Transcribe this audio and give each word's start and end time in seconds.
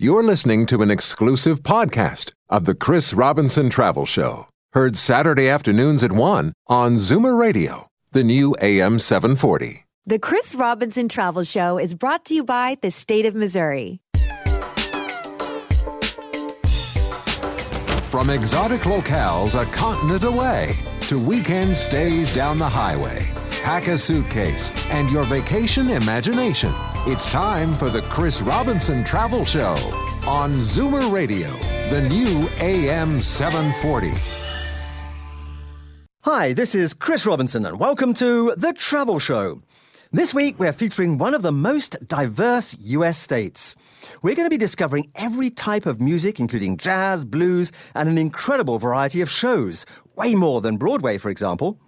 You're 0.00 0.22
listening 0.22 0.66
to 0.66 0.80
an 0.82 0.92
exclusive 0.92 1.64
podcast 1.64 2.30
of 2.48 2.66
the 2.66 2.76
Chris 2.76 3.12
Robinson 3.12 3.68
Travel 3.68 4.06
Show, 4.06 4.46
heard 4.72 4.96
Saturday 4.96 5.48
afternoons 5.48 6.04
at 6.04 6.12
1 6.12 6.52
on 6.68 6.94
Zoomer 6.94 7.36
Radio, 7.36 7.88
the 8.12 8.22
new 8.22 8.54
AM 8.62 9.00
740. 9.00 9.86
The 10.06 10.20
Chris 10.20 10.54
Robinson 10.54 11.08
Travel 11.08 11.42
Show 11.42 11.78
is 11.78 11.94
brought 11.94 12.24
to 12.26 12.34
you 12.34 12.44
by 12.44 12.76
the 12.80 12.92
state 12.92 13.26
of 13.26 13.34
Missouri. 13.34 13.98
From 18.08 18.30
exotic 18.30 18.82
locales 18.82 19.60
a 19.60 19.64
continent 19.72 20.22
away 20.22 20.76
to 21.08 21.18
weekend 21.18 21.76
stays 21.76 22.32
down 22.32 22.58
the 22.58 22.68
highway, 22.68 23.28
pack 23.62 23.88
a 23.88 23.98
suitcase 23.98 24.72
and 24.90 25.10
your 25.10 25.24
vacation 25.24 25.90
imagination. 25.90 26.72
It's 27.06 27.30
time 27.30 27.74
for 27.74 27.90
the 27.90 28.02
Chris 28.02 28.40
Robinson 28.42 29.04
Travel 29.04 29.44
Show 29.44 29.74
on 30.26 30.60
Zoomer 30.60 31.12
Radio, 31.12 31.48
the 31.90 32.06
new 32.08 32.48
AM 32.60 33.20
740. 33.22 34.12
Hi, 36.22 36.52
this 36.52 36.74
is 36.74 36.94
Chris 36.94 37.24
Robinson, 37.24 37.64
and 37.64 37.80
welcome 37.80 38.12
to 38.14 38.54
The 38.56 38.72
Travel 38.72 39.18
Show. 39.18 39.62
This 40.10 40.32
week, 40.32 40.58
we're 40.58 40.72
featuring 40.72 41.18
one 41.18 41.34
of 41.34 41.42
the 41.42 41.52
most 41.52 41.96
diverse 42.06 42.76
US 42.80 43.18
states. 43.18 43.76
We're 44.22 44.34
going 44.34 44.46
to 44.46 44.50
be 44.50 44.56
discovering 44.56 45.10
every 45.14 45.50
type 45.50 45.86
of 45.86 46.00
music, 46.00 46.40
including 46.40 46.76
jazz, 46.78 47.24
blues, 47.24 47.72
and 47.94 48.08
an 48.08 48.18
incredible 48.18 48.78
variety 48.78 49.20
of 49.20 49.30
shows. 49.30 49.84
Way 50.16 50.34
more 50.34 50.60
than 50.60 50.76
Broadway, 50.76 51.18
for 51.18 51.30
example. 51.30 51.78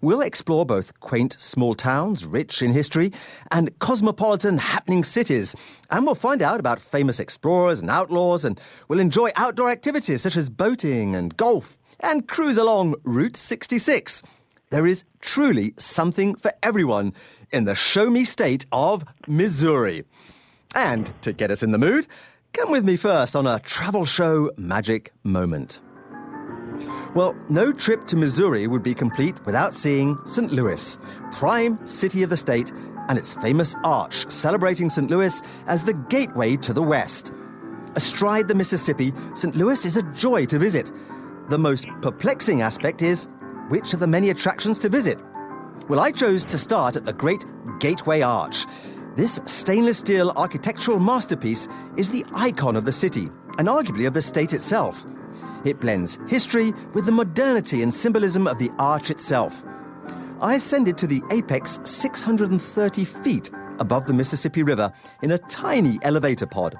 We'll 0.00 0.20
explore 0.20 0.64
both 0.66 0.98
quaint 1.00 1.36
small 1.38 1.74
towns, 1.74 2.24
rich 2.24 2.62
in 2.62 2.72
history, 2.72 3.12
and 3.50 3.76
cosmopolitan 3.78 4.58
happening 4.58 5.02
cities. 5.02 5.54
And 5.90 6.04
we'll 6.04 6.14
find 6.14 6.42
out 6.42 6.60
about 6.60 6.80
famous 6.80 7.20
explorers 7.20 7.80
and 7.80 7.90
outlaws, 7.90 8.44
and 8.44 8.60
we'll 8.88 9.00
enjoy 9.00 9.30
outdoor 9.36 9.70
activities 9.70 10.22
such 10.22 10.36
as 10.36 10.48
boating 10.48 11.14
and 11.14 11.36
golf, 11.36 11.78
and 12.00 12.28
cruise 12.28 12.58
along 12.58 12.94
Route 13.04 13.36
66. 13.36 14.22
There 14.70 14.86
is 14.86 15.04
truly 15.20 15.74
something 15.78 16.34
for 16.34 16.52
everyone 16.62 17.14
in 17.50 17.64
the 17.64 17.74
show 17.74 18.10
me 18.10 18.24
state 18.24 18.66
of 18.70 19.04
Missouri. 19.26 20.04
And 20.74 21.10
to 21.22 21.32
get 21.32 21.50
us 21.50 21.62
in 21.62 21.70
the 21.70 21.78
mood, 21.78 22.06
come 22.52 22.70
with 22.70 22.84
me 22.84 22.96
first 22.96 23.34
on 23.34 23.46
a 23.46 23.60
travel 23.60 24.04
show 24.04 24.50
magic 24.56 25.12
moment. 25.22 25.80
Well, 27.18 27.34
no 27.48 27.72
trip 27.72 28.06
to 28.06 28.16
Missouri 28.16 28.68
would 28.68 28.84
be 28.84 28.94
complete 28.94 29.44
without 29.44 29.74
seeing 29.74 30.16
St. 30.24 30.52
Louis, 30.52 31.00
prime 31.32 31.84
city 31.84 32.22
of 32.22 32.30
the 32.30 32.36
state, 32.36 32.70
and 33.08 33.18
its 33.18 33.34
famous 33.34 33.74
arch 33.82 34.30
celebrating 34.30 34.88
St. 34.88 35.10
Louis 35.10 35.42
as 35.66 35.82
the 35.82 35.94
gateway 35.94 36.54
to 36.58 36.72
the 36.72 36.80
West. 36.80 37.32
Astride 37.96 38.46
the 38.46 38.54
Mississippi, 38.54 39.12
St. 39.34 39.56
Louis 39.56 39.84
is 39.84 39.96
a 39.96 40.04
joy 40.12 40.46
to 40.46 40.60
visit. 40.60 40.92
The 41.48 41.58
most 41.58 41.88
perplexing 42.02 42.62
aspect 42.62 43.02
is 43.02 43.26
which 43.66 43.94
of 43.94 43.98
the 43.98 44.06
many 44.06 44.30
attractions 44.30 44.78
to 44.78 44.88
visit? 44.88 45.18
Well, 45.88 45.98
I 45.98 46.12
chose 46.12 46.44
to 46.44 46.56
start 46.56 46.94
at 46.94 47.04
the 47.04 47.12
Great 47.12 47.44
Gateway 47.80 48.20
Arch. 48.20 48.64
This 49.16 49.40
stainless 49.44 49.98
steel 49.98 50.30
architectural 50.36 51.00
masterpiece 51.00 51.66
is 51.96 52.10
the 52.10 52.24
icon 52.32 52.76
of 52.76 52.84
the 52.84 52.92
city 52.92 53.28
and 53.58 53.66
arguably 53.66 54.06
of 54.06 54.14
the 54.14 54.22
state 54.22 54.52
itself. 54.52 55.04
It 55.64 55.80
blends 55.80 56.18
history 56.28 56.72
with 56.94 57.06
the 57.06 57.12
modernity 57.12 57.82
and 57.82 57.92
symbolism 57.92 58.46
of 58.46 58.58
the 58.58 58.70
arch 58.78 59.10
itself. 59.10 59.64
I 60.40 60.54
ascended 60.54 60.96
to 60.98 61.06
the 61.06 61.22
apex 61.30 61.80
630 61.82 63.04
feet 63.04 63.50
above 63.80 64.06
the 64.06 64.14
Mississippi 64.14 64.62
River 64.62 64.92
in 65.22 65.32
a 65.32 65.38
tiny 65.38 65.98
elevator 66.02 66.46
pod. 66.46 66.78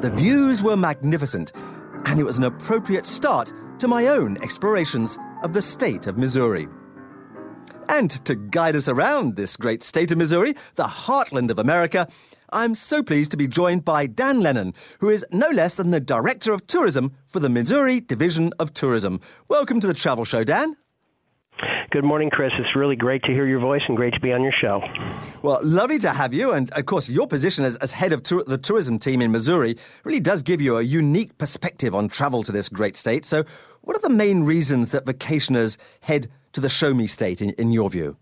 The 0.00 0.10
views 0.10 0.62
were 0.62 0.76
magnificent, 0.76 1.52
and 2.06 2.18
it 2.18 2.24
was 2.24 2.38
an 2.38 2.44
appropriate 2.44 3.06
start 3.06 3.52
to 3.80 3.88
my 3.88 4.06
own 4.06 4.38
explorations 4.42 5.18
of 5.42 5.52
the 5.52 5.62
state 5.62 6.06
of 6.06 6.16
Missouri. 6.16 6.68
And 7.88 8.10
to 8.24 8.34
guide 8.34 8.76
us 8.76 8.88
around 8.88 9.36
this 9.36 9.56
great 9.56 9.82
state 9.82 10.10
of 10.10 10.18
Missouri, 10.18 10.54
the 10.74 10.84
heartland 10.84 11.50
of 11.50 11.58
America, 11.58 12.08
I'm 12.56 12.74
so 12.74 13.02
pleased 13.02 13.32
to 13.32 13.36
be 13.36 13.48
joined 13.48 13.84
by 13.84 14.06
Dan 14.06 14.40
Lennon, 14.40 14.72
who 15.00 15.10
is 15.10 15.26
no 15.30 15.50
less 15.50 15.74
than 15.74 15.90
the 15.90 16.00
Director 16.00 16.54
of 16.54 16.66
Tourism 16.66 17.12
for 17.26 17.38
the 17.38 17.50
Missouri 17.50 18.00
Division 18.00 18.54
of 18.58 18.72
Tourism. 18.72 19.20
Welcome 19.46 19.78
to 19.80 19.86
the 19.86 19.92
Travel 19.92 20.24
Show, 20.24 20.42
Dan. 20.42 20.74
Good 21.90 22.04
morning, 22.04 22.30
Chris. 22.30 22.52
It's 22.58 22.74
really 22.74 22.96
great 22.96 23.22
to 23.24 23.32
hear 23.32 23.46
your 23.46 23.60
voice 23.60 23.82
and 23.88 23.94
great 23.94 24.14
to 24.14 24.20
be 24.20 24.32
on 24.32 24.42
your 24.42 24.54
show. 24.58 24.80
Well, 25.42 25.60
lovely 25.62 25.98
to 25.98 26.14
have 26.14 26.32
you. 26.32 26.52
And 26.52 26.70
of 26.72 26.86
course, 26.86 27.10
your 27.10 27.26
position 27.26 27.66
as, 27.66 27.76
as 27.76 27.92
head 27.92 28.14
of 28.14 28.22
tour- 28.22 28.44
the 28.44 28.56
tourism 28.56 28.98
team 28.98 29.20
in 29.20 29.30
Missouri 29.30 29.76
really 30.04 30.20
does 30.20 30.40
give 30.40 30.62
you 30.62 30.78
a 30.78 30.82
unique 30.82 31.36
perspective 31.36 31.94
on 31.94 32.08
travel 32.08 32.42
to 32.42 32.52
this 32.52 32.70
great 32.70 32.96
state. 32.96 33.26
So, 33.26 33.44
what 33.82 33.98
are 33.98 34.00
the 34.00 34.08
main 34.08 34.44
reasons 34.44 34.92
that 34.92 35.04
vacationers 35.04 35.76
head 36.00 36.28
to 36.54 36.62
the 36.62 36.70
Show 36.70 36.94
Me 36.94 37.06
State, 37.06 37.42
in, 37.42 37.50
in 37.50 37.70
your 37.70 37.90
view? 37.90 38.16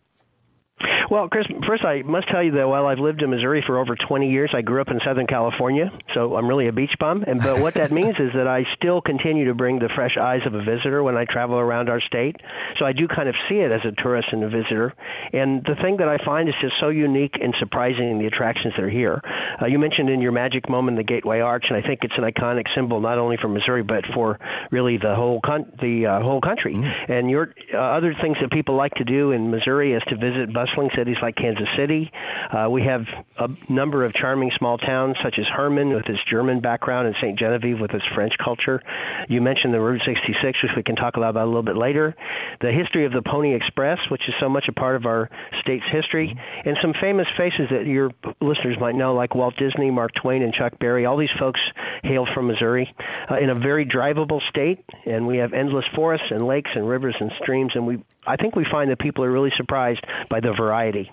Well, 1.11 1.29
Chris, 1.29 1.47
first 1.67 1.85
I 1.85 2.03
must 2.03 2.29
tell 2.29 2.43
you 2.43 2.53
that 2.53 2.69
while 2.69 2.87
I've 2.87 2.99
lived 2.99 3.23
in 3.23 3.31
Missouri 3.31 3.63
for 3.67 3.79
over 3.79 3.97
20 3.97 4.31
years, 4.31 4.51
I 4.55 4.63
grew 4.63 4.81
up 4.81 4.89
in 4.89 5.01
Southern 5.05 5.27
California, 5.27 5.91
so 6.15 6.37
I'm 6.37 6.47
really 6.49 6.69
a 6.69 6.73
beach 6.73 6.95
bum. 6.99 7.25
And 7.27 7.41
but 7.41 7.61
what 7.61 7.75
that 7.75 7.93
means 7.93 8.17
is 8.19 8.31
that 8.35 8.47
I 8.47 8.65
still 8.77 9.01
continue 9.01 9.47
to 9.47 9.55
bring 9.55 9.79
the 9.79 9.91
fresh 9.95 10.17
eyes 10.21 10.41
of 10.47 10.55
a 10.55 10.63
visitor 10.63 11.03
when 11.03 11.17
I 11.17 11.25
travel 11.25 11.57
around 11.57 11.89
our 11.89 12.01
state. 12.01 12.37
So 12.79 12.87
I 12.87 12.93
do 12.93 13.07
kind 13.07 13.29
of 13.29 13.35
see 13.49 13.57
it 13.57 13.73
as 13.73 13.81
a 13.85 13.93
tourist 14.03 14.29
and 14.33 14.45
a 14.45 14.49
visitor. 14.49 14.95
And 15.33 15.63
the 15.65 15.77
thing 15.83 15.99
that 15.99 16.09
I 16.09 16.19
find 16.25 16.49
is 16.49 16.55
just 16.61 16.75
so 16.81 16.89
unique 16.89 17.35
and 17.41 17.55
surprising 17.59 18.19
the 18.19 18.27
attractions 18.27 18.75
that 18.77 18.85
are 18.85 18.91
here. 18.91 19.21
Uh, 19.61 19.67
you 19.67 19.79
mentioned 19.79 20.09
in 20.09 20.21
your 20.21 20.33
magic 20.33 20.69
moment 20.69 20.97
the 20.97 21.05
Gateway 21.05 21.41
Arch, 21.41 21.65
and 21.69 21.77
I 21.77 21.87
think 21.87 22.01
it's 22.03 22.15
an 22.17 22.25
iconic 22.25 22.65
symbol 22.75 23.01
not 23.01 23.19
only 23.19 23.37
for 23.41 23.49
Missouri 23.49 23.83
but 23.83 24.05
for 24.15 24.39
really 24.71 24.97
the 24.97 25.15
whole 25.15 25.41
con- 25.45 25.71
the 25.81 26.07
uh, 26.07 26.21
whole 26.23 26.41
country. 26.41 26.75
Mm. 26.75 27.11
And 27.11 27.31
your 27.31 27.55
uh, 27.73 27.79
other 27.79 28.15
things 28.21 28.37
that 28.41 28.51
people 28.51 28.77
like 28.77 28.95
to 28.95 29.05
do 29.05 29.33
in 29.33 29.51
Missouri 29.51 29.93
is 29.93 30.03
to 30.09 30.17
visit 30.17 30.53
bustling 30.53 30.91
cities 30.97 31.17
like 31.23 31.37
Kansas 31.37 31.69
City. 31.77 32.11
Uh, 32.51 32.69
we 32.71 32.83
have 32.83 33.03
a 33.39 33.49
number 33.73 34.05
of 34.05 34.13
charming 34.15 34.51
small 34.59 34.79
towns 34.79 35.17
such 35.23 35.35
as 35.39 35.47
Hermann 35.55 35.91
with 35.91 36.07
its 36.07 36.21
German 36.31 36.61
background 36.61 37.07
and 37.07 37.17
St. 37.21 37.39
Genevieve 37.39 37.81
with 37.81 37.93
its 37.93 38.05
French 38.15 38.33
culture. 38.43 38.81
You 39.29 39.41
mentioned 39.41 39.75
the 39.75 39.81
Route 39.81 40.03
66, 40.05 40.63
which 40.63 40.73
we 40.77 40.83
can 40.83 40.97
talk 40.97 41.17
about 41.17 41.37
a 41.37 41.45
little 41.45 41.63
bit 41.63 41.77
later. 41.77 42.15
The 42.61 42.73
history 42.73 43.07
of 43.07 43.13
the 43.13 43.23
Pony 43.23 43.55
Express, 43.55 43.99
which 44.11 44.23
is 44.29 44.35
so 44.41 44.49
much 44.49 44.67
a 44.69 44.73
part 44.73 44.97
of 44.97 45.07
our 45.07 45.31
state's 45.61 45.85
history, 45.91 46.35
and 46.65 46.77
some 46.81 46.95
famous 47.01 47.27
faces 47.37 47.69
that 47.71 47.87
your 47.87 48.11
listeners 48.41 48.77
might 48.81 48.95
know, 48.95 49.15
like 49.15 49.35
Walt 49.35 49.55
Disney, 49.57 49.91
Mark 49.91 50.13
Twain, 50.21 50.43
and 50.43 50.53
Chuck 50.53 50.79
Berry. 50.79 51.07
All 51.07 51.17
these 51.17 51.35
folks 51.39 51.61
hail 52.03 52.27
from 52.35 52.47
Missouri 52.47 52.93
uh, 53.31 53.37
in 53.37 53.51
a 53.51 53.55
very 53.55 53.87
drivable 53.87 54.41
state, 54.49 54.85
and 55.07 55.27
we 55.27 55.39
have 55.39 55.53
endless 55.53 55.85
forests 55.95 56.27
and 56.31 56.47
lakes 56.47 56.71
and 56.75 56.89
rivers 56.89 57.17
and 57.19 57.33
streams, 57.43 57.73
and 57.75 57.87
we 57.87 58.03
I 58.27 58.37
think 58.37 58.57
we 58.57 58.67
find 58.71 58.91
that 58.91 58.99
people 58.99 59.25
are 59.25 59.31
really 59.31 59.53
surprised 59.57 60.05
by 60.31 60.41
the 60.41 60.53
variety. 60.53 61.11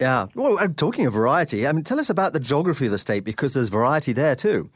Yeah. 0.00 0.26
Well, 0.34 0.58
I'm 0.58 0.74
talking 0.74 1.06
of 1.06 1.12
variety. 1.12 1.66
I 1.66 1.72
mean, 1.72 1.84
tell 1.84 1.98
us 1.98 2.10
about 2.10 2.32
the 2.32 2.40
geography 2.40 2.86
of 2.86 2.92
the 2.92 2.98
state 2.98 3.24
because 3.24 3.54
there's 3.54 3.68
variety 3.68 4.12
there 4.12 4.34
too. 4.36 4.70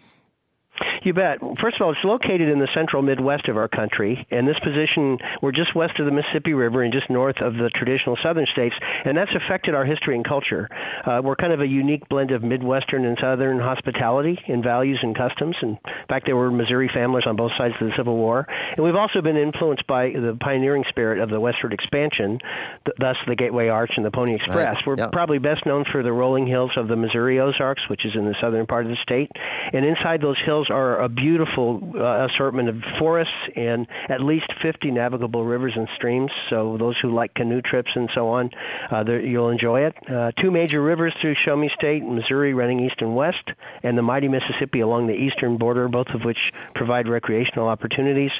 You 1.02 1.14
bet. 1.14 1.38
First 1.60 1.76
of 1.76 1.82
all, 1.82 1.92
it's 1.92 2.04
located 2.04 2.48
in 2.48 2.58
the 2.58 2.68
central 2.74 3.02
Midwest 3.02 3.48
of 3.48 3.56
our 3.56 3.68
country, 3.68 4.26
and 4.30 4.46
this 4.46 4.58
position 4.62 5.18
we're 5.40 5.52
just 5.52 5.74
west 5.74 5.98
of 5.98 6.04
the 6.06 6.12
Mississippi 6.12 6.52
River 6.52 6.82
and 6.82 6.92
just 6.92 7.08
north 7.08 7.36
of 7.40 7.54
the 7.54 7.70
traditional 7.74 8.18
southern 8.22 8.46
states, 8.52 8.74
and 9.04 9.16
that's 9.16 9.30
affected 9.34 9.74
our 9.74 9.84
history 9.84 10.14
and 10.14 10.26
culture. 10.26 10.68
Uh, 11.06 11.20
we're 11.24 11.36
kind 11.36 11.52
of 11.52 11.60
a 11.60 11.66
unique 11.66 12.06
blend 12.08 12.30
of 12.32 12.42
Midwestern 12.42 13.06
and 13.06 13.16
Southern 13.20 13.58
hospitality 13.58 14.38
and 14.48 14.62
values 14.62 14.98
and 15.02 15.16
customs. 15.16 15.56
And 15.62 15.78
in 15.84 16.06
fact, 16.08 16.26
there 16.26 16.36
were 16.36 16.50
Missouri 16.50 16.90
families 16.92 17.24
on 17.26 17.36
both 17.36 17.52
sides 17.56 17.74
of 17.80 17.88
the 17.88 17.94
Civil 17.96 18.16
War, 18.16 18.46
and 18.76 18.84
we've 18.84 18.94
also 18.94 19.22
been 19.22 19.36
influenced 19.36 19.86
by 19.86 20.10
the 20.10 20.36
pioneering 20.40 20.84
spirit 20.88 21.20
of 21.20 21.30
the 21.30 21.40
westward 21.40 21.72
expansion, 21.72 22.38
th- 22.84 22.96
thus 22.98 23.16
the 23.26 23.36
Gateway 23.36 23.68
Arch 23.68 23.92
and 23.96 24.04
the 24.04 24.10
Pony 24.10 24.34
Express. 24.34 24.76
Right. 24.76 24.86
We're 24.86 25.08
probably 25.08 25.38
best 25.38 25.64
known 25.64 25.84
for 25.90 26.02
the 26.02 26.12
rolling 26.12 26.46
hills 26.46 26.72
of 26.76 26.88
the 26.88 26.96
Missouri 26.96 27.40
Ozarks, 27.40 27.82
which 27.88 28.04
is 28.04 28.12
in 28.14 28.26
the 28.26 28.34
southern 28.40 28.66
part 28.66 28.84
of 28.84 28.90
the 28.90 28.98
state, 29.02 29.30
and 29.72 29.84
inside 29.84 30.20
those 30.20 30.38
hills 30.44 30.68
are 30.70 30.89
are 30.90 31.02
a 31.02 31.08
beautiful 31.08 31.80
uh, 31.94 32.26
assortment 32.26 32.68
of 32.68 32.76
forests 32.98 33.32
and 33.56 33.86
at 34.08 34.20
least 34.20 34.46
50 34.62 34.90
navigable 34.90 35.44
rivers 35.44 35.72
and 35.76 35.88
streams. 35.96 36.30
So 36.48 36.76
those 36.78 36.96
who 37.00 37.14
like 37.14 37.34
canoe 37.34 37.60
trips 37.62 37.90
and 37.94 38.08
so 38.14 38.28
on, 38.28 38.50
uh, 38.92 39.04
you'll 39.12 39.50
enjoy 39.50 39.82
it. 39.82 39.94
Uh, 40.10 40.32
two 40.40 40.50
major 40.50 40.82
rivers 40.82 41.14
through 41.20 41.34
Show 41.44 41.56
Me 41.56 41.70
State, 41.76 42.02
Missouri 42.02 42.54
running 42.54 42.80
east 42.80 42.96
and 42.98 43.14
west, 43.14 43.50
and 43.82 43.96
the 43.96 44.02
mighty 44.02 44.28
Mississippi 44.28 44.80
along 44.80 45.06
the 45.06 45.14
eastern 45.14 45.58
border, 45.58 45.88
both 45.88 46.08
of 46.14 46.22
which 46.24 46.38
provide 46.74 47.08
recreational 47.08 47.68
opportunities. 47.68 48.30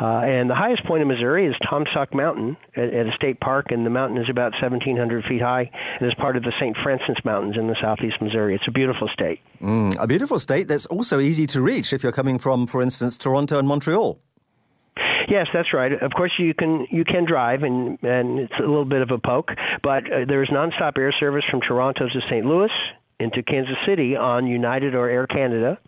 Uh, 0.00 0.22
and 0.24 0.50
the 0.50 0.54
highest 0.54 0.84
point 0.86 1.02
in 1.02 1.08
Missouri 1.08 1.46
is 1.46 1.54
Taum 1.68 1.84
Sauk 1.94 2.14
Mountain 2.14 2.56
at, 2.76 2.92
at, 2.92 3.06
a 3.06 3.12
state 3.16 3.40
park, 3.40 3.66
and 3.70 3.84
the 3.86 3.90
mountain 3.90 4.18
is 4.18 4.28
about 4.30 4.52
1,700 4.52 5.24
feet 5.24 5.40
high 5.40 5.70
and 6.00 6.08
is 6.08 6.14
part 6.14 6.36
of 6.36 6.42
the 6.42 6.52
St. 6.60 6.76
Francis 6.82 7.16
Mountains 7.24 7.56
in 7.58 7.66
the 7.66 7.76
southeast 7.80 8.16
Missouri. 8.20 8.54
It's 8.54 8.68
a 8.68 8.72
beautiful 8.72 9.08
state. 9.12 9.40
Mm, 9.62 9.96
a 9.98 10.06
beautiful 10.06 10.38
state 10.38 10.66
that's 10.66 10.86
also 10.86 11.20
easy 11.20 11.46
to 11.48 11.62
reach 11.62 11.92
if 11.92 12.02
you're 12.02 12.12
coming 12.12 12.38
from, 12.38 12.66
for 12.66 12.82
instance, 12.82 13.16
Toronto 13.16 13.58
and 13.58 13.68
Montreal. 13.68 14.18
Yes, 15.28 15.46
that's 15.54 15.72
right. 15.72 15.92
Of 15.92 16.12
course, 16.16 16.32
you 16.38 16.52
can 16.52 16.86
you 16.90 17.04
can 17.04 17.24
drive, 17.24 17.62
and 17.62 17.96
and 18.02 18.40
it's 18.40 18.52
a 18.58 18.66
little 18.66 18.84
bit 18.84 19.02
of 19.02 19.10
a 19.10 19.18
poke, 19.18 19.50
but 19.82 20.04
uh, 20.12 20.24
there's 20.28 20.50
nonstop 20.50 20.98
air 20.98 21.14
service 21.18 21.44
from 21.50 21.60
Toronto 21.60 22.06
to 22.06 22.20
St. 22.28 22.44
Louis, 22.44 22.70
into 23.22 23.42
Kansas 23.42 23.76
City 23.86 24.16
on 24.16 24.46
United 24.46 24.94
or 24.94 25.08
Air 25.08 25.26
Canada. 25.26 25.78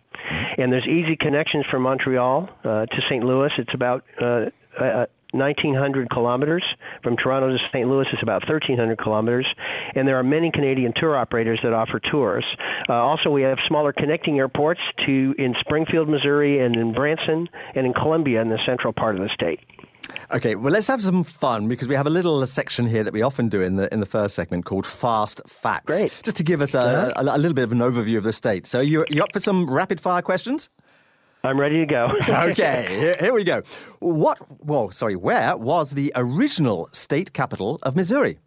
And 0.57 0.71
there's 0.71 0.87
easy 0.87 1.15
connections 1.19 1.65
from 1.69 1.83
Montreal 1.83 2.49
uh, 2.63 2.85
to 2.85 3.01
St. 3.09 3.23
Louis. 3.23 3.51
It's 3.57 3.73
about 3.73 4.03
uh, 4.19 4.45
uh, 4.79 5.05
1,900 5.35 6.09
kilometers. 6.09 6.63
From 7.03 7.15
Toronto 7.17 7.49
to 7.49 7.57
St. 7.71 7.87
Louis 7.87 8.07
is 8.11 8.19
about 8.21 8.41
1,300 8.47 8.97
kilometers. 8.97 9.47
And 9.95 10.07
there 10.07 10.17
are 10.17 10.23
many 10.23 10.51
Canadian 10.51 10.93
tour 10.95 11.15
operators 11.15 11.59
that 11.63 11.73
offer 11.73 11.99
tours. 12.11 12.45
Uh, 12.89 12.93
also, 12.93 13.29
we 13.29 13.41
have 13.43 13.57
smaller 13.67 13.93
connecting 13.93 14.37
airports 14.39 14.81
to 15.05 15.35
in 15.37 15.55
Springfield, 15.59 16.09
Missouri, 16.09 16.59
and 16.59 16.75
in 16.75 16.93
Branson, 16.93 17.47
and 17.75 17.85
in 17.85 17.93
Columbia 17.93 18.41
in 18.41 18.49
the 18.49 18.59
central 18.65 18.93
part 18.93 19.15
of 19.15 19.21
the 19.21 19.29
state. 19.33 19.59
Okay, 20.31 20.55
well, 20.55 20.71
let's 20.71 20.87
have 20.87 21.01
some 21.01 21.23
fun 21.23 21.67
because 21.67 21.87
we 21.87 21.95
have 21.95 22.07
a 22.07 22.11
little 22.11 22.45
section 22.45 22.87
here 22.87 23.03
that 23.03 23.13
we 23.13 23.21
often 23.21 23.49
do 23.49 23.61
in 23.61 23.75
the 23.75 23.91
in 23.93 23.99
the 23.99 24.05
first 24.05 24.35
segment 24.35 24.65
called 24.65 24.85
Fast 24.85 25.41
Facts. 25.47 25.85
Great. 25.85 26.13
Just 26.23 26.37
to 26.37 26.43
give 26.43 26.61
us 26.61 26.73
a, 26.73 27.13
a, 27.15 27.23
a 27.23 27.37
little 27.37 27.53
bit 27.53 27.63
of 27.63 27.71
an 27.71 27.79
overview 27.79 28.17
of 28.17 28.23
the 28.23 28.33
state. 28.33 28.67
So, 28.67 28.81
you 28.81 29.05
you 29.09 29.23
up 29.23 29.33
for 29.33 29.39
some 29.39 29.69
rapid 29.69 30.01
fire 30.01 30.21
questions? 30.21 30.69
I'm 31.45 31.59
ready 31.59 31.79
to 31.79 31.85
go. 31.85 32.09
okay, 32.49 33.15
here, 33.19 33.33
we 33.33 33.43
go. 33.43 33.61
What? 33.99 34.37
Well, 34.65 34.91
sorry. 34.91 35.15
Where 35.15 35.55
was 35.55 35.91
the 35.91 36.11
original 36.15 36.89
state 36.91 37.33
capital 37.33 37.79
of 37.83 37.95
Missouri? 37.95 38.39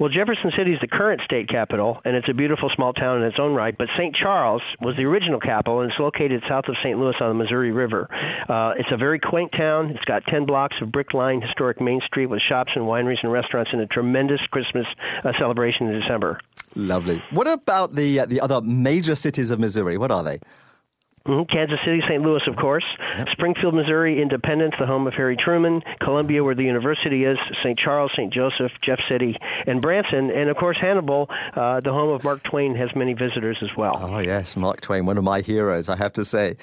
Well, 0.00 0.10
Jefferson 0.10 0.52
City 0.56 0.72
is 0.72 0.80
the 0.80 0.88
current 0.88 1.22
state 1.24 1.48
capital, 1.48 2.00
and 2.04 2.16
it's 2.16 2.28
a 2.28 2.34
beautiful 2.34 2.70
small 2.74 2.92
town 2.92 3.22
in 3.22 3.24
its 3.24 3.38
own 3.40 3.54
right. 3.54 3.76
But 3.76 3.88
St. 3.96 4.14
Charles 4.14 4.62
was 4.80 4.94
the 4.96 5.04
original 5.04 5.40
capital, 5.40 5.80
and 5.80 5.90
it's 5.90 5.98
located 5.98 6.42
south 6.48 6.64
of 6.68 6.76
St. 6.82 6.98
Louis 6.98 7.14
on 7.20 7.28
the 7.28 7.34
Missouri 7.34 7.72
River. 7.72 8.08
Uh, 8.48 8.72
it's 8.78 8.88
a 8.92 8.96
very 8.96 9.18
quaint 9.18 9.52
town. 9.52 9.90
It's 9.90 10.04
got 10.04 10.22
10 10.26 10.44
blocks 10.44 10.76
of 10.82 10.92
brick-lined 10.92 11.42
historic 11.42 11.80
Main 11.80 12.00
Street 12.06 12.26
with 12.26 12.40
shops 12.46 12.72
and 12.74 12.84
wineries 12.84 13.18
and 13.22 13.32
restaurants, 13.32 13.70
and 13.72 13.80
a 13.80 13.86
tremendous 13.86 14.40
Christmas 14.50 14.86
uh, 15.24 15.32
celebration 15.38 15.88
in 15.88 16.00
December. 16.00 16.40
Lovely. 16.74 17.22
What 17.30 17.48
about 17.48 17.94
the 17.94 18.20
uh, 18.20 18.26
the 18.26 18.40
other 18.40 18.60
major 18.60 19.14
cities 19.14 19.50
of 19.50 19.58
Missouri? 19.58 19.96
What 19.96 20.10
are 20.10 20.22
they? 20.22 20.40
Mm-hmm. 21.26 21.52
Kansas 21.52 21.78
City, 21.84 22.00
St. 22.08 22.22
Louis, 22.22 22.42
of 22.46 22.56
course. 22.56 22.84
Yep. 23.18 23.28
Springfield, 23.32 23.74
Missouri, 23.74 24.22
Independence, 24.22 24.74
the 24.78 24.86
home 24.86 25.06
of 25.06 25.14
Harry 25.14 25.36
Truman. 25.36 25.82
Columbia, 26.00 26.44
where 26.44 26.54
the 26.54 26.62
university 26.62 27.24
is. 27.24 27.38
St. 27.62 27.78
Charles, 27.78 28.12
St. 28.16 28.32
Joseph, 28.32 28.72
Jeff 28.84 28.98
City, 29.08 29.36
and 29.66 29.82
Branson. 29.82 30.30
And 30.30 30.48
of 30.48 30.56
course, 30.56 30.76
Hannibal, 30.80 31.28
uh, 31.54 31.80
the 31.80 31.92
home 31.92 32.10
of 32.10 32.24
Mark 32.24 32.42
Twain, 32.44 32.74
has 32.76 32.90
many 32.94 33.14
visitors 33.14 33.58
as 33.62 33.70
well. 33.76 33.98
Oh, 34.00 34.18
yes, 34.18 34.56
Mark 34.56 34.80
Twain, 34.80 35.06
one 35.06 35.18
of 35.18 35.24
my 35.24 35.40
heroes, 35.40 35.88
I 35.88 35.96
have 35.96 36.12
to 36.14 36.24
say. 36.24 36.56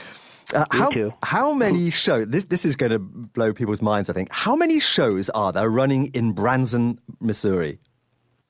Uh, 0.54 0.66
how, 0.72 0.90
how 1.24 1.54
many 1.54 1.90
shows? 1.90 2.28
This 2.28 2.44
this 2.44 2.66
is 2.66 2.76
going 2.76 2.92
to 2.92 3.00
blow 3.00 3.54
people's 3.54 3.82
minds. 3.82 4.10
I 4.10 4.14
think. 4.14 4.30
How 4.32 4.56
many 4.56 4.80
shows 4.80 5.30
are 5.30 5.52
there 5.54 5.70
running 5.70 6.08
in 6.08 6.34
Branson, 6.34 7.00
Missouri? 7.22 7.80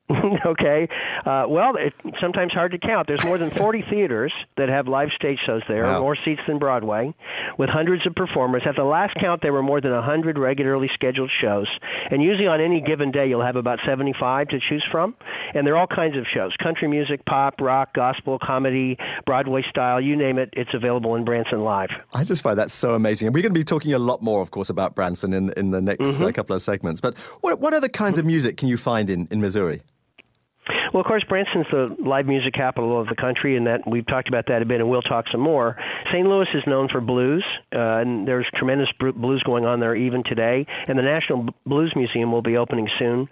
okay. 0.45 0.87
Uh, 1.25 1.45
well, 1.47 1.73
it's 1.77 1.95
sometimes 2.21 2.51
hard 2.51 2.71
to 2.73 2.77
count. 2.77 3.07
There's 3.07 3.23
more 3.23 3.37
than 3.37 3.49
40 3.57 3.83
theaters 3.89 4.33
that 4.57 4.69
have 4.69 4.87
live 4.87 5.09
stage 5.15 5.39
shows 5.45 5.61
there, 5.67 5.83
Wow. 5.83 6.01
more 6.01 6.17
seats 6.25 6.41
than 6.47 6.59
Broadway, 6.59 7.13
with 7.57 7.69
hundreds 7.69 8.05
of 8.05 8.13
performers. 8.13 8.63
At 8.67 8.75
the 8.75 8.83
last 8.83 9.15
count, 9.19 9.41
there 9.41 9.53
were 9.53 9.63
more 9.63 9.79
than 9.81 9.91
100 9.91 10.37
regularly 10.37 10.89
scheduled 10.93 11.31
shows. 11.41 11.67
And 12.11 12.21
usually 12.21 12.47
on 12.47 12.59
any 12.61 12.81
given 12.81 13.11
day, 13.11 13.27
you'll 13.27 13.45
have 13.45 13.55
about 13.55 13.79
75 13.85 14.49
to 14.49 14.59
choose 14.69 14.85
from. 14.91 15.15
And 15.53 15.65
there 15.65 15.73
are 15.75 15.77
all 15.79 15.87
kinds 15.87 16.17
of 16.17 16.25
shows 16.33 16.51
country 16.61 16.87
music, 16.87 17.25
pop, 17.25 17.59
rock, 17.61 17.93
gospel, 17.93 18.37
comedy, 18.41 18.97
Broadway 19.25 19.63
style, 19.69 20.01
you 20.01 20.15
name 20.15 20.37
it, 20.37 20.49
it's 20.53 20.73
available 20.73 21.15
in 21.15 21.23
Branson 21.25 21.61
Live. 21.63 21.89
I 22.13 22.23
just 22.23 22.43
find 22.43 22.59
that 22.59 22.71
so 22.71 22.93
amazing. 22.93 23.27
And 23.27 23.35
we're 23.35 23.41
going 23.41 23.53
to 23.53 23.59
be 23.59 23.63
talking 23.63 23.93
a 23.93 23.99
lot 23.99 24.21
more, 24.21 24.41
of 24.41 24.51
course, 24.51 24.69
about 24.69 24.95
Branson 24.95 25.33
in 25.33 25.51
in 25.57 25.71
the 25.71 25.81
next 25.81 26.03
Mm-hmm. 26.03 26.23
uh, 26.25 26.31
couple 26.33 26.55
of 26.55 26.61
segments. 26.61 26.99
But 27.01 27.17
what 27.41 27.59
what 27.59 27.73
other 27.73 27.87
kinds 27.87 28.17
of 28.19 28.25
music 28.25 28.57
can 28.57 28.67
you 28.67 28.75
find 28.77 29.09
in, 29.09 29.27
in 29.31 29.39
Missouri? 29.39 29.81
Well, 30.93 31.01
of 31.01 31.07
course, 31.07 31.23
Branson's 31.27 31.65
the 31.71 31.95
live 32.05 32.27
music 32.27 32.53
capital 32.53 33.01
of 33.01 33.07
the 33.07 33.15
country, 33.15 33.57
and 33.57 33.65
that 33.65 33.81
we've 33.87 34.05
talked 34.05 34.27
about 34.27 34.45
that 34.49 34.61
a 34.61 34.65
bit, 34.65 34.79
and 34.79 34.87
we'll 34.87 35.01
talk 35.01 35.25
some 35.31 35.41
more. 35.41 35.75
St. 36.13 36.23
Louis 36.23 36.45
is 36.53 36.61
known 36.67 36.87
for 36.87 37.01
blues, 37.01 37.43
uh, 37.73 37.97
and 37.97 38.27
there's 38.27 38.45
tremendous 38.53 38.89
blues 38.99 39.41
going 39.43 39.65
on 39.65 39.79
there 39.79 39.95
even 39.95 40.23
today. 40.23 40.67
And 40.87 40.95
the 40.95 41.01
National 41.01 41.49
Blues 41.65 41.93
Museum 41.95 42.31
will 42.31 42.43
be 42.43 42.57
opening 42.57 42.87
soon. 42.99 43.27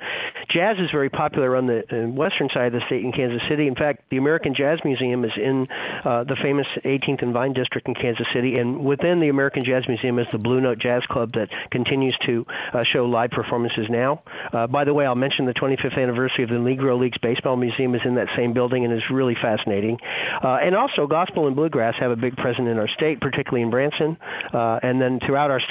Jazz 0.49 0.77
is 0.79 0.89
very 0.91 1.11
popular 1.11 1.55
on 1.55 1.67
the 1.67 1.83
uh, 1.85 2.09
western 2.09 2.49
side 2.51 2.73
of 2.73 2.73
the 2.73 2.81
state 2.87 3.05
in 3.05 3.11
Kansas 3.11 3.41
City. 3.47 3.67
In 3.67 3.75
fact, 3.75 4.09
the 4.09 4.17
American 4.17 4.55
Jazz 4.55 4.79
Museum 4.83 5.23
is 5.23 5.31
in 5.37 5.67
uh, 6.03 6.23
the 6.23 6.37
famous 6.41 6.65
18th 6.83 7.21
and 7.21 7.31
Vine 7.31 7.53
District 7.53 7.87
in 7.87 7.93
Kansas 7.93 8.25
City, 8.33 8.57
and 8.57 8.83
within 8.83 9.19
the 9.19 9.29
American 9.29 9.63
Jazz 9.63 9.87
Museum 9.87 10.17
is 10.17 10.25
the 10.31 10.39
Blue 10.39 10.61
Note 10.61 10.79
Jazz 10.79 11.03
Club 11.11 11.33
that 11.33 11.49
continues 11.69 12.17
to 12.25 12.43
uh, 12.73 12.83
show 12.91 13.05
live 13.05 13.29
performances 13.29 13.85
now. 13.87 14.23
Uh, 14.51 14.65
by 14.65 14.83
the 14.83 14.95
way, 14.95 15.05
I'll 15.05 15.13
mention 15.13 15.45
the 15.45 15.53
25th 15.53 16.01
anniversary 16.01 16.43
of 16.43 16.49
the 16.49 16.55
Negro 16.55 16.99
Leagues 16.99 17.19
Baseball 17.19 17.50
Museum 17.57 17.95
is 17.95 18.01
in 18.06 18.15
that 18.15 18.27
same 18.36 18.53
building 18.53 18.86
and 18.86 18.94
is 18.94 19.03
really 19.12 19.36
fascinating. 19.42 19.98
Uh, 20.44 20.57
and 20.62 20.75
also, 20.75 21.07
gospel 21.07 21.48
and 21.48 21.56
bluegrass 21.56 21.95
have 22.00 22.12
a 22.12 22.15
big 22.15 22.36
presence 22.36 22.68
in 22.69 22.77
our 22.77 22.88
state, 22.88 23.19
particularly 23.21 23.62
in 23.62 23.69
Branson. 23.69 24.18
Uh, 24.53 24.80
and 24.83 25.01
then 25.01 25.19
throughout 25.25 25.51
our, 25.51 25.62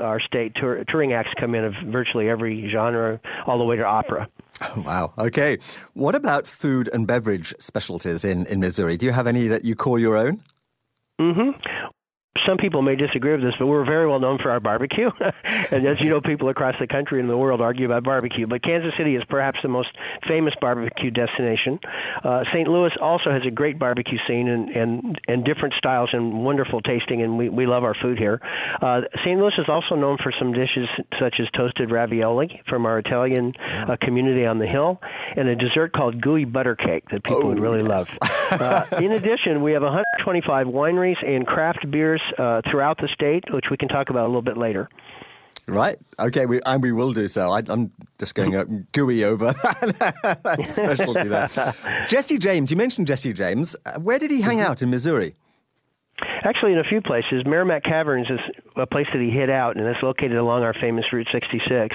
our 0.00 0.20
state, 0.20 0.52
tour- 0.56 0.84
touring 0.88 1.12
acts 1.12 1.30
come 1.38 1.54
in 1.54 1.64
of 1.64 1.74
virtually 1.86 2.28
every 2.28 2.70
genre, 2.72 3.20
all 3.46 3.58
the 3.58 3.64
way 3.64 3.76
to 3.76 3.84
opera. 3.84 4.28
Wow. 4.76 5.12
Okay. 5.18 5.58
What 5.92 6.14
about 6.14 6.46
food 6.46 6.88
and 6.92 7.06
beverage 7.06 7.54
specialties 7.58 8.24
in, 8.24 8.46
in 8.46 8.60
Missouri? 8.60 8.96
Do 8.96 9.06
you 9.06 9.12
have 9.12 9.26
any 9.26 9.48
that 9.48 9.64
you 9.64 9.74
call 9.74 9.98
your 9.98 10.16
own? 10.16 10.42
Some 12.46 12.58
people 12.58 12.82
may 12.82 12.96
disagree 12.96 13.32
with 13.32 13.42
this, 13.42 13.54
but 13.58 13.66
we're 13.66 13.84
very 13.84 14.06
well 14.06 14.20
known 14.20 14.38
for 14.38 14.50
our 14.50 14.60
barbecue. 14.60 15.10
and 15.44 15.86
as 15.86 16.00
you 16.00 16.10
know, 16.10 16.20
people 16.20 16.48
across 16.48 16.74
the 16.80 16.86
country 16.86 17.20
and 17.20 17.28
the 17.28 17.36
world 17.36 17.60
argue 17.60 17.86
about 17.86 18.04
barbecue. 18.04 18.46
But 18.46 18.62
Kansas 18.62 18.92
City 18.98 19.16
is 19.16 19.22
perhaps 19.28 19.58
the 19.62 19.68
most 19.68 19.88
famous 20.26 20.54
barbecue 20.60 21.10
destination. 21.10 21.78
Uh, 22.24 22.44
St. 22.52 22.68
Louis 22.68 22.90
also 23.00 23.30
has 23.30 23.42
a 23.46 23.50
great 23.50 23.78
barbecue 23.78 24.18
scene 24.26 24.48
and, 24.48 24.68
and, 24.70 25.20
and 25.28 25.44
different 25.44 25.74
styles 25.78 26.10
and 26.12 26.44
wonderful 26.44 26.80
tasting, 26.80 27.22
and 27.22 27.38
we, 27.38 27.48
we 27.48 27.66
love 27.66 27.84
our 27.84 27.94
food 27.94 28.18
here. 28.18 28.40
Uh, 28.82 29.02
St. 29.24 29.38
Louis 29.38 29.52
is 29.58 29.68
also 29.68 29.94
known 29.94 30.18
for 30.22 30.32
some 30.38 30.52
dishes 30.52 30.88
such 31.18 31.36
as 31.40 31.46
toasted 31.56 31.90
ravioli 31.90 32.60
from 32.68 32.86
our 32.86 32.98
Italian 32.98 33.52
uh, 33.58 33.96
community 34.00 34.46
on 34.46 34.58
the 34.58 34.66
hill, 34.66 35.00
and 35.36 35.48
a 35.48 35.56
dessert 35.56 35.92
called 35.92 36.20
gooey 36.20 36.44
butter 36.44 36.76
cake 36.76 37.04
that 37.10 37.24
people 37.24 37.48
would 37.48 37.60
really 37.60 37.82
love. 37.82 38.16
uh, 38.50 38.84
in 39.00 39.12
addition, 39.12 39.62
we 39.62 39.72
have 39.72 39.82
125 39.82 40.66
wineries 40.66 41.16
and 41.26 41.46
craft 41.46 41.90
beers 41.90 42.20
uh, 42.38 42.62
throughout 42.70 42.98
the 42.98 43.08
state, 43.08 43.44
which 43.50 43.66
we 43.70 43.76
can 43.76 43.88
talk 43.88 44.10
about 44.10 44.24
a 44.24 44.28
little 44.28 44.42
bit 44.42 44.56
later. 44.56 44.88
Right. 45.68 45.98
Okay. 46.18 46.46
We, 46.46 46.60
and 46.64 46.82
we 46.82 46.92
will 46.92 47.12
do 47.12 47.26
so. 47.26 47.50
I, 47.50 47.62
I'm 47.66 47.90
just 48.18 48.34
going 48.34 48.54
uh, 48.54 48.64
gooey 48.92 49.24
over 49.24 49.46
that 49.52 50.66
specialty 50.70 51.28
there. 51.28 51.48
Jesse 52.08 52.38
James. 52.38 52.70
You 52.70 52.76
mentioned 52.76 53.08
Jesse 53.08 53.32
James. 53.32 53.74
Uh, 53.84 53.98
Where 53.98 54.18
did 54.18 54.30
he 54.30 54.40
hang 54.40 54.60
out 54.60 54.80
in 54.80 54.90
Missouri? 54.90 55.34
Actually, 56.44 56.72
in 56.72 56.78
a 56.78 56.84
few 56.84 57.00
places, 57.00 57.42
Meramec 57.44 57.84
Caverns 57.84 58.28
is 58.30 58.40
a 58.76 58.86
place 58.86 59.06
that 59.12 59.20
he 59.20 59.30
hid 59.30 59.50
out, 59.50 59.76
and 59.76 59.86
it's 59.86 60.02
located 60.02 60.36
along 60.36 60.62
our 60.62 60.72
famous 60.74 61.04
Route 61.12 61.28
66. 61.30 61.94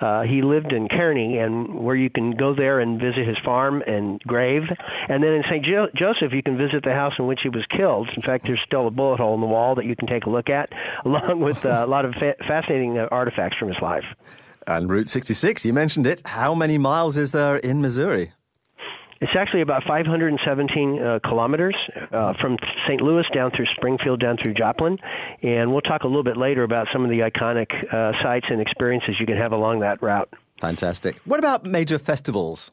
Uh, 0.00 0.22
he 0.22 0.42
lived 0.42 0.72
in 0.72 0.88
Kearney, 0.88 1.38
and 1.38 1.78
where 1.78 1.94
you 1.94 2.10
can 2.10 2.32
go 2.32 2.54
there 2.54 2.80
and 2.80 3.00
visit 3.00 3.26
his 3.28 3.36
farm 3.44 3.82
and 3.86 4.20
grave. 4.22 4.62
And 5.08 5.22
then 5.22 5.32
in 5.32 5.42
St. 5.48 5.64
Jo- 5.64 5.88
Joseph, 5.94 6.32
you 6.32 6.42
can 6.42 6.56
visit 6.56 6.82
the 6.82 6.94
house 6.94 7.12
in 7.18 7.26
which 7.26 7.40
he 7.42 7.48
was 7.48 7.64
killed. 7.76 8.08
In 8.16 8.22
fact, 8.22 8.44
there's 8.46 8.60
still 8.66 8.86
a 8.88 8.90
bullet 8.90 9.20
hole 9.20 9.34
in 9.34 9.40
the 9.40 9.46
wall 9.46 9.74
that 9.76 9.84
you 9.84 9.94
can 9.94 10.08
take 10.08 10.24
a 10.26 10.30
look 10.30 10.48
at, 10.50 10.70
along 11.04 11.40
with 11.40 11.64
uh, 11.64 11.84
a 11.84 11.86
lot 11.86 12.04
of 12.04 12.14
fa- 12.14 12.36
fascinating 12.46 12.98
uh, 12.98 13.06
artifacts 13.12 13.56
from 13.58 13.68
his 13.68 13.78
life. 13.80 14.04
And 14.66 14.90
Route 14.90 15.08
66. 15.08 15.64
You 15.64 15.72
mentioned 15.72 16.06
it. 16.06 16.22
How 16.26 16.54
many 16.54 16.76
miles 16.78 17.16
is 17.16 17.30
there 17.30 17.56
in 17.56 17.80
Missouri? 17.80 18.32
It's 19.20 19.32
actually 19.38 19.60
about 19.60 19.82
517 19.86 20.98
uh, 20.98 21.18
kilometers 21.22 21.76
uh, 22.10 22.32
from 22.40 22.56
St. 22.88 23.02
Louis 23.02 23.24
down 23.34 23.50
through 23.54 23.66
Springfield, 23.76 24.18
down 24.18 24.38
through 24.42 24.54
Joplin. 24.54 24.96
And 25.42 25.70
we'll 25.70 25.82
talk 25.82 26.04
a 26.04 26.06
little 26.06 26.24
bit 26.24 26.38
later 26.38 26.62
about 26.62 26.86
some 26.90 27.04
of 27.04 27.10
the 27.10 27.18
iconic 27.18 27.68
uh, 27.92 28.12
sites 28.22 28.46
and 28.48 28.62
experiences 28.62 29.16
you 29.20 29.26
can 29.26 29.36
have 29.36 29.52
along 29.52 29.80
that 29.80 30.02
route. 30.02 30.32
Fantastic. 30.60 31.16
What 31.26 31.38
about 31.38 31.64
major 31.64 31.98
festivals? 31.98 32.70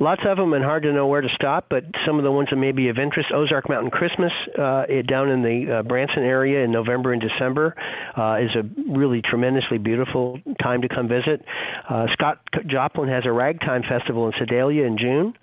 Lots 0.00 0.22
of 0.26 0.36
them, 0.36 0.52
and 0.52 0.64
hard 0.64 0.82
to 0.84 0.92
know 0.92 1.06
where 1.06 1.20
to 1.20 1.28
stop. 1.34 1.66
But 1.70 1.84
some 2.06 2.18
of 2.18 2.24
the 2.24 2.32
ones 2.32 2.48
that 2.50 2.56
may 2.56 2.72
be 2.72 2.88
of 2.88 2.98
interest: 2.98 3.30
Ozark 3.34 3.68
Mountain 3.68 3.90
Christmas 3.90 4.32
uh, 4.58 4.84
down 5.06 5.30
in 5.30 5.42
the 5.42 5.78
uh, 5.78 5.82
Branson 5.82 6.22
area 6.22 6.64
in 6.64 6.72
November 6.72 7.12
and 7.12 7.22
December 7.22 7.74
uh, 8.16 8.38
is 8.40 8.50
a 8.56 8.62
really 8.92 9.22
tremendously 9.22 9.78
beautiful 9.78 10.40
time 10.62 10.82
to 10.82 10.88
come 10.88 11.08
visit. 11.08 11.44
Uh, 11.88 12.06
Scott 12.12 12.40
Joplin 12.66 13.08
has 13.08 13.24
a 13.26 13.32
ragtime 13.32 13.82
festival 13.88 14.26
in 14.26 14.32
Sedalia 14.38 14.84
in 14.84 14.98
June. 14.98 15.34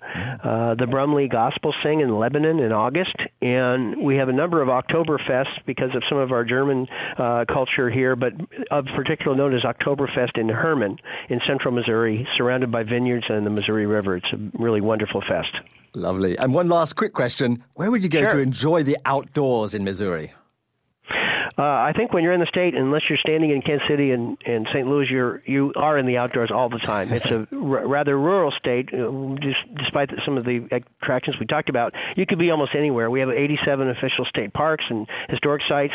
Uh, 0.42 0.74
the 0.74 0.86
Brumley 0.86 1.28
Gospel 1.28 1.74
Sing 1.82 2.00
in 2.00 2.18
Lebanon 2.18 2.60
in 2.60 2.72
August, 2.72 3.16
and 3.42 4.02
we 4.02 4.16
have 4.16 4.28
a 4.28 4.32
number 4.32 4.62
of 4.62 4.68
Oktoberfests 4.68 5.64
because 5.66 5.94
of 5.94 6.02
some 6.08 6.18
of 6.18 6.32
our 6.32 6.44
German 6.44 6.86
uh, 7.18 7.44
culture 7.46 7.90
here. 7.90 8.16
But 8.16 8.32
of 8.70 8.86
particular 8.96 9.36
note 9.36 9.54
is 9.54 9.62
Oktoberfest 9.62 10.38
in 10.38 10.48
Hermann 10.48 10.96
in 11.28 11.40
central 11.46 11.72
Missouri, 11.74 12.26
surrounded 12.36 12.70
by 12.72 12.82
vineyards 12.82 13.26
and 13.28 13.44
the 13.44 13.50
Missouri 13.50 13.86
River. 13.86 14.16
It's 14.16 14.29
a 14.32 14.38
really 14.58 14.80
wonderful 14.80 15.22
fest. 15.28 15.54
Lovely. 15.94 16.38
And 16.38 16.54
one 16.54 16.68
last 16.68 16.94
quick 16.94 17.12
question. 17.12 17.64
Where 17.74 17.90
would 17.90 18.02
you 18.02 18.08
go 18.08 18.20
Sure. 18.20 18.30
to 18.30 18.38
enjoy 18.38 18.82
the 18.84 18.96
outdoors 19.04 19.74
in 19.74 19.82
Missouri? 19.84 20.32
Uh, 21.60 21.62
I 21.62 21.92
think 21.94 22.14
when 22.14 22.24
you're 22.24 22.32
in 22.32 22.40
the 22.40 22.46
state, 22.46 22.74
unless 22.74 23.02
you're 23.10 23.18
standing 23.18 23.50
in 23.50 23.60
Kansas 23.60 23.86
City 23.86 24.12
and, 24.12 24.38
and 24.46 24.66
St. 24.72 24.88
Louis, 24.88 25.06
you're 25.10 25.42
you 25.44 25.74
are 25.76 25.98
in 25.98 26.06
the 26.06 26.16
outdoors 26.16 26.50
all 26.50 26.70
the 26.70 26.78
time. 26.78 27.12
It's 27.12 27.26
a 27.26 27.46
r- 27.52 27.86
rather 27.86 28.18
rural 28.18 28.50
state, 28.50 28.88
uh, 28.94 29.36
just, 29.42 29.58
despite 29.76 30.08
some 30.24 30.38
of 30.38 30.46
the 30.46 30.66
attractions 30.72 31.36
we 31.38 31.44
talked 31.44 31.68
about. 31.68 31.92
You 32.16 32.24
could 32.24 32.38
be 32.38 32.50
almost 32.50 32.74
anywhere. 32.74 33.10
We 33.10 33.20
have 33.20 33.28
87 33.28 33.90
official 33.90 34.24
state 34.24 34.54
parks 34.54 34.84
and 34.88 35.06
historic 35.28 35.60
sites, 35.68 35.92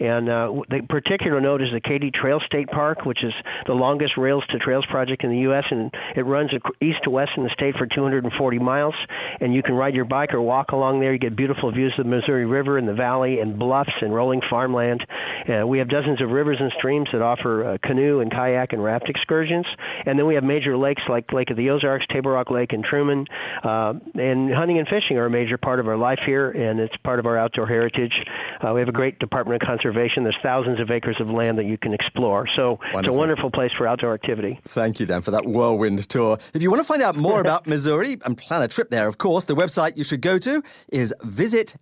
and 0.00 0.28
uh, 0.28 0.52
the 0.68 0.80
particular 0.88 1.40
note 1.40 1.62
is 1.62 1.68
the 1.72 1.80
Katy 1.80 2.10
Trail 2.10 2.40
State 2.44 2.66
Park, 2.66 3.04
which 3.04 3.22
is 3.22 3.32
the 3.66 3.74
longest 3.74 4.16
rails 4.16 4.42
to 4.50 4.58
trails 4.58 4.84
project 4.86 5.22
in 5.22 5.30
the 5.30 5.38
U.S. 5.46 5.64
and 5.70 5.94
it 6.16 6.22
runs 6.22 6.50
east 6.82 7.04
to 7.04 7.10
west 7.10 7.30
in 7.36 7.44
the 7.44 7.50
state 7.50 7.76
for 7.76 7.86
240 7.86 8.58
miles. 8.58 8.96
And 9.40 9.54
you 9.54 9.62
can 9.62 9.74
ride 9.74 9.94
your 9.94 10.06
bike 10.06 10.34
or 10.34 10.42
walk 10.42 10.72
along 10.72 10.98
there. 10.98 11.12
You 11.12 11.20
get 11.20 11.36
beautiful 11.36 11.70
views 11.70 11.94
of 11.98 12.04
the 12.04 12.10
Missouri 12.10 12.46
River 12.46 12.78
and 12.78 12.88
the 12.88 12.94
valley 12.94 13.38
and 13.38 13.56
bluffs 13.56 13.94
and 14.00 14.12
rolling 14.12 14.40
farmland. 14.50 15.03
Uh, 15.48 15.66
we 15.66 15.78
have 15.78 15.88
dozens 15.88 16.20
of 16.20 16.30
rivers 16.30 16.58
and 16.60 16.72
streams 16.78 17.08
that 17.12 17.22
offer 17.22 17.64
uh, 17.64 17.78
canoe 17.82 18.20
and 18.20 18.30
kayak 18.30 18.72
and 18.72 18.82
raft 18.82 19.08
excursions. 19.08 19.66
And 20.06 20.18
then 20.18 20.26
we 20.26 20.34
have 20.34 20.44
major 20.44 20.76
lakes 20.76 21.02
like 21.08 21.32
Lake 21.32 21.50
of 21.50 21.56
the 21.56 21.70
Ozarks, 21.70 22.06
Table 22.12 22.30
Rock 22.30 22.50
Lake, 22.50 22.72
and 22.72 22.84
Truman. 22.84 23.26
Uh, 23.62 23.94
and 24.14 24.52
hunting 24.52 24.78
and 24.78 24.88
fishing 24.88 25.16
are 25.18 25.26
a 25.26 25.30
major 25.30 25.58
part 25.58 25.80
of 25.80 25.88
our 25.88 25.96
life 25.96 26.20
here, 26.24 26.50
and 26.50 26.80
it's 26.80 26.96
part 26.98 27.18
of 27.18 27.26
our 27.26 27.36
outdoor 27.38 27.66
heritage. 27.66 28.12
Uh, 28.60 28.72
we 28.72 28.80
have 28.80 28.88
a 28.88 28.92
great 28.92 29.18
Department 29.18 29.62
of 29.62 29.66
Conservation. 29.66 30.22
There's 30.24 30.36
thousands 30.42 30.80
of 30.80 30.90
acres 30.90 31.16
of 31.20 31.28
land 31.28 31.58
that 31.58 31.66
you 31.66 31.78
can 31.78 31.92
explore. 31.92 32.46
So 32.52 32.78
wonderful. 32.80 32.98
it's 33.00 33.08
a 33.08 33.12
wonderful 33.12 33.50
place 33.50 33.70
for 33.76 33.86
outdoor 33.86 34.14
activity. 34.14 34.60
Thank 34.64 35.00
you, 35.00 35.06
Dan, 35.06 35.22
for 35.22 35.30
that 35.32 35.46
whirlwind 35.46 36.08
tour. 36.08 36.38
If 36.52 36.62
you 36.62 36.70
want 36.70 36.80
to 36.80 36.84
find 36.86 37.02
out 37.02 37.16
more 37.16 37.40
about 37.40 37.66
Missouri 37.74 38.18
and 38.24 38.36
plan 38.36 38.62
a 38.62 38.68
trip 38.68 38.90
there, 38.90 39.08
of 39.08 39.18
course, 39.18 39.44
the 39.44 39.54
website 39.54 39.96
you 39.96 40.04
should 40.04 40.20
go 40.20 40.38
to 40.38 40.62
is 40.88 41.14
visitmo.com. 41.22 41.78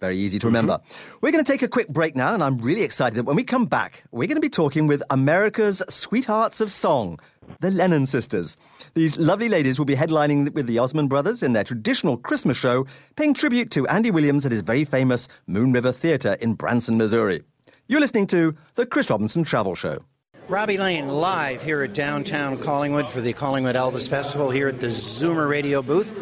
Very 0.00 0.16
easy 0.16 0.38
to 0.38 0.46
remember. 0.46 0.74
Mm-hmm. 0.78 1.18
We're 1.20 1.32
going 1.32 1.44
to 1.44 1.52
take 1.52 1.62
a 1.62 1.68
quick 1.68 1.88
break 1.88 2.16
now, 2.16 2.32
and 2.32 2.42
I'm 2.42 2.56
really 2.58 2.82
excited 2.82 3.16
that 3.16 3.24
when 3.24 3.36
we 3.36 3.44
come 3.44 3.66
back, 3.66 4.04
we're 4.10 4.26
going 4.26 4.36
to 4.36 4.40
be 4.40 4.48
talking 4.48 4.86
with 4.86 5.02
America's 5.10 5.82
Sweethearts 5.88 6.62
of 6.62 6.72
Song, 6.72 7.20
the 7.60 7.70
Lennon 7.70 8.06
Sisters. 8.06 8.56
These 8.94 9.18
lovely 9.18 9.50
ladies 9.50 9.78
will 9.78 9.86
be 9.86 9.96
headlining 9.96 10.52
with 10.54 10.66
the 10.66 10.78
Osmond 10.78 11.10
Brothers 11.10 11.42
in 11.42 11.52
their 11.52 11.64
traditional 11.64 12.16
Christmas 12.16 12.56
show, 12.56 12.86
paying 13.16 13.34
tribute 13.34 13.70
to 13.72 13.86
Andy 13.88 14.10
Williams 14.10 14.46
at 14.46 14.52
his 14.52 14.62
very 14.62 14.86
famous 14.86 15.28
Moon 15.46 15.70
River 15.72 15.92
Theatre 15.92 16.32
in 16.40 16.54
Branson, 16.54 16.96
Missouri. 16.96 17.42
You're 17.86 18.00
listening 18.00 18.26
to 18.28 18.56
The 18.76 18.86
Chris 18.86 19.10
Robinson 19.10 19.44
Travel 19.44 19.74
Show. 19.74 20.04
Robbie 20.48 20.78
Lane 20.78 21.08
live 21.08 21.62
here 21.62 21.82
at 21.82 21.94
downtown 21.94 22.58
Collingwood 22.58 23.08
for 23.08 23.20
the 23.20 23.32
Collingwood 23.32 23.76
Elvis 23.76 24.10
Festival 24.10 24.50
here 24.50 24.66
at 24.66 24.80
the 24.80 24.88
Zoomer 24.88 25.48
Radio 25.48 25.80
booth. 25.80 26.12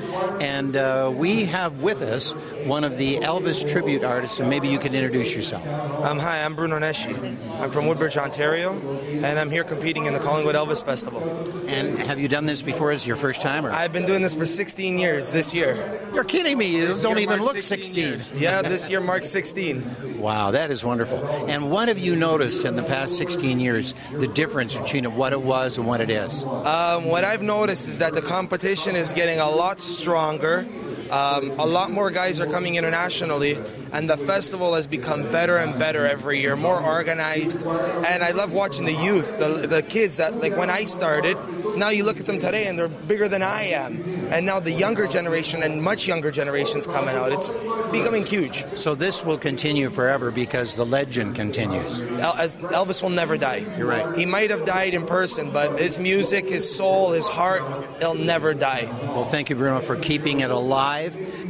And 0.43 0.77
uh, 0.77 1.11
we 1.15 1.47
have 1.47 1.81
with 1.81 2.03
us 2.03 2.33
one 2.67 2.85
of 2.85 2.99
the 2.99 3.17
Elvis 3.21 3.67
tribute 3.67 4.05
artists, 4.05 4.39
and 4.39 4.51
maybe 4.51 4.69
you 4.69 4.79
can 4.79 4.95
introduce 4.95 5.35
yourself. 5.35 5.67
Um, 5.67 6.19
hi, 6.19 6.45
I'm 6.45 6.55
Bruno 6.55 6.79
Nesci. 6.79 7.39
I'm 7.59 7.71
from 7.71 7.87
Woodbridge, 7.87 8.19
Ontario, 8.19 8.79
and 9.09 9.39
I'm 9.39 9.51
here 9.51 9.65
competing 9.65 10.05
in 10.05 10.13
the 10.13 10.21
Collingwood 10.21 10.55
Elvis 10.55 10.85
Festival. 10.85 11.23
And 11.67 11.99
have 11.99 12.19
you 12.19 12.29
done 12.29 12.45
this 12.45 12.61
before? 12.61 12.93
Is 12.93 13.07
your 13.07 13.17
first 13.17 13.41
time? 13.41 13.65
Or? 13.65 13.71
I've 13.71 13.93
been 13.93 14.07
doing 14.07 14.21
this 14.21 14.35
for 14.35 14.45
16 14.47 14.99
years 14.99 15.33
this 15.33 15.55
year. 15.55 16.01
You're 16.13 16.25
kidding 16.25 16.59
me. 16.59 16.77
You 16.77 16.89
this 16.89 17.03
don't 17.03 17.19
even 17.19 17.41
look 17.41 17.61
16. 17.61 18.19
16. 18.19 18.43
Yeah, 18.43 18.61
this 18.61 18.91
year 18.91 19.01
marks 19.01 19.29
16. 19.31 20.19
Wow, 20.19 20.51
that 20.51 20.71
is 20.71 20.85
wonderful. 20.85 21.25
And 21.49 21.71
what 21.71 21.89
have 21.89 21.99
you 21.99 22.15
noticed 22.17 22.65
in 22.65 22.77
the 22.77 22.83
past 22.83 23.17
16 23.17 23.61
years 23.61 23.95
the 24.19 24.29
difference 24.29 24.77
between 24.77 25.05
what 25.15 25.33
it 25.33 25.43
was 25.43 25.79
and 25.79 25.87
what 25.87 26.01
it 26.01 26.11
is? 26.11 26.45
Um, 26.45 27.07
what 27.07 27.25
I've 27.25 27.43
noticed 27.43 27.89
is 27.89 27.99
that 27.99 28.13
the 28.15 28.23
competition 28.23 28.97
is 28.97 29.13
getting 29.13 29.39
a 29.39 29.49
lot 29.49 29.81
stronger. 29.81 30.67
Um, 31.11 31.51
a 31.59 31.67
lot 31.67 31.91
more 31.91 32.11
guys 32.11 32.41
are 32.41 32.47
coming 32.47 32.77
internationally, 32.77 33.59
and 33.93 34.09
the 34.09 34.17
festival 34.17 34.75
has 34.75 34.87
become 34.87 35.31
better 35.31 35.57
and 35.57 35.79
better 35.79 36.07
every 36.07 36.41
year, 36.41 36.57
more 36.57 36.81
organized. 36.81 37.65
And 37.67 38.23
I 38.23 38.33
love 38.33 38.53
watching 38.53 38.85
the 38.85 38.93
youth, 38.93 39.39
the, 39.39 39.67
the 39.67 39.83
kids 39.83 40.19
that, 40.19 40.37
like 40.37 40.57
when 40.57 40.71
I 40.71 40.85
started, 40.85 41.37
now 41.77 41.91
you 41.91 42.05
look 42.05 42.21
at 42.21 42.27
them 42.27 42.39
today 42.39 42.67
and 42.67 42.79
they're 42.79 42.89
bigger 42.89 43.29
than 43.29 43.43
I 43.43 43.63
am. 43.65 43.99
And 44.31 44.45
now 44.45 44.61
the 44.61 44.73
younger 44.73 45.07
generation 45.07 45.63
and 45.63 45.83
much 45.83 46.07
younger 46.07 46.31
generations 46.31 46.87
coming 46.87 47.15
out. 47.15 47.33
It's 47.33 47.49
becoming 47.91 48.27
huge. 48.27 48.67
So 48.77 48.95
this 48.95 49.25
will 49.25 49.39
continue 49.39 49.89
forever 49.89 50.31
because 50.31 50.77
the 50.77 50.85
legend 50.85 51.35
continues. 51.35 52.03
El- 52.03 52.35
Elvis 52.77 53.03
will 53.03 53.11
never 53.11 53.39
die. 53.39 53.65
You're 53.79 53.87
right. 53.87 54.17
He 54.17 54.27
might 54.27 54.51
have 54.51 54.67
died 54.67 54.93
in 54.93 55.07
person, 55.07 55.51
but 55.51 55.79
his 55.79 55.99
music, 55.99 56.51
his 56.51 56.69
soul, 56.71 57.13
his 57.13 57.27
heart, 57.27 57.63
he'll 58.01 58.15
never 58.15 58.53
die. 58.53 58.85
Well, 59.05 59.25
thank 59.25 59.49
you, 59.49 59.57
Bruno, 59.57 59.81
for 59.81 59.97
keeping 59.97 60.41
it 60.41 60.51
alive, 60.51 60.98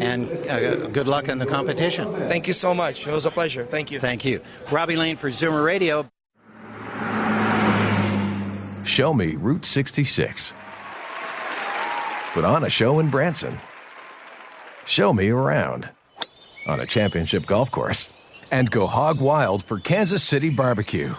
and 0.00 0.30
uh, 0.48 0.88
good 0.88 1.06
luck 1.06 1.28
in 1.28 1.38
the 1.38 1.46
competition. 1.46 2.12
Thank 2.28 2.46
you 2.46 2.52
so 2.52 2.74
much. 2.74 3.06
It 3.06 3.12
was 3.12 3.26
a 3.26 3.30
pleasure. 3.30 3.64
Thank 3.64 3.90
you. 3.90 4.00
Thank 4.00 4.24
you. 4.24 4.40
Robbie 4.70 4.96
Lane 4.96 5.16
for 5.16 5.28
Zoomer 5.28 5.64
Radio. 5.64 6.06
Show 8.84 9.12
me 9.12 9.36
Route 9.36 9.64
66. 9.64 10.54
Put 12.32 12.44
on 12.44 12.64
a 12.64 12.70
show 12.70 12.98
in 13.00 13.10
Branson. 13.10 13.58
Show 14.86 15.12
me 15.12 15.28
around 15.28 15.90
on 16.66 16.80
a 16.80 16.86
championship 16.86 17.46
golf 17.46 17.70
course. 17.70 18.12
And 18.50 18.70
go 18.70 18.86
hog 18.86 19.20
wild 19.20 19.62
for 19.62 19.78
Kansas 19.78 20.24
City 20.24 20.48
barbecue. 20.48 21.14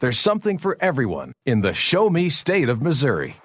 There's 0.00 0.18
something 0.18 0.58
for 0.58 0.76
everyone 0.80 1.32
in 1.46 1.62
the 1.62 1.72
Show 1.72 2.10
Me 2.10 2.28
state 2.28 2.68
of 2.68 2.82
Missouri. 2.82 3.36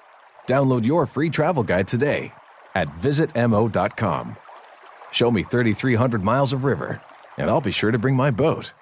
Download 0.47 0.85
your 0.85 1.05
free 1.05 1.29
travel 1.29 1.63
guide 1.63 1.87
today 1.87 2.33
at 2.75 2.89
visitmo.com. 2.89 4.37
Show 5.11 5.31
me 5.31 5.43
3,300 5.43 6.23
miles 6.23 6.53
of 6.53 6.65
river, 6.65 7.01
and 7.37 7.49
I'll 7.49 7.61
be 7.61 7.71
sure 7.71 7.91
to 7.91 7.97
bring 7.97 8.15
my 8.15 8.31
boat. 8.31 8.73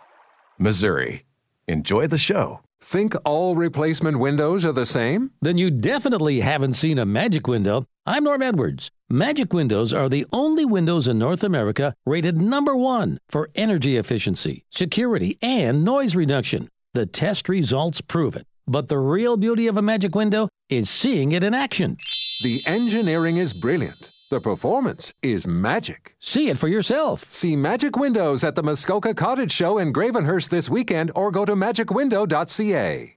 Missouri. 0.57 1.25
Enjoy 1.67 2.07
the 2.07 2.17
show. 2.17 2.59
Think 2.81 3.13
all 3.23 3.55
replacement 3.55 4.19
windows 4.19 4.65
are 4.65 4.73
the 4.73 4.85
same? 4.85 5.31
Then 5.41 5.57
you 5.57 5.71
definitely 5.71 6.41
haven't 6.41 6.73
seen 6.73 6.99
a 6.99 7.05
magic 7.05 7.47
window. 7.47 7.85
I'm 8.05 8.25
Norm 8.25 8.41
Edwards. 8.41 8.91
Magic 9.09 9.53
windows 9.53 9.93
are 9.93 10.09
the 10.09 10.25
only 10.33 10.65
windows 10.65 11.07
in 11.07 11.17
North 11.17 11.43
America 11.43 11.93
rated 12.05 12.41
number 12.41 12.75
one 12.75 13.19
for 13.29 13.49
energy 13.55 13.95
efficiency, 13.95 14.65
security, 14.69 15.37
and 15.41 15.85
noise 15.85 16.15
reduction. 16.15 16.67
The 16.93 17.05
test 17.05 17.47
results 17.47 18.01
prove 18.01 18.35
it. 18.35 18.45
But 18.67 18.87
the 18.89 18.97
real 18.97 19.37
beauty 19.37 19.67
of 19.67 19.77
a 19.77 19.81
magic 19.81 20.13
window 20.15 20.49
is 20.69 20.89
seeing 20.89 21.31
it 21.31 21.43
in 21.43 21.53
action. 21.53 21.97
The 22.43 22.61
engineering 22.65 23.37
is 23.37 23.53
brilliant. 23.53 24.11
The 24.29 24.41
performance 24.41 25.13
is 25.21 25.47
magic. 25.47 26.17
See 26.19 26.49
it 26.49 26.57
for 26.57 26.67
yourself. 26.67 27.25
See 27.31 27.55
Magic 27.55 27.95
Windows 27.95 28.43
at 28.43 28.55
the 28.55 28.63
Muskoka 28.63 29.13
Cottage 29.13 29.53
Show 29.53 29.77
in 29.77 29.93
Gravenhurst 29.93 30.49
this 30.49 30.69
weekend 30.69 31.09
or 31.15 31.31
go 31.31 31.45
to 31.45 31.55
magicwindow.ca. 31.55 33.15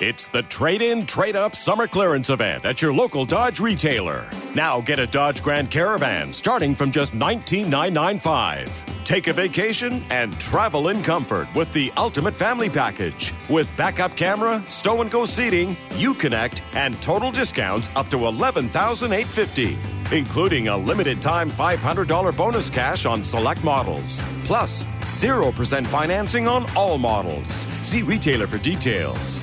It's 0.00 0.28
the 0.28 0.42
Trade 0.42 0.82
In, 0.82 1.06
Trade 1.06 1.36
Up 1.36 1.54
Summer 1.54 1.86
Clearance 1.86 2.28
Event 2.28 2.64
at 2.64 2.82
your 2.82 2.92
local 2.92 3.24
Dodge 3.24 3.60
retailer. 3.60 4.28
Now 4.54 4.80
get 4.80 4.98
a 4.98 5.06
Dodge 5.06 5.40
Grand 5.40 5.70
Caravan 5.70 6.32
starting 6.32 6.74
from 6.74 6.90
just 6.90 7.14
19,995. 7.14 9.04
Take 9.04 9.28
a 9.28 9.32
vacation 9.32 10.04
and 10.10 10.38
travel 10.40 10.88
in 10.88 11.02
comfort 11.02 11.46
with 11.54 11.72
the 11.72 11.92
Ultimate 11.96 12.34
Family 12.34 12.68
Package. 12.68 13.32
With 13.48 13.74
backup 13.76 14.16
camera, 14.16 14.62
stow 14.66 15.00
and 15.00 15.10
go 15.12 15.24
seating, 15.24 15.76
Uconnect, 15.90 16.60
and 16.72 17.00
total 17.00 17.30
discounts 17.30 17.88
up 17.94 18.08
to 18.08 18.16
$11,850, 18.16 20.12
including 20.12 20.68
a 20.68 20.76
limited 20.76 21.22
time 21.22 21.50
$500 21.50 22.36
bonus 22.36 22.68
cash 22.68 23.06
on 23.06 23.22
select 23.22 23.62
models. 23.62 24.24
Plus, 24.44 24.82
0% 25.02 25.86
financing 25.86 26.48
on 26.48 26.66
all 26.76 26.98
models. 26.98 27.66
See 27.82 28.02
retailer 28.02 28.48
for 28.48 28.58
details. 28.58 29.40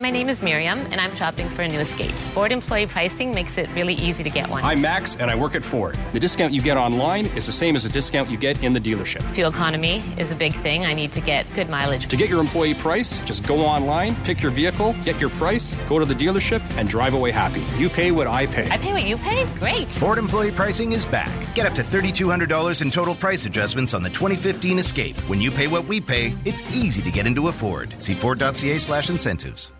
My 0.00 0.10
name 0.10 0.28
is 0.28 0.40
Miriam, 0.40 0.78
and 0.92 1.00
I'm 1.00 1.12
shopping 1.16 1.48
for 1.48 1.62
a 1.62 1.68
new 1.68 1.80
Escape. 1.80 2.14
Ford 2.32 2.52
employee 2.52 2.86
pricing 2.86 3.34
makes 3.34 3.58
it 3.58 3.68
really 3.74 3.94
easy 3.94 4.22
to 4.22 4.30
get 4.30 4.48
one. 4.48 4.62
I'm 4.62 4.80
Max, 4.80 5.16
and 5.16 5.28
I 5.28 5.34
work 5.34 5.56
at 5.56 5.64
Ford. 5.64 5.98
The 6.12 6.20
discount 6.20 6.52
you 6.52 6.62
get 6.62 6.76
online 6.76 7.26
is 7.34 7.46
the 7.46 7.52
same 7.52 7.74
as 7.74 7.82
the 7.82 7.88
discount 7.88 8.30
you 8.30 8.36
get 8.36 8.62
in 8.62 8.72
the 8.72 8.80
dealership. 8.80 9.28
Fuel 9.34 9.50
economy 9.50 10.04
is 10.16 10.30
a 10.30 10.36
big 10.36 10.54
thing. 10.54 10.86
I 10.86 10.94
need 10.94 11.10
to 11.14 11.20
get 11.20 11.52
good 11.52 11.68
mileage. 11.68 12.06
To 12.06 12.16
get 12.16 12.30
your 12.30 12.38
employee 12.38 12.74
price, 12.74 13.18
just 13.24 13.44
go 13.44 13.58
online, 13.58 14.14
pick 14.22 14.40
your 14.40 14.52
vehicle, 14.52 14.94
get 15.04 15.18
your 15.18 15.30
price, 15.30 15.74
go 15.88 15.98
to 15.98 16.04
the 16.04 16.14
dealership, 16.14 16.62
and 16.76 16.88
drive 16.88 17.14
away 17.14 17.32
happy. 17.32 17.66
You 17.76 17.88
pay 17.88 18.12
what 18.12 18.28
I 18.28 18.46
pay. 18.46 18.70
I 18.70 18.78
pay 18.78 18.92
what 18.92 19.02
you 19.02 19.16
pay? 19.16 19.52
Great. 19.58 19.90
Ford 19.90 20.18
employee 20.18 20.52
pricing 20.52 20.92
is 20.92 21.04
back. 21.04 21.32
Get 21.56 21.66
up 21.66 21.74
to 21.74 21.82
$3,200 21.82 22.82
in 22.82 22.92
total 22.92 23.16
price 23.16 23.46
adjustments 23.46 23.94
on 23.94 24.04
the 24.04 24.10
2015 24.10 24.78
Escape. 24.78 25.16
When 25.28 25.40
you 25.40 25.50
pay 25.50 25.66
what 25.66 25.86
we 25.86 26.00
pay, 26.00 26.36
it's 26.44 26.62
easy 26.70 27.02
to 27.02 27.10
get 27.10 27.26
into 27.26 27.48
a 27.48 27.52
Ford. 27.52 28.00
See 28.00 28.14
Ford.ca 28.14 28.78
slash 28.78 29.10
incentives. 29.10 29.72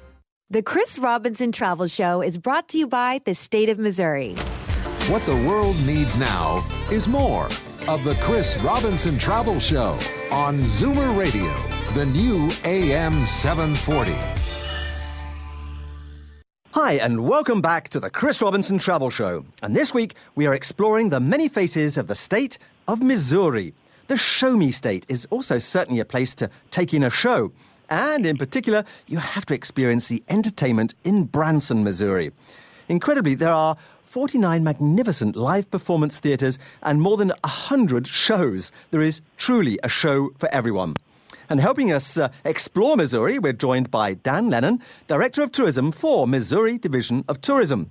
The 0.51 0.63
Chris 0.63 0.99
Robinson 0.99 1.53
Travel 1.53 1.89
Show 1.89 2.23
is 2.23 2.39
brought 2.39 2.69
to 2.69 2.79
you 2.79 2.87
by 2.87 3.21
the 3.27 3.35
state 3.35 3.69
of 3.69 3.79
Missouri. 3.79 4.35
What 5.11 5.27
the 5.27 5.37
world 5.37 5.77
needs 5.85 6.17
now 6.17 6.67
is 6.91 7.07
more 7.07 7.51
of 7.87 8.03
the 8.03 8.17
Chris 8.23 8.57
Robinson 8.63 9.19
Travel 9.19 9.61
Show 9.61 9.99
on 10.31 10.61
Zoomer 10.61 11.15
Radio, 11.19 11.53
the 11.93 12.07
new 12.07 12.49
AM 12.65 13.27
740. 13.27 14.13
Hi, 16.71 16.93
and 16.95 17.29
welcome 17.29 17.61
back 17.61 17.91
to 17.91 18.01
the 18.01 18.09
Chris 18.09 18.41
Robinson 18.41 18.79
Travel 18.79 19.11
Show. 19.11 19.45
And 19.63 19.77
this 19.77 19.93
week, 19.93 20.15
we 20.35 20.47
are 20.47 20.55
exploring 20.55 21.11
the 21.11 21.21
many 21.21 21.51
faces 21.51 21.99
of 21.99 22.07
the 22.07 22.15
state 22.15 22.57
of 22.87 23.03
Missouri. 23.03 23.75
the 24.07 24.17
Show 24.17 24.57
Me 24.57 24.71
State 24.71 25.05
is 25.11 25.27
also 25.29 25.59
certainly 25.59 26.01
a 26.01 26.07
place 26.07 26.35
to 26.37 26.49
take 26.71 26.95
in 26.95 27.03
a 27.03 27.11
show. 27.11 27.53
And 27.91 28.27
in 28.27 28.37
particular, 28.37 28.85
you 29.07 29.19
have 29.19 29.47
to 29.47 29.55
experience 29.55 30.09
the 30.09 30.23
entertainment 30.29 30.95
in 31.05 31.25
Branson, 31.25 31.83
Missouri. 31.83 32.33
Incredibly, 32.89 33.35
there 33.35 33.53
are 33.53 33.77
49 34.05 34.65
magnificent 34.65 35.37
live 35.37 35.71
performance 35.71 36.19
theatres 36.19 36.59
and 36.83 37.01
more 37.01 37.17
than 37.17 37.29
100 37.45 38.07
shows. 38.07 38.73
There 38.91 39.03
is 39.03 39.21
truly 39.37 39.79
a 39.83 39.89
show 39.89 40.31
for 40.39 40.49
everyone. 40.53 40.95
And 41.51 41.61
helping 41.61 41.93
us 41.93 42.19
uh, 42.19 42.29
explore 42.45 42.97
Missouri, 42.97 43.39
we're 43.39 43.53
joined 43.55 43.91
by 43.91 44.15
Dan 44.15 44.51
Lennon, 44.51 44.81
Director 45.07 45.43
of 45.43 45.53
Tourism 45.53 45.93
for 45.93 46.27
Missouri 46.27 46.77
Division 46.79 47.25
of 47.29 47.41
Tourism. 47.41 47.91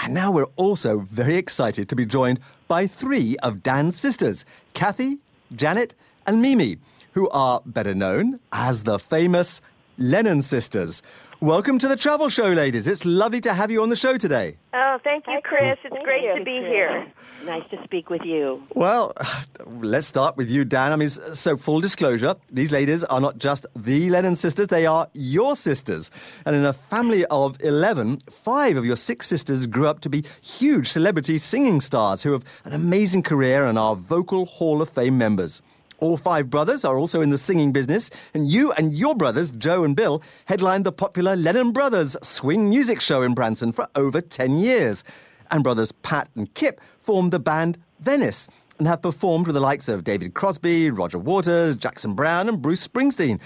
And 0.00 0.14
now 0.14 0.30
we're 0.30 0.46
also 0.56 1.00
very 1.00 1.36
excited 1.36 1.88
to 1.88 1.96
be 1.96 2.06
joined 2.06 2.40
by 2.66 2.86
three 2.86 3.36
of 3.38 3.62
Dan's 3.62 3.96
sisters, 3.98 4.44
Kathy, 4.74 5.18
Janet, 5.54 5.94
and 6.26 6.42
Mimi, 6.42 6.78
who 7.12 7.28
are 7.30 7.62
better 7.64 7.94
known 7.94 8.40
as 8.52 8.84
the 8.84 8.98
famous 8.98 9.60
Lennon 9.96 10.42
sisters. 10.42 11.02
Welcome 11.40 11.78
to 11.78 11.86
the 11.86 11.94
Travel 11.94 12.30
Show, 12.30 12.48
ladies. 12.48 12.88
It's 12.88 13.04
lovely 13.04 13.40
to 13.42 13.54
have 13.54 13.70
you 13.70 13.80
on 13.80 13.90
the 13.90 13.96
show 13.96 14.16
today. 14.16 14.56
Oh, 14.74 14.98
thank 15.04 15.24
you, 15.28 15.38
Chris. 15.44 15.78
It's 15.84 15.94
Thank 15.94 16.04
great 16.04 16.24
you, 16.24 16.36
to 16.36 16.44
be 16.44 16.58
here. 16.58 17.06
Nice 17.44 17.62
to 17.70 17.80
speak 17.84 18.10
with 18.10 18.22
you. 18.22 18.60
Well, 18.74 19.12
let's 19.66 20.08
start 20.08 20.36
with 20.36 20.50
you, 20.50 20.64
Dan. 20.64 20.90
I 20.90 20.96
mean, 20.96 21.08
so 21.08 21.56
full 21.56 21.80
disclosure, 21.80 22.34
these 22.50 22.72
ladies 22.72 23.04
are 23.04 23.20
not 23.20 23.38
just 23.38 23.66
the 23.76 24.10
Lennon 24.10 24.34
sisters, 24.34 24.66
they 24.66 24.84
are 24.84 25.08
your 25.14 25.54
sisters. 25.54 26.10
And 26.44 26.56
in 26.56 26.64
a 26.64 26.72
family 26.72 27.24
of 27.26 27.56
11, 27.62 28.18
five 28.28 28.76
of 28.76 28.84
your 28.84 28.96
six 28.96 29.28
sisters 29.28 29.68
grew 29.68 29.86
up 29.86 30.00
to 30.00 30.08
be 30.08 30.24
huge 30.42 30.88
celebrity 30.88 31.38
singing 31.38 31.80
stars 31.80 32.24
who 32.24 32.32
have 32.32 32.44
an 32.64 32.72
amazing 32.72 33.22
career 33.22 33.64
and 33.64 33.78
are 33.78 33.94
Vocal 33.94 34.44
Hall 34.44 34.82
of 34.82 34.88
Fame 34.88 35.16
members. 35.16 35.62
All 35.98 36.16
five 36.16 36.48
brothers 36.48 36.84
are 36.84 36.96
also 36.96 37.20
in 37.20 37.30
the 37.30 37.38
singing 37.38 37.72
business, 37.72 38.08
and 38.32 38.48
you 38.48 38.70
and 38.72 38.94
your 38.94 39.16
brothers, 39.16 39.50
Joe 39.50 39.82
and 39.82 39.96
Bill, 39.96 40.22
headlined 40.44 40.86
the 40.86 40.92
popular 40.92 41.34
Lennon 41.34 41.72
Brothers 41.72 42.16
swing 42.22 42.68
music 42.70 43.00
show 43.00 43.22
in 43.22 43.34
Branson 43.34 43.72
for 43.72 43.88
over 43.96 44.20
10 44.20 44.58
years. 44.58 45.02
And 45.50 45.64
brothers 45.64 45.90
Pat 45.90 46.28
and 46.36 46.52
Kip 46.54 46.80
formed 47.02 47.32
the 47.32 47.40
band 47.40 47.78
Venice 47.98 48.46
and 48.78 48.86
have 48.86 49.02
performed 49.02 49.46
with 49.46 49.54
the 49.54 49.60
likes 49.60 49.88
of 49.88 50.04
David 50.04 50.34
Crosby, 50.34 50.90
Roger 50.90 51.18
Waters, 51.18 51.74
Jackson 51.74 52.14
Browne, 52.14 52.48
and 52.48 52.62
Bruce 52.62 52.86
Springsteen. 52.86 53.40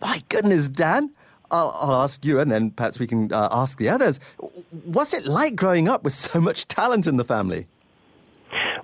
My 0.00 0.22
goodness, 0.30 0.68
Dan, 0.68 1.10
I'll, 1.50 1.76
I'll 1.78 2.02
ask 2.02 2.24
you, 2.24 2.40
and 2.40 2.50
then 2.50 2.70
perhaps 2.70 2.98
we 2.98 3.06
can 3.06 3.30
uh, 3.30 3.48
ask 3.50 3.76
the 3.76 3.90
others. 3.90 4.20
What's 4.84 5.12
it 5.12 5.26
like 5.26 5.54
growing 5.54 5.88
up 5.88 6.02
with 6.02 6.14
so 6.14 6.40
much 6.40 6.66
talent 6.66 7.06
in 7.06 7.16
the 7.16 7.24
family? 7.24 7.66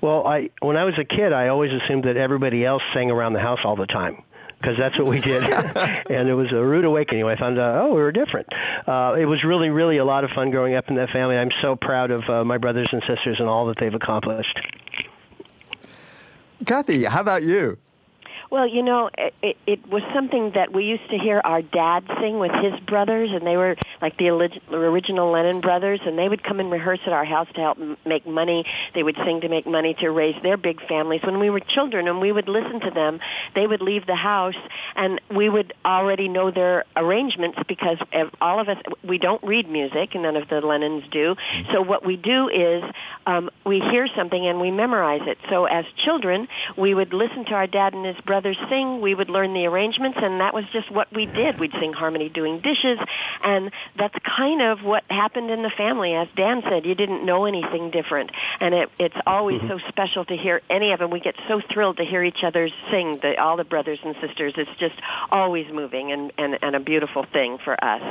Well, 0.00 0.26
I 0.26 0.50
when 0.60 0.76
I 0.76 0.84
was 0.84 0.94
a 0.98 1.04
kid, 1.04 1.32
I 1.32 1.48
always 1.48 1.70
assumed 1.72 2.04
that 2.04 2.16
everybody 2.16 2.64
else 2.64 2.82
sang 2.94 3.10
around 3.10 3.32
the 3.32 3.40
house 3.40 3.60
all 3.64 3.76
the 3.76 3.86
time 3.86 4.22
because 4.60 4.76
that's 4.78 4.98
what 4.98 5.06
we 5.06 5.20
did, 5.20 5.42
and 5.44 6.28
it 6.28 6.34
was 6.34 6.50
a 6.52 6.64
rude 6.64 6.84
awakening 6.84 7.24
when 7.24 7.36
I 7.36 7.38
found 7.38 7.58
out 7.58 7.86
oh 7.86 7.94
we 7.94 8.00
were 8.00 8.12
different. 8.12 8.46
Uh, 8.86 9.14
it 9.18 9.26
was 9.26 9.44
really, 9.44 9.68
really 9.68 9.98
a 9.98 10.04
lot 10.04 10.24
of 10.24 10.30
fun 10.30 10.50
growing 10.50 10.74
up 10.74 10.88
in 10.88 10.96
that 10.96 11.10
family. 11.10 11.36
I'm 11.36 11.50
so 11.62 11.76
proud 11.76 12.10
of 12.10 12.22
uh, 12.28 12.44
my 12.44 12.58
brothers 12.58 12.88
and 12.92 13.02
sisters 13.06 13.36
and 13.38 13.48
all 13.48 13.66
that 13.66 13.76
they've 13.78 13.94
accomplished. 13.94 14.58
Kathy, 16.64 17.04
how 17.04 17.20
about 17.20 17.42
you? 17.42 17.78
Well, 18.50 18.66
you 18.66 18.82
know, 18.82 19.10
it, 19.18 19.34
it, 19.42 19.56
it 19.66 19.88
was 19.88 20.02
something 20.14 20.52
that 20.52 20.72
we 20.72 20.84
used 20.84 21.08
to 21.10 21.18
hear 21.18 21.40
our 21.44 21.62
dad 21.62 22.04
sing 22.20 22.38
with 22.38 22.52
his 22.52 22.78
brothers, 22.80 23.30
and 23.32 23.44
they 23.46 23.56
were 23.56 23.76
like 24.00 24.16
the 24.16 24.28
original 24.28 25.30
Lennon 25.30 25.60
brothers, 25.60 26.00
and 26.06 26.16
they 26.18 26.28
would 26.28 26.42
come 26.44 26.60
and 26.60 26.70
rehearse 26.70 27.00
at 27.06 27.12
our 27.12 27.24
house 27.24 27.48
to 27.54 27.60
help 27.60 27.78
m- 27.80 27.96
make 28.04 28.26
money. 28.26 28.64
They 28.94 29.02
would 29.02 29.16
sing 29.24 29.40
to 29.40 29.48
make 29.48 29.66
money 29.66 29.94
to 29.94 30.10
raise 30.10 30.40
their 30.42 30.56
big 30.56 30.80
families. 30.86 31.22
When 31.24 31.40
we 31.40 31.50
were 31.50 31.60
children 31.60 32.06
and 32.06 32.20
we 32.20 32.30
would 32.30 32.48
listen 32.48 32.80
to 32.80 32.90
them, 32.90 33.20
they 33.54 33.66
would 33.66 33.80
leave 33.80 34.06
the 34.06 34.14
house, 34.14 34.54
and 34.94 35.20
we 35.30 35.48
would 35.48 35.74
already 35.84 36.28
know 36.28 36.50
their 36.50 36.84
arrangements 36.94 37.58
because 37.66 37.98
all 38.40 38.60
of 38.60 38.68
us, 38.68 38.78
we 39.02 39.18
don't 39.18 39.42
read 39.42 39.68
music, 39.68 40.14
and 40.14 40.22
none 40.22 40.36
of 40.36 40.48
the 40.48 40.60
Lennons 40.60 41.04
do. 41.10 41.34
So 41.72 41.82
what 41.82 42.06
we 42.06 42.16
do 42.16 42.48
is 42.48 42.84
um, 43.26 43.50
we 43.64 43.80
hear 43.80 44.06
something 44.14 44.46
and 44.46 44.60
we 44.60 44.70
memorize 44.70 45.22
it. 45.26 45.38
So 45.50 45.64
as 45.64 45.84
children, 45.96 46.46
we 46.76 46.94
would 46.94 47.12
listen 47.12 47.44
to 47.46 47.54
our 47.54 47.66
dad 47.66 47.92
and 47.94 48.04
his 48.06 48.16
brothers 48.36 48.58
sing. 48.68 49.00
We 49.00 49.14
would 49.14 49.30
learn 49.30 49.54
the 49.54 49.64
arrangements, 49.64 50.18
and 50.20 50.42
that 50.42 50.52
was 50.52 50.64
just 50.70 50.90
what 50.90 51.10
we 51.10 51.24
did. 51.24 51.58
We'd 51.58 51.72
sing 51.80 51.94
harmony 51.94 52.28
doing 52.28 52.60
dishes, 52.60 52.98
and 53.42 53.70
that's 53.96 54.14
kind 54.24 54.60
of 54.60 54.82
what 54.82 55.04
happened 55.08 55.50
in 55.50 55.62
the 55.62 55.70
family. 55.70 56.12
As 56.12 56.28
Dan 56.36 56.62
said, 56.68 56.84
you 56.84 56.94
didn't 56.94 57.24
know 57.24 57.46
anything 57.46 57.90
different, 57.90 58.30
and 58.60 58.74
it, 58.74 58.90
it's 58.98 59.16
always 59.26 59.62
mm-hmm. 59.62 59.78
so 59.78 59.88
special 59.88 60.26
to 60.26 60.36
hear 60.36 60.60
any 60.68 60.92
of 60.92 60.98
them. 60.98 61.10
We 61.10 61.20
get 61.20 61.34
so 61.48 61.62
thrilled 61.72 61.96
to 61.96 62.04
hear 62.04 62.22
each 62.22 62.44
other 62.44 62.68
sing, 62.90 63.20
the, 63.22 63.40
all 63.40 63.56
the 63.56 63.64
brothers 63.64 64.00
and 64.04 64.14
sisters. 64.20 64.52
It's 64.58 64.78
just 64.78 64.96
always 65.30 65.72
moving 65.72 66.12
and, 66.12 66.30
and, 66.36 66.58
and 66.60 66.76
a 66.76 66.80
beautiful 66.80 67.24
thing 67.24 67.56
for 67.64 67.82
us. 67.82 68.02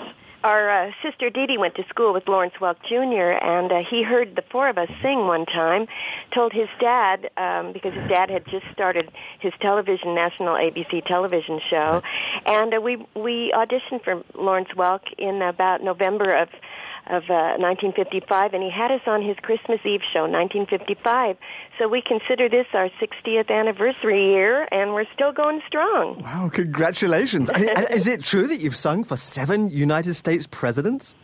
Our 0.46 0.70
uh, 0.70 0.92
sister 1.02 1.32
Dee 1.32 1.48
Dee 1.48 1.58
went 1.58 1.74
to 1.74 1.84
school 1.88 2.14
with 2.14 2.28
Lawrence 2.28 2.54
Welk 2.62 2.76
Jr., 2.84 3.44
and 3.44 3.72
uh, 3.72 3.80
he 3.80 4.04
heard 4.04 4.36
the 4.36 4.44
four 4.44 4.70
of 4.70 4.78
us 4.78 4.90
sing 5.02 5.26
one 5.26 5.48
time, 5.48 5.88
told 6.36 6.54
his 6.54 6.68
dad, 6.80 7.32
um, 7.36 7.74
because 7.74 7.96
his 7.96 8.08
dad 8.08 8.30
had 8.30 8.46
just 8.46 8.68
started 8.72 9.10
his 9.40 9.54
television, 9.60 10.14
national 10.14 10.54
ABC 10.54 11.04
television 11.04 11.60
show, 11.68 12.04
and 12.46 12.76
uh, 12.76 12.80
we, 12.80 12.98
we 13.16 13.52
auditioned 13.56 14.04
for 14.04 14.22
Lawrence 14.36 14.70
Welk 14.78 15.12
in 15.18 15.42
about 15.42 15.82
November 15.82 16.30
of 16.30 16.50
of 17.08 17.24
uh, 17.30 17.58
1955, 17.62 18.54
and 18.54 18.64
he 18.64 18.70
had 18.70 18.92
us 18.92 19.02
on 19.06 19.22
his 19.22 19.38
Christmas 19.42 19.80
Eve 19.86 20.02
show, 20.02 20.24
1955. 20.24 21.38
So 21.78 21.88
we 21.88 22.02
consider 22.02 22.50
this 22.50 22.66
our 22.74 22.90
60th 23.02 23.50
anniversary 23.50 24.32
year, 24.32 24.68
and 24.72 24.94
we're 24.94 25.06
still 25.14 25.32
going 25.32 25.62
strong. 25.68 26.20
Wow, 26.22 26.50
congratulations. 26.50 27.50
Is 27.92 28.08
it 28.08 28.24
true 28.24 28.48
that 28.48 28.58
you've 28.58 28.76
sung 28.76 29.04
for 29.04 29.18
seven 29.18 29.70
United 29.70 30.16
States 30.16 30.48
presidents? 30.48 31.16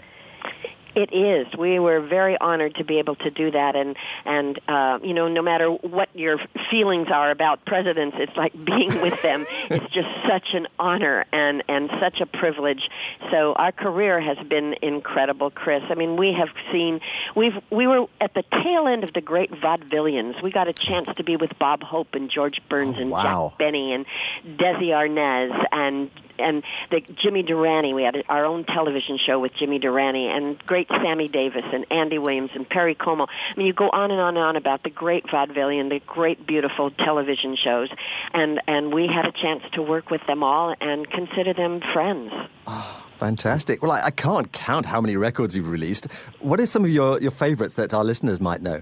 It 0.95 1.13
is. 1.13 1.47
We 1.57 1.79
were 1.79 2.01
very 2.01 2.37
honored 2.37 2.75
to 2.75 2.83
be 2.83 2.99
able 2.99 3.15
to 3.15 3.31
do 3.31 3.51
that, 3.51 3.75
and 3.75 3.95
and 4.25 4.59
uh, 4.67 4.99
you 5.01 5.13
know, 5.13 5.27
no 5.27 5.41
matter 5.41 5.69
what 5.69 6.09
your 6.13 6.37
feelings 6.69 7.07
are 7.09 7.31
about 7.31 7.65
presidents, 7.65 8.17
it's 8.19 8.35
like 8.35 8.53
being 8.65 8.89
with 9.01 9.21
them. 9.21 9.45
it's 9.69 9.93
just 9.93 10.09
such 10.27 10.53
an 10.53 10.67
honor 10.77 11.25
and 11.31 11.63
and 11.69 11.89
such 11.99 12.19
a 12.19 12.25
privilege. 12.25 12.89
So 13.29 13.53
our 13.53 13.71
career 13.71 14.19
has 14.19 14.37
been 14.47 14.75
incredible, 14.81 15.49
Chris. 15.49 15.83
I 15.89 15.95
mean, 15.95 16.17
we 16.17 16.33
have 16.33 16.49
seen 16.71 16.99
we've 17.35 17.57
we 17.69 17.87
were 17.87 18.07
at 18.19 18.33
the 18.33 18.43
tail 18.51 18.87
end 18.87 19.03
of 19.03 19.13
the 19.13 19.21
great 19.21 19.51
vaudevillians. 19.51 20.41
We 20.41 20.51
got 20.51 20.67
a 20.67 20.73
chance 20.73 21.07
to 21.15 21.23
be 21.23 21.37
with 21.37 21.57
Bob 21.57 21.83
Hope 21.83 22.15
and 22.15 22.29
George 22.29 22.61
Burns 22.67 22.97
and 22.97 23.11
wow. 23.11 23.49
Jack 23.49 23.59
Benny 23.59 23.93
and 23.93 24.05
Desi 24.45 24.89
Arnaz 24.89 25.67
and 25.71 26.11
and 26.41 26.63
the 26.89 27.01
Jimmy 27.21 27.43
Durante. 27.43 27.93
We 27.93 28.03
had 28.03 28.23
our 28.29 28.45
own 28.45 28.65
television 28.65 29.17
show 29.17 29.39
with 29.39 29.53
Jimmy 29.55 29.79
Durante 29.79 30.27
and 30.27 30.59
great 30.65 30.87
Sammy 30.89 31.27
Davis 31.27 31.65
and 31.73 31.85
Andy 31.91 32.17
Williams 32.17 32.51
and 32.53 32.67
Perry 32.67 32.95
Como. 32.95 33.25
I 33.25 33.57
mean, 33.57 33.67
you 33.67 33.73
go 33.73 33.89
on 33.89 34.11
and 34.11 34.19
on 34.19 34.37
and 34.37 34.45
on 34.45 34.55
about 34.55 34.83
the 34.83 34.89
great 34.89 35.25
vaudevillian, 35.27 35.89
the 35.89 35.99
great 36.05 36.45
beautiful 36.45 36.91
television 36.91 37.55
shows, 37.55 37.89
and 38.33 38.61
and 38.67 38.93
we 38.93 39.07
had 39.07 39.25
a 39.25 39.31
chance 39.31 39.63
to 39.73 39.81
work 39.81 40.09
with 40.09 40.21
them 40.27 40.43
all 40.43 40.75
and 40.81 41.09
consider 41.09 41.53
them 41.53 41.81
friends. 41.93 42.31
Ah, 42.67 43.05
fantastic. 43.19 43.81
Well, 43.81 43.91
I, 43.91 44.05
I 44.05 44.11
can't 44.11 44.51
count 44.51 44.85
how 44.85 45.01
many 45.01 45.15
records 45.15 45.55
you've 45.55 45.69
released. 45.69 46.07
What 46.39 46.59
are 46.59 46.65
some 46.65 46.83
of 46.83 46.91
your, 46.91 47.19
your 47.21 47.31
favorites 47.31 47.75
that 47.75 47.93
our 47.93 48.03
listeners 48.03 48.39
might 48.39 48.61
know? 48.61 48.81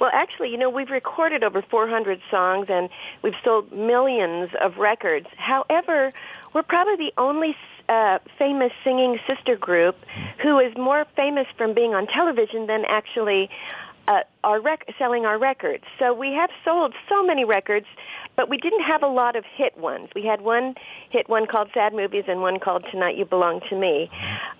Well, 0.00 0.10
actually, 0.14 0.48
you 0.48 0.56
know, 0.56 0.70
we've 0.70 0.88
recorded 0.88 1.44
over 1.44 1.62
400 1.62 2.20
songs 2.30 2.66
and 2.70 2.88
we've 3.22 3.34
sold 3.44 3.70
millions 3.70 4.48
of 4.58 4.78
records. 4.78 5.26
However, 5.36 6.12
we're 6.54 6.62
probably 6.62 6.96
the 6.96 7.12
only 7.18 7.56
uh, 7.88 8.18
famous 8.38 8.72
singing 8.84 9.18
sister 9.28 9.56
group 9.56 9.96
who 10.42 10.58
is 10.58 10.76
more 10.76 11.04
famous 11.16 11.46
from 11.56 11.74
being 11.74 11.94
on 11.94 12.06
television 12.06 12.66
than 12.66 12.84
actually 12.88 13.50
uh, 14.08 14.20
our 14.42 14.60
rec- 14.60 14.92
selling 14.98 15.24
our 15.24 15.38
records. 15.38 15.84
So 15.98 16.12
we 16.12 16.32
have 16.32 16.50
sold 16.64 16.94
so 17.08 17.24
many 17.24 17.44
records, 17.44 17.86
but 18.36 18.48
we 18.48 18.56
didn't 18.56 18.82
have 18.82 19.02
a 19.02 19.08
lot 19.08 19.36
of 19.36 19.44
hit 19.56 19.76
ones. 19.76 20.08
We 20.14 20.24
had 20.24 20.40
one 20.40 20.74
hit 21.10 21.28
one 21.28 21.46
called 21.46 21.70
Sad 21.74 21.92
Movies 21.94 22.24
and 22.26 22.40
one 22.40 22.58
called 22.58 22.84
Tonight 22.90 23.16
You 23.16 23.24
Belong 23.24 23.60
to 23.68 23.76
Me. 23.76 24.10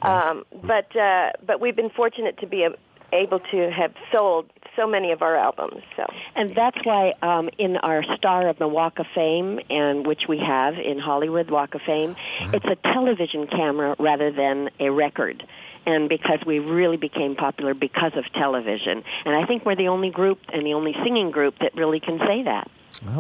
Um, 0.02 0.44
but 0.62 0.94
uh, 0.96 1.30
but 1.44 1.60
we've 1.60 1.76
been 1.76 1.90
fortunate 1.90 2.38
to 2.38 2.46
be 2.46 2.62
a, 2.64 2.70
able 3.12 3.40
to 3.40 3.70
have 3.70 3.92
sold 4.12 4.50
so 4.76 4.86
many 4.86 5.12
of 5.12 5.22
our 5.22 5.36
albums. 5.36 5.82
So 5.96 6.06
And 6.34 6.54
that's 6.54 6.78
why 6.84 7.14
um, 7.22 7.50
in 7.58 7.76
our 7.78 8.02
Star 8.16 8.48
of 8.48 8.58
the 8.58 8.68
Walk 8.68 8.98
of 8.98 9.06
Fame, 9.14 9.60
and 9.68 10.06
which 10.06 10.28
we 10.28 10.38
have 10.38 10.78
in 10.78 10.98
Hollywood 10.98 11.50
Walk 11.50 11.74
of 11.74 11.82
Fame, 11.82 12.16
it's 12.52 12.64
a 12.64 12.76
television 12.76 13.46
camera 13.46 13.96
rather 13.98 14.30
than 14.30 14.70
a 14.78 14.90
record. 14.90 15.46
And 15.86 16.08
because 16.08 16.40
we 16.46 16.58
really 16.58 16.98
became 16.98 17.36
popular 17.36 17.74
because 17.74 18.12
of 18.14 18.30
television. 18.34 19.02
And 19.24 19.34
I 19.34 19.46
think 19.46 19.64
we're 19.64 19.76
the 19.76 19.88
only 19.88 20.10
group 20.10 20.38
and 20.52 20.64
the 20.66 20.74
only 20.74 20.94
singing 21.02 21.30
group 21.30 21.58
that 21.60 21.74
really 21.74 22.00
can 22.00 22.18
say 22.18 22.42
that. 22.42 22.70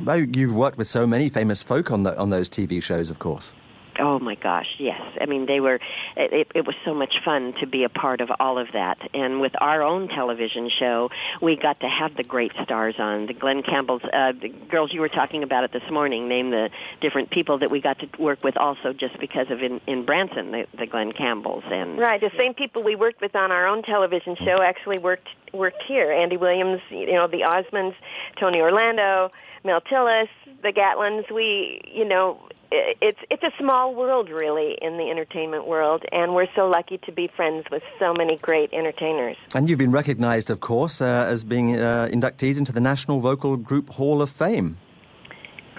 Well, 0.02 0.18
you've 0.18 0.52
worked 0.52 0.76
with 0.76 0.88
so 0.88 1.06
many 1.06 1.28
famous 1.28 1.62
folk 1.62 1.90
on, 1.90 2.02
the, 2.02 2.18
on 2.18 2.30
those 2.30 2.50
TV 2.50 2.82
shows, 2.82 3.08
of 3.08 3.18
course. 3.18 3.54
Oh 4.00 4.18
my 4.18 4.34
gosh, 4.34 4.66
yes. 4.78 5.00
I 5.20 5.26
mean, 5.26 5.46
they 5.46 5.60
were. 5.60 5.78
It, 6.16 6.48
it 6.54 6.66
was 6.66 6.74
so 6.84 6.94
much 6.94 7.14
fun 7.24 7.52
to 7.60 7.66
be 7.66 7.84
a 7.84 7.88
part 7.88 8.20
of 8.20 8.30
all 8.40 8.58
of 8.58 8.72
that. 8.72 8.98
And 9.14 9.40
with 9.40 9.52
our 9.60 9.82
own 9.82 10.08
television 10.08 10.70
show, 10.70 11.10
we 11.40 11.56
got 11.56 11.80
to 11.80 11.88
have 11.88 12.16
the 12.16 12.24
great 12.24 12.52
stars 12.62 12.94
on. 12.98 13.26
The 13.26 13.34
Glen 13.34 13.62
Campbell's, 13.62 14.02
uh, 14.04 14.32
the 14.32 14.48
girls 14.48 14.92
you 14.92 15.00
were 15.00 15.08
talking 15.08 15.42
about 15.42 15.64
it 15.64 15.72
this 15.72 15.88
morning. 15.90 16.28
Name 16.28 16.50
the 16.50 16.70
different 17.00 17.30
people 17.30 17.58
that 17.58 17.70
we 17.70 17.80
got 17.80 17.98
to 17.98 18.08
work 18.18 18.42
with, 18.42 18.56
also 18.56 18.92
just 18.92 19.18
because 19.20 19.50
of 19.50 19.62
in, 19.62 19.80
in 19.86 20.04
Branson, 20.04 20.50
the, 20.50 20.66
the 20.78 20.86
Glen 20.86 21.12
Campbells 21.12 21.64
and 21.70 21.98
right. 21.98 22.20
The 22.20 22.30
same 22.36 22.54
people 22.54 22.82
we 22.82 22.96
worked 22.96 23.20
with 23.20 23.36
on 23.36 23.52
our 23.52 23.66
own 23.66 23.82
television 23.82 24.36
show 24.36 24.62
actually 24.62 24.98
worked 24.98 25.28
worked 25.52 25.82
here. 25.82 26.12
Andy 26.12 26.36
Williams, 26.36 26.80
you 26.90 27.12
know, 27.12 27.26
the 27.26 27.42
Osmonds, 27.42 27.94
Tony 28.36 28.60
Orlando, 28.60 29.30
Mel 29.64 29.80
Tillis, 29.80 30.28
the 30.62 30.72
Gatlins. 30.72 31.30
We, 31.30 31.82
you 31.92 32.04
know, 32.04 32.40
it's 32.70 33.18
it's 33.30 33.42
a 33.42 33.52
small 33.58 33.94
world 33.94 34.28
really 34.28 34.76
in 34.80 34.96
the 34.96 35.10
entertainment 35.10 35.66
world, 35.66 36.04
and 36.12 36.34
we're 36.34 36.46
so 36.54 36.68
lucky 36.68 36.98
to 36.98 37.12
be 37.12 37.28
friends 37.34 37.66
with 37.70 37.82
so 37.98 38.12
many 38.12 38.36
great 38.36 38.72
entertainers. 38.72 39.36
And 39.54 39.68
you've 39.68 39.78
been 39.78 39.92
recognised, 39.92 40.50
of 40.50 40.60
course, 40.60 41.00
uh, 41.00 41.26
as 41.28 41.44
being 41.44 41.76
uh, 41.76 42.08
inductees 42.10 42.58
into 42.58 42.72
the 42.72 42.80
National 42.80 43.20
Vocal 43.20 43.56
Group 43.56 43.90
Hall 43.90 44.22
of 44.22 44.30
Fame. 44.30 44.78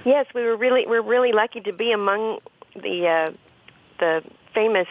Yes, 0.06 0.26
we 0.34 0.44
were 0.44 0.58
really 0.58 0.86
we're 0.88 1.04
really 1.04 1.32
lucky 1.32 1.62
to 1.62 1.74
be 1.74 1.92
among 1.92 2.40
the 2.76 3.08
uh, 3.08 3.32
the 4.00 4.22
famous 4.54 4.88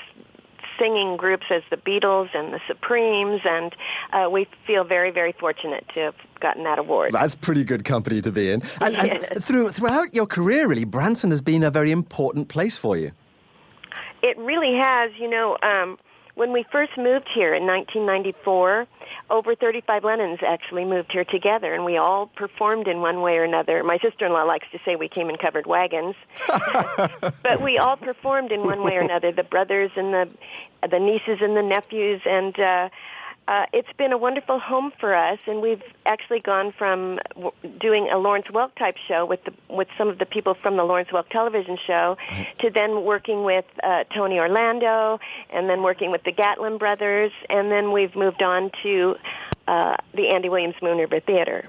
singing 0.80 1.16
groups 1.16 1.46
as 1.50 1.62
the 1.70 1.76
Beatles 1.76 2.28
and 2.34 2.52
the 2.52 2.60
Supremes, 2.66 3.42
and 3.44 3.74
uh, 4.12 4.30
we 4.30 4.48
feel 4.66 4.84
very, 4.84 5.10
very 5.10 5.32
fortunate 5.32 5.84
to 5.94 6.00
have 6.00 6.14
gotten 6.40 6.64
that 6.64 6.78
award. 6.78 7.12
That's 7.12 7.34
pretty 7.34 7.64
good 7.64 7.84
company 7.84 8.20
to 8.22 8.32
be 8.32 8.50
in. 8.50 8.62
And, 8.80 8.94
yes. 8.94 9.24
and 9.30 9.44
through, 9.44 9.68
throughout 9.68 10.14
your 10.14 10.26
career, 10.26 10.66
really, 10.66 10.84
Branson 10.84 11.30
has 11.30 11.42
been 11.42 11.62
a 11.62 11.70
very 11.70 11.92
important 11.92 12.48
place 12.48 12.76
for 12.76 12.96
you. 12.96 13.12
It 14.22 14.36
really 14.38 14.74
has. 14.76 15.12
You 15.18 15.28
know, 15.28 15.56
um, 15.62 15.98
when 16.34 16.52
we 16.52 16.64
first 16.70 16.96
moved 16.96 17.28
here 17.34 17.54
in 17.54 17.66
1994, 17.66 18.86
over 19.30 19.54
35 19.54 20.04
Lennons 20.04 20.38
actually 20.42 20.84
moved 20.84 21.12
here 21.12 21.24
together, 21.24 21.74
and 21.74 21.84
we 21.84 21.96
all 21.98 22.26
performed 22.26 22.88
in 22.88 23.00
one 23.00 23.20
way 23.20 23.36
or 23.36 23.44
another. 23.44 23.82
My 23.82 23.98
sister-in-law 23.98 24.44
likes 24.44 24.66
to 24.72 24.78
say 24.84 24.96
we 24.96 25.08
came 25.08 25.30
in 25.30 25.36
covered 25.36 25.66
wagons, 25.66 26.14
but 27.42 27.60
we 27.60 27.78
all 27.78 27.96
performed 27.96 28.52
in 28.52 28.62
one 28.62 28.82
way 28.82 28.96
or 28.96 29.00
another. 29.00 29.32
The 29.32 29.44
brothers 29.44 29.90
and 29.96 30.12
the 30.12 30.28
the 30.88 30.98
nieces 30.98 31.38
and 31.42 31.56
the 31.56 31.62
nephews, 31.62 32.22
and 32.24 32.58
uh, 32.58 32.88
uh, 33.50 33.66
it's 33.72 33.92
been 33.98 34.12
a 34.12 34.16
wonderful 34.18 34.60
home 34.60 34.92
for 35.00 35.12
us, 35.12 35.40
and 35.48 35.60
we've 35.60 35.82
actually 36.06 36.38
gone 36.38 36.72
from 36.78 37.18
w- 37.34 37.50
doing 37.80 38.08
a 38.08 38.16
Lawrence 38.16 38.46
Welk 38.46 38.76
type 38.76 38.96
show 39.08 39.26
with 39.26 39.42
the, 39.44 39.52
with 39.68 39.88
some 39.98 40.06
of 40.06 40.18
the 40.18 40.24
people 40.24 40.54
from 40.54 40.76
the 40.76 40.84
Lawrence 40.84 41.08
Welk 41.08 41.28
television 41.30 41.76
show, 41.84 42.16
to 42.60 42.70
then 42.70 43.02
working 43.02 43.42
with 43.42 43.64
uh, 43.82 44.04
Tony 44.14 44.38
Orlando, 44.38 45.18
and 45.52 45.68
then 45.68 45.82
working 45.82 46.12
with 46.12 46.22
the 46.22 46.30
Gatlin 46.30 46.78
brothers, 46.78 47.32
and 47.48 47.72
then 47.72 47.90
we've 47.90 48.14
moved 48.14 48.40
on 48.40 48.70
to 48.84 49.16
uh, 49.66 49.96
the 50.14 50.28
Andy 50.28 50.48
Williams 50.48 50.76
Moon 50.80 50.98
River 50.98 51.18
Theater. 51.18 51.64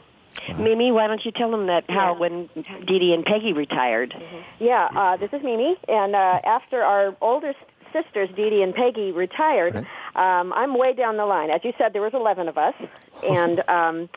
Mimi, 0.57 0.91
why 0.91 1.07
don't 1.07 1.23
you 1.25 1.31
tell 1.31 1.51
them 1.51 1.67
that 1.67 1.89
how 1.89 2.13
when 2.13 2.47
Dee 2.85 2.99
Dee 2.99 3.13
and 3.13 3.25
Peggy 3.25 3.53
retired? 3.53 4.15
Yeah, 4.59 4.87
uh, 4.95 5.17
this 5.17 5.31
is 5.33 5.43
Mimi, 5.43 5.77
and 5.87 6.15
uh, 6.15 6.39
after 6.45 6.83
our 6.83 7.15
oldest 7.21 7.59
sisters, 7.93 8.29
Dee 8.35 8.49
Dee 8.49 8.61
and 8.61 8.73
Peggy, 8.73 9.11
retired, 9.11 9.75
um, 10.15 10.53
I'm 10.53 10.77
way 10.77 10.93
down 10.93 11.17
the 11.17 11.25
line. 11.25 11.49
As 11.49 11.61
you 11.63 11.73
said, 11.77 11.93
there 11.93 12.01
was 12.01 12.13
11 12.13 12.47
of 12.47 12.57
us, 12.57 12.75
and 13.23 13.61
um, 13.69 14.09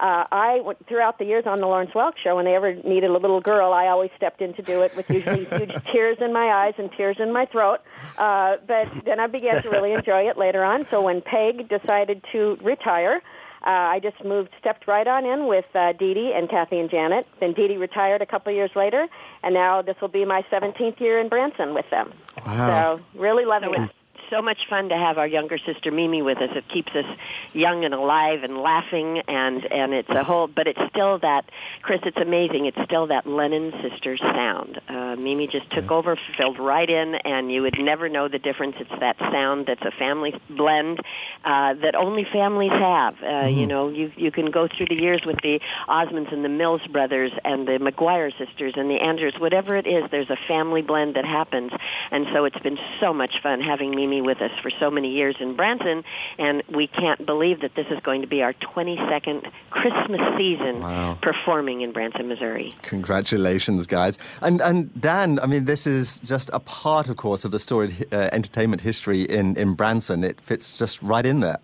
uh, 0.00 0.24
I 0.32 0.60
went 0.60 0.86
throughout 0.86 1.18
the 1.18 1.26
years 1.26 1.44
on 1.46 1.58
the 1.58 1.66
Lawrence 1.66 1.90
Welk 1.90 2.14
show. 2.22 2.36
When 2.36 2.46
they 2.46 2.54
ever 2.54 2.74
needed 2.74 3.10
a 3.10 3.12
little 3.12 3.40
girl, 3.40 3.72
I 3.74 3.88
always 3.88 4.10
stepped 4.16 4.40
in 4.40 4.54
to 4.54 4.62
do 4.62 4.82
it 4.82 4.96
with 4.96 5.10
usually 5.10 5.44
huge 5.56 5.72
tears 5.92 6.16
in 6.20 6.32
my 6.32 6.48
eyes 6.48 6.74
and 6.78 6.90
tears 6.92 7.16
in 7.20 7.32
my 7.32 7.44
throat. 7.44 7.80
Uh, 8.16 8.56
but 8.66 8.88
then 9.04 9.20
I 9.20 9.26
began 9.26 9.62
to 9.62 9.68
really 9.68 9.92
enjoy 9.92 10.28
it 10.28 10.38
later 10.38 10.64
on. 10.64 10.86
So 10.86 11.02
when 11.02 11.20
Peg 11.20 11.68
decided 11.68 12.24
to 12.32 12.56
retire. 12.62 13.22
Uh, 13.66 13.70
I 13.70 14.00
just 14.00 14.24
moved, 14.24 14.50
stepped 14.58 14.88
right 14.88 15.06
on 15.06 15.26
in 15.26 15.46
with 15.46 15.66
uh, 15.74 15.92
Dee 15.92 16.14
Dee 16.14 16.32
and 16.34 16.48
Kathy 16.48 16.78
and 16.78 16.90
Janet. 16.90 17.26
Then 17.40 17.52
Dee 17.52 17.68
Dee 17.68 17.76
retired 17.76 18.22
a 18.22 18.26
couple 18.26 18.50
of 18.50 18.56
years 18.56 18.70
later, 18.74 19.06
and 19.42 19.52
now 19.52 19.82
this 19.82 19.96
will 20.00 20.08
be 20.08 20.24
my 20.24 20.42
17th 20.50 20.98
year 20.98 21.18
in 21.20 21.28
Branson 21.28 21.74
with 21.74 21.88
them. 21.90 22.12
Wow. 22.46 23.00
So 23.14 23.18
really 23.18 23.44
loving 23.44 23.74
So 23.74 23.82
it. 23.82 23.94
So 24.30 24.40
much 24.40 24.58
fun 24.68 24.88
to 24.88 24.96
have 24.96 25.18
our 25.18 25.26
younger 25.26 25.58
sister 25.58 25.90
Mimi 25.90 26.22
with 26.22 26.38
us. 26.38 26.50
It 26.54 26.68
keeps 26.68 26.92
us 26.94 27.04
young 27.52 27.84
and 27.84 27.92
alive 27.92 28.42
and 28.44 28.58
laughing, 28.58 29.18
and 29.28 29.64
and 29.70 29.92
it's 29.92 30.08
a 30.08 30.24
whole. 30.24 30.46
But 30.46 30.66
it's 30.66 30.80
still 30.88 31.18
that, 31.18 31.50
Chris. 31.82 32.00
It's 32.04 32.16
amazing. 32.16 32.66
It's 32.66 32.80
still 32.84 33.08
that 33.08 33.26
Lennon 33.26 33.72
sisters 33.82 34.20
sound. 34.20 34.80
Uh, 34.88 35.16
Mimi 35.16 35.46
just 35.46 35.70
took 35.70 35.90
over, 35.90 36.16
filled 36.36 36.58
right 36.58 36.88
in, 36.88 37.16
and 37.16 37.50
you 37.52 37.62
would 37.62 37.78
never 37.78 38.08
know 38.08 38.28
the 38.28 38.38
difference. 38.38 38.76
It's 38.78 39.00
that 39.00 39.18
sound 39.18 39.66
that's 39.66 39.82
a 39.82 39.90
family 39.90 40.40
blend 40.48 41.00
uh, 41.44 41.74
that 41.74 41.94
only 41.94 42.24
families 42.24 42.72
have. 42.72 43.16
Uh, 43.22 43.48
You 43.50 43.66
know, 43.66 43.88
you 43.88 44.12
you 44.16 44.30
can 44.30 44.50
go 44.50 44.68
through 44.68 44.86
the 44.86 44.94
years 44.94 45.22
with 45.24 45.40
the 45.42 45.60
Osmonds 45.88 46.32
and 46.32 46.44
the 46.44 46.48
Mills 46.48 46.86
brothers 46.86 47.32
and 47.44 47.66
the 47.66 47.78
McGuire 47.78 48.32
sisters 48.38 48.74
and 48.76 48.90
the 48.90 49.00
Andrews. 49.00 49.34
Whatever 49.38 49.76
it 49.76 49.86
is, 49.86 50.04
there's 50.10 50.30
a 50.30 50.38
family 50.46 50.82
blend 50.82 51.14
that 51.16 51.24
happens, 51.24 51.72
and 52.10 52.26
so 52.32 52.44
it's 52.44 52.58
been 52.58 52.78
so 53.00 53.12
much 53.12 53.40
fun 53.42 53.60
having 53.60 53.90
Mimi 53.94 54.19
with 54.24 54.40
us 54.40 54.50
for 54.62 54.70
so 54.70 54.90
many 54.90 55.10
years 55.10 55.36
in 55.40 55.54
Branson, 55.56 56.04
and 56.38 56.62
we 56.68 56.86
can't 56.86 57.24
believe 57.26 57.60
that 57.60 57.74
this 57.74 57.86
is 57.90 58.00
going 58.00 58.20
to 58.22 58.26
be 58.26 58.42
our 58.42 58.52
22nd 58.54 59.50
Christmas 59.70 60.20
season 60.36 60.80
Wow. 60.80 61.18
performing 61.22 61.80
in 61.82 61.92
Branson, 61.92 62.28
Missouri. 62.28 62.74
Congratulations, 62.82 63.86
guys. 63.86 64.18
And 64.40 64.60
and 64.60 64.98
Dan, 65.00 65.38
I 65.40 65.46
mean, 65.46 65.64
this 65.64 65.86
is 65.86 66.20
just 66.20 66.50
a 66.52 66.60
part, 66.60 67.08
of 67.08 67.16
course, 67.16 67.44
of 67.44 67.50
the 67.50 67.58
storied 67.58 68.06
uh, 68.12 68.28
entertainment 68.32 68.82
history 68.82 69.22
in, 69.22 69.56
in 69.56 69.74
Branson. 69.74 70.24
It 70.24 70.40
fits 70.40 70.76
just 70.76 71.02
right 71.02 71.26
in 71.26 71.40
there. 71.40 71.58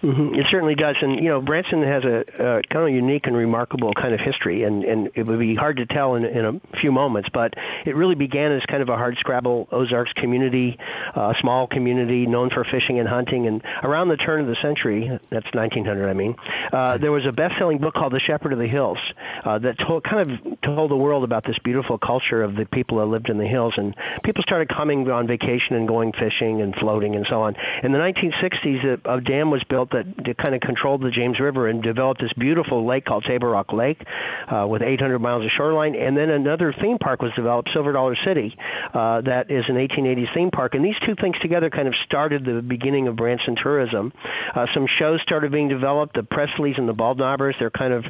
Hmm 0.00 0.34
It 0.34 0.46
certainly 0.50 0.74
does, 0.74 0.96
and 1.00 1.16
you 1.16 1.28
know, 1.28 1.40
Branson 1.40 1.82
has 1.82 2.04
a, 2.04 2.24
a 2.38 2.62
kind 2.62 2.88
of 2.88 2.90
unique 2.90 3.26
and 3.26 3.36
remarkable 3.36 3.92
kind 3.94 4.14
of 4.14 4.20
history, 4.20 4.62
and 4.62 4.84
and 4.84 5.10
it 5.14 5.26
would 5.26 5.38
be 5.38 5.54
hard 5.54 5.78
to 5.78 5.86
tell 5.86 6.14
in, 6.14 6.24
in 6.24 6.44
a 6.44 6.60
few 6.80 6.92
moments, 6.92 7.28
but 7.32 7.54
it 7.84 7.96
really 7.96 8.14
began 8.14 8.52
as 8.52 8.62
kind 8.68 8.82
of 8.82 8.88
a 8.88 8.96
hard 8.96 9.16
scrabble 9.18 9.68
Ozarks 9.72 10.12
community, 10.14 10.78
uh, 11.14 11.32
small 11.40 11.66
community 11.66 12.26
known 12.26 12.50
for 12.50 12.64
fishing 12.64 13.00
and 13.00 13.08
hunting, 13.08 13.46
and 13.46 13.62
around 13.82 14.08
the 14.08 14.16
turn 14.16 14.40
of 14.40 14.46
the 14.46 14.56
century, 14.62 15.08
that's 15.30 15.46
1900, 15.52 16.08
I 16.08 16.12
mean, 16.12 16.36
uh, 16.72 16.98
there 16.98 17.12
was 17.12 17.26
a 17.26 17.32
best-selling 17.32 17.78
book 17.78 17.94
called 17.94 18.12
The 18.12 18.20
Shepherd 18.20 18.52
of 18.52 18.58
the 18.58 18.68
Hills 18.68 18.98
uh, 19.44 19.58
that 19.58 19.76
told, 19.78 20.04
kind 20.04 20.30
of 20.30 20.60
told 20.60 20.90
the 20.90 20.96
world 20.96 21.24
about 21.24 21.44
this 21.44 21.58
beautiful 21.64 21.98
culture 21.98 22.42
of 22.42 22.54
the 22.54 22.66
people 22.66 22.98
that 22.98 23.06
lived 23.06 23.30
in 23.30 23.38
the 23.38 23.46
hills, 23.46 23.74
and 23.76 23.96
people 24.22 24.42
started 24.42 24.68
coming 24.68 25.10
on 25.10 25.26
vacation 25.26 25.74
and 25.74 25.88
going 25.88 26.12
fishing 26.12 26.62
and 26.62 26.74
floating 26.76 27.16
and 27.16 27.26
so 27.28 27.42
on. 27.42 27.56
In 27.82 27.92
the 27.92 27.98
1960s, 27.98 29.04
a, 29.04 29.14
a 29.14 29.20
dam 29.20 29.50
was 29.50 29.62
built 29.64 29.87
that, 29.92 30.06
that 30.24 30.38
kind 30.38 30.54
of 30.54 30.60
controlled 30.60 31.02
the 31.02 31.10
James 31.10 31.40
River 31.40 31.68
and 31.68 31.82
developed 31.82 32.20
this 32.20 32.32
beautiful 32.34 32.86
lake 32.86 33.04
called 33.04 33.24
Table 33.24 33.48
Rock 33.48 33.72
Lake 33.72 34.00
uh, 34.48 34.66
with 34.66 34.82
800 34.82 35.18
miles 35.18 35.44
of 35.44 35.50
shoreline. 35.56 35.94
And 35.94 36.16
then 36.16 36.30
another 36.30 36.74
theme 36.80 36.98
park 36.98 37.22
was 37.22 37.32
developed, 37.36 37.70
Silver 37.72 37.92
Dollar 37.92 38.16
City, 38.26 38.56
uh, 38.94 39.20
that 39.22 39.50
is 39.50 39.64
an 39.68 39.76
1880s 39.76 40.34
theme 40.34 40.50
park. 40.50 40.74
And 40.74 40.84
these 40.84 40.98
two 41.06 41.14
things 41.20 41.36
together 41.40 41.70
kind 41.70 41.88
of 41.88 41.94
started 42.04 42.44
the 42.44 42.62
beginning 42.62 43.08
of 43.08 43.16
Branson 43.16 43.56
tourism. 43.62 44.12
Uh, 44.54 44.66
some 44.74 44.86
shows 44.98 45.20
started 45.22 45.52
being 45.52 45.68
developed, 45.68 46.14
the 46.14 46.22
Presleys 46.22 46.78
and 46.78 46.88
the 46.88 46.94
Baldknobbers. 46.94 47.54
They're 47.58 47.70
kind 47.70 47.92
of 47.92 48.04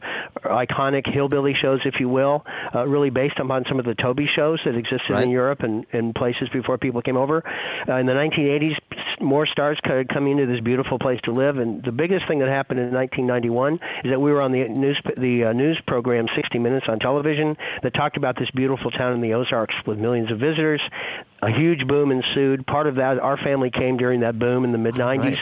iconic 0.45 1.13
hillbilly 1.13 1.55
shows, 1.61 1.81
if 1.85 1.95
you 2.01 2.09
will, 2.09 2.45
uh, 2.75 2.87
really 2.87 3.11
based 3.11 3.39
upon 3.39 3.65
some 3.69 3.79
of 3.79 3.85
the 3.85 3.95
Toby 3.95 4.29
shows 4.35 4.61
that 4.65 4.75
existed 4.75 5.19
in 5.21 5.31
Europe 5.31 5.61
and, 5.61 5.87
and 5.93 6.15
places 6.15 6.49
before 6.53 6.79
people 6.79 7.03
came 7.03 7.17
over. 7.17 7.43
Uh, 7.89 7.97
in 7.97 8.07
the 8.07 8.13
1980s, 8.13 8.77
more 9.21 9.47
stars 9.47 9.79
started 9.79 10.09
coming 10.09 10.39
into 10.39 10.53
this 10.53 10.63
beautiful 10.63 10.99
place 10.99 11.21
to 11.25 11.33
live. 11.33 11.59
And 11.59 11.68
the 11.85 11.93
biggest 11.93 12.27
thing 12.29 12.39
that 12.41 12.49
happened 12.49 12.81
in 12.81 12.93
1991 12.93 13.75
is 14.05 14.11
that 14.11 14.21
we 14.21 14.33
were 14.33 14.43
on 14.43 14.53
the 14.53 14.67
news 14.69 15.01
the 15.17 15.45
uh, 15.45 15.53
news 15.53 15.81
program 15.87 16.27
60 16.35 16.59
Minutes 16.59 16.87
on 16.89 16.99
television 16.99 17.57
that 17.83 17.95
talked 17.95 18.17
about 18.17 18.37
this 18.39 18.51
beautiful 18.55 18.91
town 18.91 19.13
in 19.13 19.21
the 19.21 19.35
Ozarks 19.35 19.75
with 19.87 19.99
millions 19.99 20.31
of 20.31 20.39
visitors. 20.39 20.81
A 21.41 21.53
huge 21.53 21.87
boom 21.87 22.11
ensued. 22.11 22.67
Part 22.67 22.89
of 22.89 22.97
that, 22.97 23.21
our 23.21 23.37
family 23.37 23.71
came 23.71 23.97
during 23.97 24.21
that 24.21 24.39
boom 24.41 24.65
in 24.65 24.73
the 24.73 24.79
mid 24.79 24.95
90s 24.95 25.39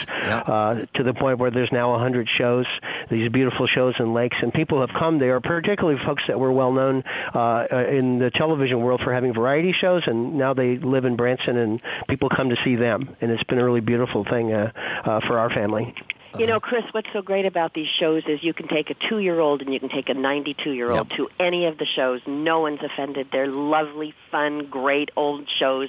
uh, 0.46 0.84
to 0.94 1.02
the 1.02 1.14
point 1.14 1.38
where 1.38 1.50
there's 1.50 1.70
now 1.72 1.92
100 1.92 2.28
shows, 2.36 2.66
these 3.10 3.32
beautiful 3.32 3.66
shows 3.66 3.94
in 3.98 4.12
lakes, 4.12 4.36
and 4.42 4.52
people 4.52 4.80
have 4.80 4.90
come 4.98 5.18
there, 5.18 5.40
particularly 5.40 5.98
folks 6.04 6.22
that 6.28 6.38
were 6.38 6.52
well 6.52 6.72
known 6.72 7.02
uh, 7.34 7.66
uh, 7.72 7.86
in 7.88 8.18
the 8.18 8.30
television 8.30 8.80
world 8.80 9.00
for 9.02 9.12
having 9.12 9.32
variety 9.32 9.74
shows, 9.80 10.02
and 10.06 10.36
now 10.36 10.52
they 10.52 10.76
live 10.76 11.06
in 11.06 11.16
Branson, 11.16 11.56
and 11.56 11.80
people 12.10 12.28
come 12.28 12.50
to 12.50 12.56
see 12.62 12.76
them, 12.76 13.16
and 13.22 13.30
it's 13.30 13.44
been 13.44 13.58
a 13.58 13.64
really 13.64 13.80
beautiful 13.80 14.24
thing 14.24 14.52
uh, 14.52 14.70
uh, 15.04 15.20
for 15.26 15.38
our 15.38 15.48
family. 15.48 15.94
You 16.38 16.46
know, 16.46 16.57
uh-huh. 16.57 16.68
Chris, 16.68 16.85
what's 16.92 17.09
so 17.12 17.22
great 17.22 17.46
about 17.46 17.72
these 17.72 17.88
shows 17.88 18.22
is 18.27 18.42
you 18.42 18.53
can 18.53 18.68
take 18.68 18.90
a 18.90 18.94
two-year-old 19.09 19.62
and 19.62 19.72
you 19.72 19.81
can 19.81 19.88
take 19.88 20.09
a 20.11 20.14
92-year-old 20.14 21.09
Yep. 21.11 21.16
to 21.16 21.29
any 21.40 21.64
of 21.64 21.79
the 21.79 21.87
shows. 21.87 22.20
No 22.27 22.61
one's 22.61 22.81
offended. 22.83 23.29
They're 23.33 23.46
lovely, 23.46 24.14
fun, 24.31 24.66
great 24.66 25.11
old 25.16 25.49
shows. 25.59 25.88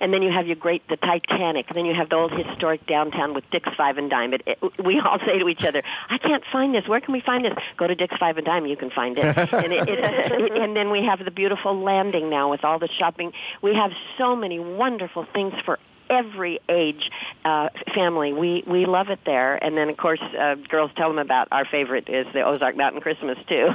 And 0.00 0.12
then 0.12 0.22
you 0.22 0.30
have 0.30 0.46
your 0.46 0.56
great, 0.56 0.86
the 0.88 0.96
Titanic. 0.96 1.68
And 1.68 1.76
then 1.76 1.84
you 1.84 1.94
have 1.94 2.08
the 2.08 2.16
old 2.16 2.32
historic 2.32 2.86
downtown 2.86 3.34
with 3.34 3.48
Dick's 3.50 3.74
Five 3.76 3.98
and 3.98 4.08
Dime. 4.08 4.32
It, 4.32 4.42
it, 4.46 4.58
we 4.82 4.98
all 4.98 5.18
say 5.26 5.38
to 5.38 5.48
each 5.48 5.64
other, 5.64 5.82
I 6.08 6.18
can't 6.18 6.44
find 6.50 6.74
this. 6.74 6.88
Where 6.88 7.00
can 7.00 7.12
we 7.12 7.20
find 7.20 7.44
this? 7.44 7.54
Go 7.76 7.86
to 7.86 7.94
Dick's 7.94 8.16
Five 8.16 8.38
and 8.38 8.46
Dime. 8.46 8.64
You 8.66 8.76
can 8.76 8.90
find 8.90 9.18
it. 9.18 9.24
and, 9.52 9.72
it, 9.72 9.88
it, 9.88 10.52
and 10.52 10.74
then 10.74 10.90
we 10.90 11.04
have 11.04 11.22
the 11.22 11.30
beautiful 11.30 11.78
landing 11.78 12.30
now 12.30 12.50
with 12.50 12.64
all 12.64 12.78
the 12.78 12.88
shopping. 12.88 13.32
We 13.60 13.74
have 13.74 13.92
so 14.16 14.34
many 14.34 14.58
wonderful 14.58 15.26
things 15.34 15.52
for 15.64 15.78
every 16.12 16.60
age 16.68 17.10
uh, 17.44 17.70
family. 17.94 18.32
We 18.32 18.62
we 18.66 18.84
love 18.86 19.08
it 19.08 19.20
there. 19.24 19.56
And 19.64 19.76
then 19.76 19.88
of 19.88 19.96
course, 19.96 20.20
uh, 20.20 20.54
girls 20.68 20.92
tell 20.94 21.08
them 21.08 21.18
about 21.18 21.48
our 21.50 21.64
favorite 21.64 22.08
is 22.08 22.26
the 22.32 22.42
Ozark 22.42 22.76
Mountain 22.76 23.00
Christmas 23.00 23.38
too. 23.48 23.70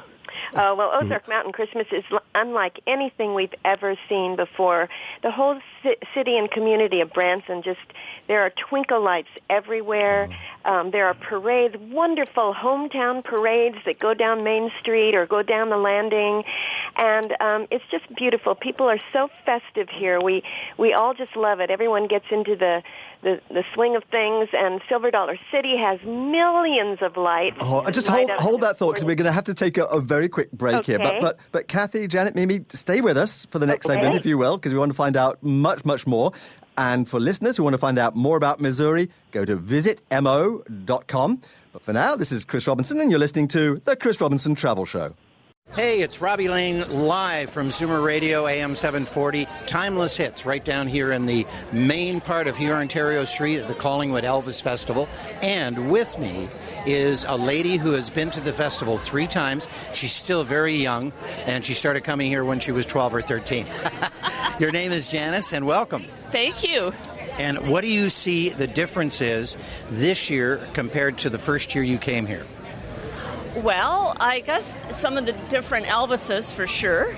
Uh, 0.53 0.75
well, 0.77 0.91
Ozark 0.93 1.27
Mountain 1.27 1.51
Christmas 1.53 1.87
is 1.91 2.03
l- 2.11 2.21
unlike 2.35 2.79
anything 2.85 3.33
we've 3.33 3.53
ever 3.65 3.95
seen 4.07 4.35
before. 4.35 4.87
The 5.23 5.31
whole 5.31 5.59
ci- 5.81 5.95
city 6.13 6.37
and 6.37 6.51
community 6.51 7.01
of 7.01 7.11
Branson 7.11 7.63
just, 7.63 7.79
there 8.27 8.41
are 8.41 8.51
twinkle 8.51 9.01
lights 9.01 9.29
everywhere. 9.49 10.29
Um, 10.67 10.91
there 10.91 11.07
are 11.07 11.13
parades, 11.13 11.75
wonderful 11.77 12.53
hometown 12.53 13.23
parades 13.23 13.77
that 13.85 13.99
go 13.99 14.13
down 14.13 14.43
Main 14.43 14.69
Street 14.81 15.15
or 15.15 15.25
go 15.25 15.41
down 15.41 15.69
the 15.69 15.77
landing. 15.77 16.43
And 16.97 17.31
um, 17.39 17.67
it's 17.71 17.85
just 17.89 18.13
beautiful. 18.15 18.53
People 18.53 18.87
are 18.87 18.99
so 19.13 19.29
festive 19.45 19.87
here. 19.89 20.19
We, 20.21 20.43
we 20.77 20.93
all 20.93 21.13
just 21.13 21.35
love 21.37 21.61
it. 21.61 21.69
Everyone 21.71 22.07
gets 22.07 22.25
into 22.31 22.55
the, 22.57 22.83
the, 23.21 23.41
the 23.49 23.63
swing 23.73 23.95
of 23.95 24.03
things, 24.11 24.49
and 24.51 24.81
Silver 24.89 25.09
Dollar 25.09 25.39
City 25.51 25.77
has 25.77 26.01
millions 26.03 27.01
of 27.01 27.15
lights. 27.17 27.57
Oh, 27.61 27.89
just 27.89 28.07
hold 28.07 28.29
hold 28.31 28.61
that 28.61 28.77
thought 28.77 28.91
because 28.91 29.05
we're 29.05 29.15
going 29.15 29.25
to 29.25 29.31
have 29.31 29.45
to 29.45 29.53
take 29.53 29.77
a, 29.77 29.85
a 29.85 30.01
very 30.01 30.29
quick 30.29 30.51
break 30.51 30.85
here. 30.85 30.99
But 30.99 31.07
Okay. 31.07 31.19
but 31.21 31.39
but 31.51 31.67
Kathy, 31.67 32.07
Janet, 32.07 32.35
Mimi, 32.35 32.65
stay 32.69 33.01
with 33.01 33.17
us 33.17 33.45
for 33.45 33.59
the 33.59 33.65
next 33.65 33.85
Okay. 33.85 33.95
segment, 33.95 34.15
if 34.15 34.25
you 34.25 34.37
will, 34.37 34.57
because 34.57 34.73
we 34.73 34.79
want 34.79 34.91
to 34.91 34.95
find 34.95 35.15
out 35.15 35.41
much 35.41 35.85
much 35.85 36.05
more. 36.05 36.31
And 36.77 37.09
for 37.09 37.19
listeners 37.19 37.57
who 37.57 37.63
want 37.63 37.73
to 37.73 37.79
find 37.79 37.97
out 37.97 38.15
more 38.15 38.37
about 38.37 38.61
Missouri, 38.61 39.09
go 39.31 39.43
to 39.43 39.57
visitmo.com. 39.57 41.41
But 41.73 41.81
for 41.81 41.93
now, 41.93 42.15
this 42.15 42.31
is 42.31 42.45
Chris 42.45 42.67
Robinson, 42.67 42.99
and 42.99 43.09
you're 43.09 43.19
listening 43.19 43.47
to 43.49 43.77
the 43.83 43.95
Chris 43.95 44.21
Robinson 44.21 44.55
Travel 44.55 44.85
Show. 44.85 45.13
Hey, 45.73 46.01
it's 46.01 46.21
Robbie 46.21 46.47
Lane 46.47 46.89
live 46.89 47.49
from 47.49 47.67
Zoomer 47.67 48.03
Radio 48.03 48.47
AM 48.47 48.73
740. 48.73 49.45
Timeless 49.65 50.15
hits 50.15 50.45
right 50.45 50.63
down 50.63 50.87
here 50.87 51.11
in 51.11 51.25
the 51.25 51.45
main 51.73 52.21
part 52.21 52.47
of 52.47 52.55
here 52.55 52.75
Ontario 52.75 53.25
Street 53.25 53.59
at 53.59 53.67
the 53.67 53.73
Collingwood 53.73 54.23
Elvis 54.23 54.61
Festival. 54.61 55.09
And 55.41 55.91
with 55.91 56.17
me 56.19 56.47
is 56.87 57.25
a 57.27 57.35
lady 57.35 57.75
who 57.75 57.91
has 57.91 58.09
been 58.09 58.31
to 58.31 58.39
the 58.39 58.53
festival 58.53 58.95
three 58.95 59.27
times. 59.27 59.67
She's 59.93 60.13
still 60.13 60.43
very 60.43 60.73
young, 60.73 61.11
and 61.45 61.63
she 61.63 61.73
started 61.73 62.03
coming 62.03 62.31
here 62.31 62.45
when 62.45 62.59
she 62.59 62.71
was 62.71 62.85
12 62.85 63.15
or 63.15 63.21
13. 63.21 63.65
Your 64.59 64.71
name 64.71 64.91
is 64.91 65.07
Janice, 65.07 65.53
and 65.53 65.67
welcome. 65.67 66.05
Thank 66.31 66.63
you. 66.63 66.93
And 67.37 67.69
what 67.69 67.81
do 67.81 67.91
you 67.91 68.09
see 68.09 68.49
the 68.49 68.67
difference 68.67 69.21
is 69.21 69.57
this 69.89 70.29
year 70.29 70.61
compared 70.73 71.17
to 71.19 71.29
the 71.29 71.37
first 71.37 71.75
year 71.75 71.83
you 71.83 71.97
came 71.97 72.25
here? 72.25 72.45
Well, 73.57 74.15
I 74.19 74.39
guess 74.39 74.75
some 74.95 75.17
of 75.17 75.25
the 75.25 75.33
different 75.49 75.87
Elvises 75.87 76.55
for 76.55 76.65
sure. 76.65 77.13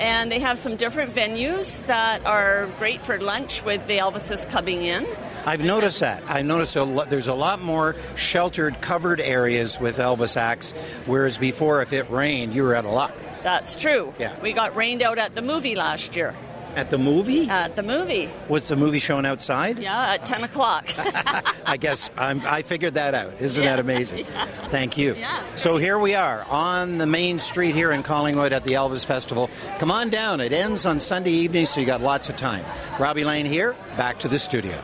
And 0.00 0.32
they 0.32 0.38
have 0.38 0.58
some 0.58 0.76
different 0.76 1.14
venues 1.14 1.86
that 1.86 2.24
are 2.24 2.68
great 2.78 3.02
for 3.02 3.20
lunch 3.20 3.62
with 3.64 3.86
the 3.86 3.98
Elvises 3.98 4.48
coming 4.48 4.82
in. 4.82 5.06
I've 5.44 5.62
noticed 5.62 6.00
that. 6.00 6.22
I 6.26 6.40
noticed 6.42 6.74
a 6.76 6.84
lo- 6.84 7.04
there's 7.04 7.28
a 7.28 7.34
lot 7.34 7.60
more 7.60 7.94
sheltered, 8.16 8.80
covered 8.80 9.20
areas 9.20 9.78
with 9.78 9.98
Elvis 9.98 10.36
acts, 10.36 10.72
whereas 11.06 11.36
before, 11.36 11.82
if 11.82 11.92
it 11.92 12.08
rained, 12.10 12.54
you 12.54 12.62
were 12.62 12.74
out 12.74 12.86
of 12.86 12.92
luck. 12.92 13.14
That's 13.42 13.80
true. 13.80 14.12
Yeah. 14.18 14.34
We 14.40 14.52
got 14.52 14.74
rained 14.74 15.02
out 15.02 15.18
at 15.18 15.34
the 15.34 15.42
movie 15.42 15.74
last 15.76 16.16
year. 16.16 16.34
At 16.76 16.88
the 16.90 16.98
movie? 16.98 17.50
Uh, 17.50 17.64
at 17.64 17.76
the 17.76 17.82
movie. 17.82 18.28
Was 18.48 18.68
the 18.68 18.76
movie 18.76 19.00
shown 19.00 19.26
outside? 19.26 19.78
Yeah, 19.78 20.12
at 20.14 20.24
10 20.24 20.44
o'clock. 20.44 20.86
I 21.66 21.76
guess 21.76 22.10
I'm, 22.16 22.40
I 22.46 22.62
figured 22.62 22.94
that 22.94 23.14
out. 23.14 23.40
Isn't 23.40 23.62
Yeah. 23.64 23.70
that 23.70 23.78
amazing? 23.80 24.26
Yeah. 24.30 24.44
Thank 24.68 24.96
you. 24.96 25.14
Yeah, 25.16 25.42
so 25.56 25.76
here 25.78 25.98
we 25.98 26.14
are 26.14 26.44
on 26.48 26.98
the 26.98 27.06
main 27.06 27.40
street 27.40 27.74
here 27.74 27.90
in 27.90 28.02
Collingwood 28.04 28.52
at 28.52 28.62
the 28.64 28.74
Elvis 28.74 29.04
Festival. 29.04 29.50
Come 29.80 29.90
on 29.90 30.08
down. 30.10 30.40
It 30.40 30.52
ends 30.52 30.86
on 30.86 31.00
Sunday 31.00 31.32
evening, 31.32 31.66
so 31.66 31.80
you 31.80 31.86
got 31.86 32.00
lots 32.00 32.28
of 32.28 32.36
time. 32.36 32.64
Robbie 33.00 33.24
Lane 33.24 33.46
here. 33.46 33.74
Back 33.96 34.20
to 34.20 34.28
the 34.28 34.38
studio. 34.38 34.74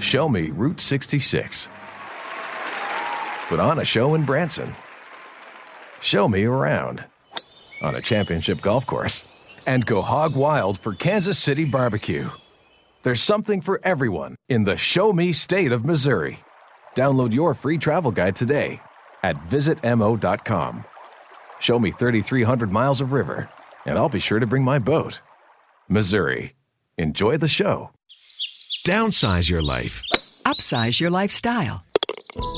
Show 0.00 0.28
me 0.28 0.50
Route 0.50 0.80
66. 0.80 1.68
Put 3.48 3.60
on 3.60 3.78
a 3.78 3.84
show 3.84 4.14
in 4.14 4.24
Branson. 4.24 4.74
Show 6.00 6.28
me 6.28 6.44
around 6.44 7.04
on 7.82 7.94
a 7.94 8.02
championship 8.02 8.60
golf 8.60 8.86
course. 8.86 9.26
And 9.66 9.84
go 9.84 10.02
hog 10.02 10.36
wild 10.36 10.78
for 10.78 10.94
Kansas 10.94 11.38
City 11.38 11.64
barbecue. 11.64 12.28
There's 13.02 13.22
something 13.22 13.60
for 13.60 13.80
everyone 13.84 14.36
in 14.48 14.64
the 14.64 14.76
Show 14.76 15.12
Me 15.12 15.32
state 15.32 15.72
of 15.72 15.84
Missouri. 15.84 16.40
Download 16.96 17.32
your 17.32 17.54
free 17.54 17.78
travel 17.78 18.10
guide 18.10 18.36
today 18.36 18.80
at 19.22 19.36
visitmo.com. 19.36 20.84
Show 21.60 21.78
me 21.78 21.90
3,300 21.90 22.72
miles 22.72 23.00
of 23.00 23.12
river, 23.12 23.48
and 23.84 23.98
I'll 23.98 24.08
be 24.08 24.18
sure 24.20 24.38
to 24.40 24.46
bring 24.46 24.64
my 24.64 24.78
boat. 24.78 25.20
Missouri. 25.88 26.54
Enjoy 26.96 27.36
the 27.36 27.48
show. 27.48 27.90
Downsize 28.86 29.50
your 29.50 29.62
life. 29.62 30.02
Upsize 30.44 31.00
your 31.00 31.10
lifestyle. 31.10 31.82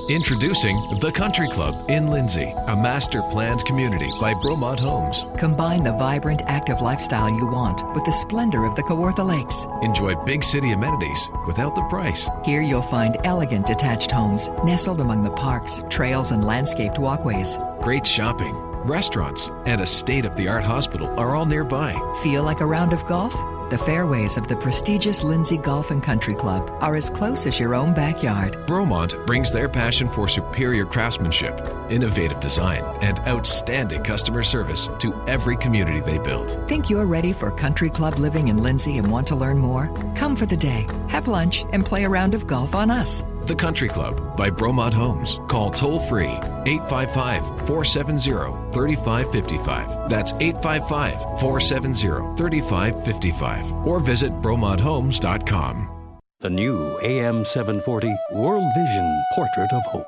Introducing 0.08 0.76
The 0.98 1.12
Country 1.12 1.48
Club 1.48 1.88
in 1.88 2.08
Lindsay, 2.08 2.52
a 2.66 2.76
master 2.76 3.22
planned 3.30 3.64
community 3.64 4.10
by 4.20 4.34
Bromont 4.34 4.80
Homes. 4.80 5.26
Combine 5.38 5.82
the 5.82 5.92
vibrant, 5.92 6.42
active 6.46 6.80
lifestyle 6.80 7.30
you 7.30 7.46
want 7.46 7.82
with 7.94 8.04
the 8.04 8.12
splendor 8.12 8.64
of 8.66 8.74
the 8.76 8.82
Kawartha 8.82 9.24
Lakes. 9.24 9.66
Enjoy 9.82 10.14
big 10.24 10.42
city 10.42 10.72
amenities 10.72 11.28
without 11.46 11.74
the 11.74 11.82
price. 11.84 12.28
Here 12.44 12.60
you'll 12.60 12.82
find 12.82 13.18
elegant 13.24 13.66
detached 13.66 14.10
homes 14.10 14.48
nestled 14.64 15.00
among 15.00 15.22
the 15.22 15.30
parks, 15.30 15.84
trails, 15.88 16.32
and 16.32 16.44
landscaped 16.44 16.98
walkways. 16.98 17.58
Great 17.80 18.06
shopping, 18.06 18.54
restaurants, 18.84 19.50
and 19.64 19.80
a 19.80 19.86
state 19.86 20.24
of 20.24 20.36
the 20.36 20.48
art 20.48 20.64
hospital 20.64 21.08
are 21.18 21.34
all 21.34 21.46
nearby. 21.46 21.94
Feel 22.22 22.42
like 22.42 22.60
a 22.60 22.66
round 22.66 22.92
of 22.92 23.06
golf? 23.06 23.34
The 23.70 23.78
fairways 23.78 24.37
of 24.37 24.48
the 24.48 24.56
prestigious 24.56 25.22
Lindsay 25.22 25.56
Golf 25.56 25.92
and 25.92 26.02
Country 26.02 26.35
Club 26.35 26.68
are 26.80 26.96
as 26.96 27.09
close 27.09 27.46
as 27.46 27.61
your 27.61 27.76
own 27.76 27.94
backyard. 27.94 28.54
Bromont 28.66 29.24
brings 29.28 29.52
their 29.52 29.68
passion 29.68 30.09
for 30.09 30.26
superior 30.26 30.85
craftsmanship, 30.85 31.68
innovative 31.88 32.40
design, 32.40 32.83
and 33.00 33.20
outstanding 33.28 34.02
customer 34.02 34.42
service 34.42 34.88
to 34.98 35.14
every 35.28 35.56
community 35.56 36.00
they 36.00 36.18
build. 36.18 36.50
Think 36.66 36.90
you're 36.90 37.06
ready 37.06 37.33
for 37.33 37.52
country 37.52 37.90
club 37.90 38.14
living 38.18 38.48
in 38.48 38.56
Lindsay 38.56 38.98
and 38.98 39.09
want 39.09 39.28
to 39.28 39.37
learn 39.37 39.59
more? 39.59 39.88
Come 40.16 40.35
for 40.35 40.46
the 40.46 40.56
day, 40.56 40.88
have 41.06 41.28
lunch, 41.28 41.64
and 41.72 41.87
play 41.87 42.02
a 42.02 42.09
round 42.09 42.35
of 42.35 42.48
golf 42.48 42.74
on 42.74 42.90
us. 42.90 43.22
The 43.42 43.55
Country 43.55 43.88
Club 43.88 44.37
by 44.37 44.50
Bromont 44.50 44.94
Homes. 44.94 45.40
Call 45.48 45.70
toll 45.70 46.00
free 46.00 46.38
855 46.66 47.42
470 47.66 48.72
3555. 48.72 50.09
That's 50.11 50.33
855 50.33 51.40
470 51.40 52.37
3555. 52.37 53.72
Or 53.87 54.00
visit 54.00 54.33
BromontHomes.com. 54.40 56.18
The 56.40 56.50
new 56.50 56.98
AM 57.03 57.44
740 57.44 58.16
World 58.33 58.64
Vision 58.74 59.22
Portrait 59.35 59.72
of 59.72 59.83
Hope. 59.87 60.07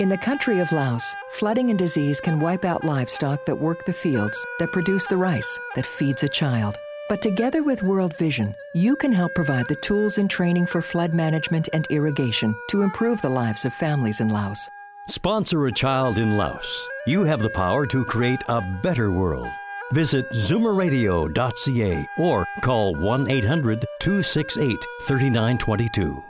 In 0.00 0.08
the 0.08 0.18
country 0.18 0.60
of 0.60 0.70
Laos, 0.72 1.14
flooding 1.32 1.70
and 1.70 1.78
disease 1.78 2.20
can 2.20 2.40
wipe 2.40 2.64
out 2.64 2.84
livestock 2.84 3.44
that 3.46 3.60
work 3.60 3.84
the 3.84 3.92
fields, 3.92 4.44
that 4.60 4.72
produce 4.72 5.06
the 5.06 5.16
rice, 5.16 5.58
that 5.74 5.86
feeds 5.86 6.22
a 6.22 6.28
child. 6.28 6.76
But 7.08 7.22
together 7.22 7.62
with 7.62 7.82
World 7.82 8.14
Vision, 8.18 8.54
you 8.74 8.94
can 8.94 9.12
help 9.12 9.34
provide 9.34 9.66
the 9.66 9.76
tools 9.76 10.18
and 10.18 10.28
training 10.28 10.66
for 10.66 10.82
flood 10.82 11.14
management 11.14 11.66
and 11.72 11.86
irrigation 11.88 12.54
to 12.68 12.82
improve 12.82 13.22
the 13.22 13.30
lives 13.30 13.64
of 13.64 13.72
families 13.72 14.20
in 14.20 14.28
Laos. 14.28 14.68
Sponsor 15.06 15.66
a 15.66 15.72
child 15.72 16.18
in 16.18 16.36
Laos. 16.36 16.86
You 17.06 17.24
have 17.24 17.40
the 17.40 17.48
power 17.48 17.86
to 17.86 18.04
create 18.04 18.42
a 18.48 18.60
better 18.82 19.10
world. 19.10 19.48
Visit 19.92 20.28
zoomerradio.ca 20.32 22.06
or 22.18 22.46
call 22.60 22.94
1 22.94 23.30
800 23.30 23.86
268 24.00 24.76
3922. 25.06 26.22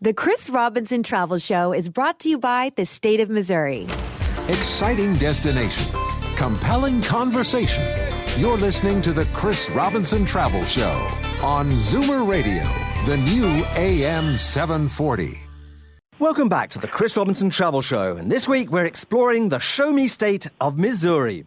The 0.00 0.14
Chris 0.14 0.48
Robinson 0.48 1.02
Travel 1.02 1.36
Show 1.36 1.74
is 1.74 1.90
brought 1.90 2.20
to 2.20 2.30
you 2.30 2.38
by 2.38 2.72
the 2.74 2.86
state 2.86 3.20
of 3.20 3.28
Missouri. 3.28 3.86
Exciting 4.48 5.14
destinations, 5.16 5.94
compelling 6.36 7.02
conversation. 7.02 8.05
You're 8.38 8.58
listening 8.58 9.00
to 9.00 9.14
the 9.14 9.24
Chris 9.32 9.70
Robinson 9.70 10.26
Travel 10.26 10.62
Show 10.66 10.92
on 11.42 11.70
Zoomer 11.70 12.28
Radio, 12.28 12.64
the 13.06 13.16
new 13.16 13.64
AM 13.76 14.36
740. 14.36 15.38
Welcome 16.18 16.50
back 16.50 16.68
to 16.72 16.78
the 16.78 16.86
Chris 16.86 17.16
Robinson 17.16 17.48
Travel 17.48 17.80
Show, 17.80 18.18
and 18.18 18.30
this 18.30 18.46
week 18.46 18.70
we're 18.70 18.84
exploring 18.84 19.48
the 19.48 19.58
Show 19.58 19.90
Me 19.90 20.06
state 20.06 20.48
of 20.60 20.76
Missouri. 20.76 21.46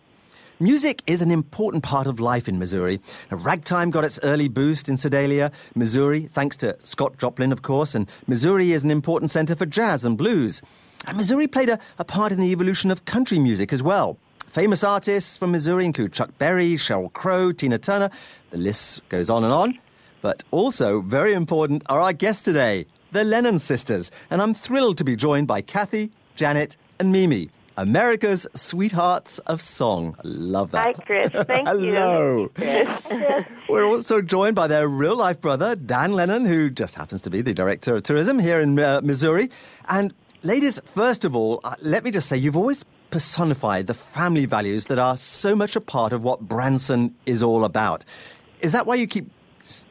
Music 0.60 1.04
is 1.06 1.22
an 1.22 1.30
important 1.30 1.84
part 1.84 2.08
of 2.08 2.20
life 2.20 2.50
in 2.50 2.58
Missouri. 2.58 3.00
Ragtime 3.30 3.92
got 3.92 4.04
its 4.04 4.20
early 4.24 4.48
boost 4.48 4.90
in 4.90 4.98
Sedalia, 4.98 5.52
Missouri, 5.76 6.22
thanks 6.22 6.58
to 6.58 6.76
Scott 6.84 7.20
Joplin, 7.20 7.52
of 7.52 7.62
course, 7.62 7.94
and 7.94 8.10
Missouri 8.26 8.72
is 8.72 8.84
an 8.84 8.90
important 8.90 9.30
center 9.30 9.56
for 9.56 9.68
jazz 9.68 10.04
and 10.04 10.18
blues. 10.18 10.64
And 11.06 11.18
Missouri 11.18 11.48
played 11.48 11.70
a, 11.70 11.78
a 12.00 12.04
part 12.04 12.32
in 12.32 12.40
the 12.40 12.52
evolution 12.52 12.90
of 12.90 13.06
country 13.06 13.38
music 13.38 13.72
as 13.72 13.84
well. 13.84 14.18
Famous 14.50 14.84
artists 14.84 15.38
from 15.38 15.52
Missouri 15.52 15.86
include 15.86 16.12
Chuck 16.12 16.32
Berry, 16.40 16.74
Sheryl 16.74 17.14
Crow, 17.14 17.52
Tina 17.52 17.78
Turner. 17.78 18.10
The 18.50 18.58
list 18.58 19.08
goes 19.08 19.30
on 19.30 19.44
and 19.44 19.54
on. 19.54 19.78
But 20.24 20.44
also, 20.50 21.02
very 21.02 21.34
important, 21.34 21.84
are 21.88 22.02
our 22.02 22.14
guests 22.14 22.44
today, 22.44 22.88
the 23.12 23.24
Lennon 23.24 23.60
sisters. 23.60 24.10
And 24.32 24.42
I'm 24.42 24.56
thrilled 24.56 24.98
to 24.98 25.04
be 25.04 25.16
joined 25.16 25.48
by 25.48 25.62
Kathy, 25.62 26.12
Janet, 26.36 26.78
and 26.98 27.12
Mimi. 27.12 27.52
America's 27.78 28.48
sweethearts 28.56 29.38
of 29.40 29.62
song. 29.62 30.16
I 30.18 30.22
love 30.24 30.72
that. 30.72 30.86
Hi, 30.86 30.94
Chris. 30.94 31.32
Thank 31.46 31.68
Hello. 31.68 32.50
you. 32.50 32.52
Hello. 32.58 33.46
We're 33.70 33.86
also 33.86 34.20
joined 34.20 34.56
by 34.56 34.66
their 34.66 34.88
real 34.88 35.16
life 35.16 35.40
brother, 35.40 35.76
Dan 35.76 36.14
Lennon, 36.14 36.46
who 36.46 36.72
just 36.72 36.96
happens 36.96 37.22
to 37.22 37.30
be 37.30 37.42
the 37.42 37.54
director 37.54 37.96
of 37.96 38.04
tourism 38.04 38.40
here 38.40 38.60
in 38.60 38.80
uh, 38.80 39.00
Missouri. 39.02 39.52
And 39.88 40.12
ladies, 40.42 40.82
first 40.86 41.24
of 41.24 41.36
all, 41.36 41.62
uh, 41.64 41.76
let 41.82 42.04
me 42.04 42.10
just 42.10 42.28
say 42.28 42.36
you've 42.36 42.58
always 42.58 42.84
personified 43.12 43.88
the 43.88 43.94
family 43.94 44.46
values 44.46 44.86
that 44.86 45.00
are 45.00 45.18
so 45.18 45.56
much 45.56 45.76
a 45.76 45.82
part 45.82 46.14
of 46.14 46.24
what 46.24 46.42
Branson 46.42 47.16
is 47.26 47.42
all 47.42 47.64
about. 47.64 48.06
Is 48.62 48.72
that 48.72 48.86
why 48.86 48.96
you 48.96 49.08
keep 49.08 49.30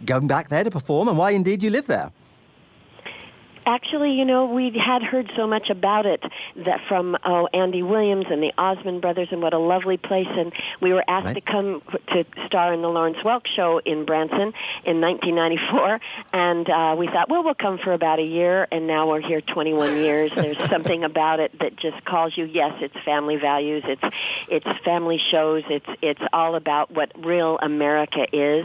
going 0.04 0.26
back 0.26 0.48
there 0.48 0.64
to 0.64 0.70
perform 0.70 1.08
and 1.08 1.16
why 1.16 1.30
indeed 1.30 1.62
you 1.62 1.70
live 1.70 1.86
there? 1.86 2.10
Actually, 3.68 4.12
you 4.12 4.24
know, 4.24 4.46
we 4.46 4.70
had 4.78 5.02
heard 5.02 5.30
so 5.36 5.46
much 5.46 5.68
about 5.68 6.06
it 6.06 6.22
that 6.56 6.80
from 6.88 7.18
oh 7.22 7.46
Andy 7.52 7.82
Williams 7.82 8.24
and 8.30 8.42
the 8.42 8.50
Osmond 8.56 9.02
brothers 9.02 9.28
and 9.30 9.42
what 9.42 9.52
a 9.52 9.58
lovely 9.58 9.98
place. 9.98 10.26
And 10.30 10.54
we 10.80 10.94
were 10.94 11.04
asked 11.06 11.26
Right. 11.26 11.34
to 11.34 11.40
come 11.42 11.82
to 12.14 12.24
star 12.46 12.72
in 12.72 12.80
the 12.80 12.88
Lawrence 12.88 13.18
Welk 13.18 13.46
show 13.46 13.76
in 13.84 14.06
Branson 14.06 14.54
in 14.86 15.02
1994 15.02 16.00
and 16.32 16.70
uh 16.70 16.94
we 16.98 17.08
thought 17.08 17.28
well 17.28 17.44
we'll 17.44 17.52
come 17.54 17.76
for 17.76 17.92
about 17.92 18.18
a 18.20 18.22
year. 18.24 18.66
And 18.72 18.86
now 18.86 19.06
we're 19.06 19.20
here 19.20 19.42
21 19.42 19.96
years. 20.06 20.32
There's 20.34 20.56
something 20.70 21.04
about 21.04 21.38
it 21.40 21.58
that 21.58 21.76
just 21.76 22.02
calls 22.06 22.34
you 22.38 22.46
yes 22.46 22.72
it's 22.80 22.96
family 23.04 23.36
values. 23.36 23.82
It's 23.86 24.16
it's 24.48 24.78
family 24.82 25.18
shows. 25.30 25.64
It's 25.68 25.90
it's 26.00 26.22
all 26.32 26.54
about 26.54 26.90
what 26.90 27.12
real 27.22 27.58
America 27.60 28.24
is. 28.32 28.64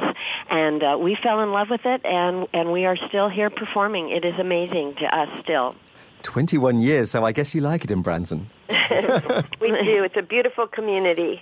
And 0.49 0.81
uh, 0.81 0.97
we 0.97 1.15
fell 1.15 1.41
in 1.41 1.51
love 1.51 1.69
with 1.69 1.85
it. 1.85 2.05
And 2.05 2.47
and 2.53 2.71
we 2.71 2.85
are 2.85 2.95
still 2.95 3.27
here 3.27 3.49
performing. 3.49 4.09
It 4.09 4.23
is 4.23 4.39
amazing 4.39 4.92
to 4.95 5.06
us 5.15 5.29
still 5.41 5.75
21 6.23 6.79
years, 6.79 7.12
so 7.12 7.25
I 7.25 7.34
guess 7.34 7.53
you 7.53 7.60
like 7.62 7.84
it 7.84 7.91
in 7.91 8.01
Branson. 8.01 8.49
we 8.69 8.73
do. 8.77 10.03
It's 10.03 10.15
a 10.15 10.21
beautiful 10.21 10.67
community. 10.67 11.41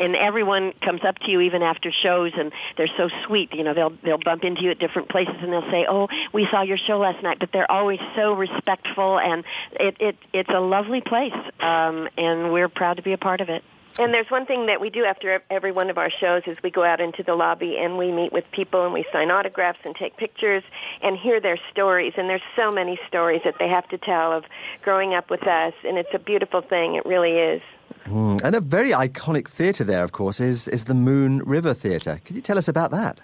and 0.00 0.16
everyone 0.16 0.72
comes 0.80 1.04
up 1.04 1.18
to 1.20 1.30
you 1.30 1.40
even 1.40 1.62
after 1.62 1.92
shows 1.92 2.32
and 2.36 2.50
they're 2.76 2.94
so 2.96 3.08
sweet 3.26 3.52
you 3.52 3.62
know 3.62 3.74
they'll 3.74 3.92
they'll 4.02 4.18
bump 4.18 4.42
into 4.42 4.62
you 4.62 4.70
at 4.70 4.78
different 4.78 5.08
places 5.08 5.34
and 5.40 5.52
they'll 5.52 5.70
say 5.70 5.86
oh 5.88 6.08
we 6.32 6.46
saw 6.50 6.62
your 6.62 6.78
show 6.78 6.98
last 6.98 7.22
night 7.22 7.38
but 7.38 7.50
they're 7.52 7.70
always 7.70 8.00
so 8.16 8.32
respectful 8.32 9.18
and 9.18 9.44
it 9.78 9.96
it 10.00 10.16
it's 10.32 10.48
a 10.48 10.60
lovely 10.60 11.00
place 11.02 11.34
um 11.60 12.08
and 12.16 12.52
we're 12.52 12.70
proud 12.70 12.96
to 12.96 13.02
be 13.02 13.12
a 13.12 13.18
part 13.18 13.40
of 13.40 13.48
it 13.50 13.62
And 13.98 14.14
there's 14.14 14.30
one 14.30 14.46
thing 14.46 14.66
that 14.66 14.80
we 14.80 14.88
do 14.88 15.04
after 15.04 15.42
every 15.50 15.70
one 15.72 15.90
of 15.90 15.98
our 15.98 16.10
shows 16.10 16.42
is 16.46 16.56
we 16.62 16.70
go 16.70 16.82
out 16.82 17.00
into 17.00 17.22
the 17.22 17.34
lobby 17.34 17.76
and 17.78 17.98
we 17.98 18.10
meet 18.10 18.32
with 18.32 18.50
people 18.50 18.84
and 18.84 18.92
we 18.94 19.04
sign 19.12 19.30
autographs 19.30 19.80
and 19.84 19.94
take 19.94 20.16
pictures 20.16 20.62
and 21.02 21.16
hear 21.16 21.40
their 21.40 21.58
stories. 21.70 22.14
And 22.16 22.28
there's 22.28 22.42
so 22.56 22.72
many 22.72 22.98
stories 23.06 23.42
that 23.44 23.56
they 23.58 23.68
have 23.68 23.86
to 23.88 23.98
tell 23.98 24.32
of 24.32 24.44
growing 24.82 25.14
up 25.14 25.28
with 25.30 25.46
us, 25.46 25.74
and 25.84 25.98
it's 25.98 26.14
a 26.14 26.18
beautiful 26.18 26.62
thing. 26.62 26.94
It 26.94 27.04
really 27.04 27.38
is. 27.38 27.62
Mm. 28.06 28.42
And 28.42 28.54
a 28.54 28.60
very 28.60 28.90
iconic 28.90 29.48
theatre 29.48 29.84
there, 29.84 30.02
of 30.02 30.12
course, 30.12 30.40
is, 30.40 30.68
is 30.68 30.84
the 30.84 30.94
Moon 30.94 31.40
River 31.44 31.74
Theatre. 31.74 32.20
Could 32.24 32.36
you 32.36 32.42
tell 32.42 32.58
us 32.58 32.68
about 32.68 32.90
that? 32.92 33.20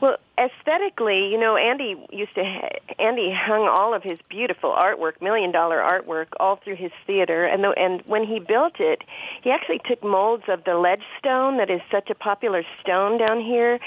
Well, 0.00 0.16
aesthetically, 0.38 1.28
you 1.28 1.38
know, 1.38 1.56
Andy 1.56 1.96
used 2.12 2.34
to 2.36 2.42
Andy 3.00 3.32
hung 3.32 3.66
all 3.66 3.94
of 3.94 4.04
his 4.04 4.18
beautiful 4.28 4.70
artwork, 4.70 5.20
million 5.20 5.50
dollar 5.50 5.78
artwork, 5.78 6.28
all 6.38 6.56
through 6.56 6.76
his 6.76 6.92
theater. 7.04 7.44
And 7.44 7.64
the, 7.64 7.70
and 7.70 8.02
when 8.06 8.24
he 8.24 8.38
built 8.38 8.78
it, 8.78 9.02
he 9.42 9.50
actually 9.50 9.80
took 9.88 10.02
molds 10.04 10.44
of 10.46 10.62
the 10.62 10.76
ledge 10.76 11.02
stone 11.18 11.56
that 11.56 11.68
is 11.68 11.80
such 11.90 12.10
a 12.10 12.14
popular 12.14 12.62
stone 12.80 13.18
down 13.18 13.40
here, 13.40 13.80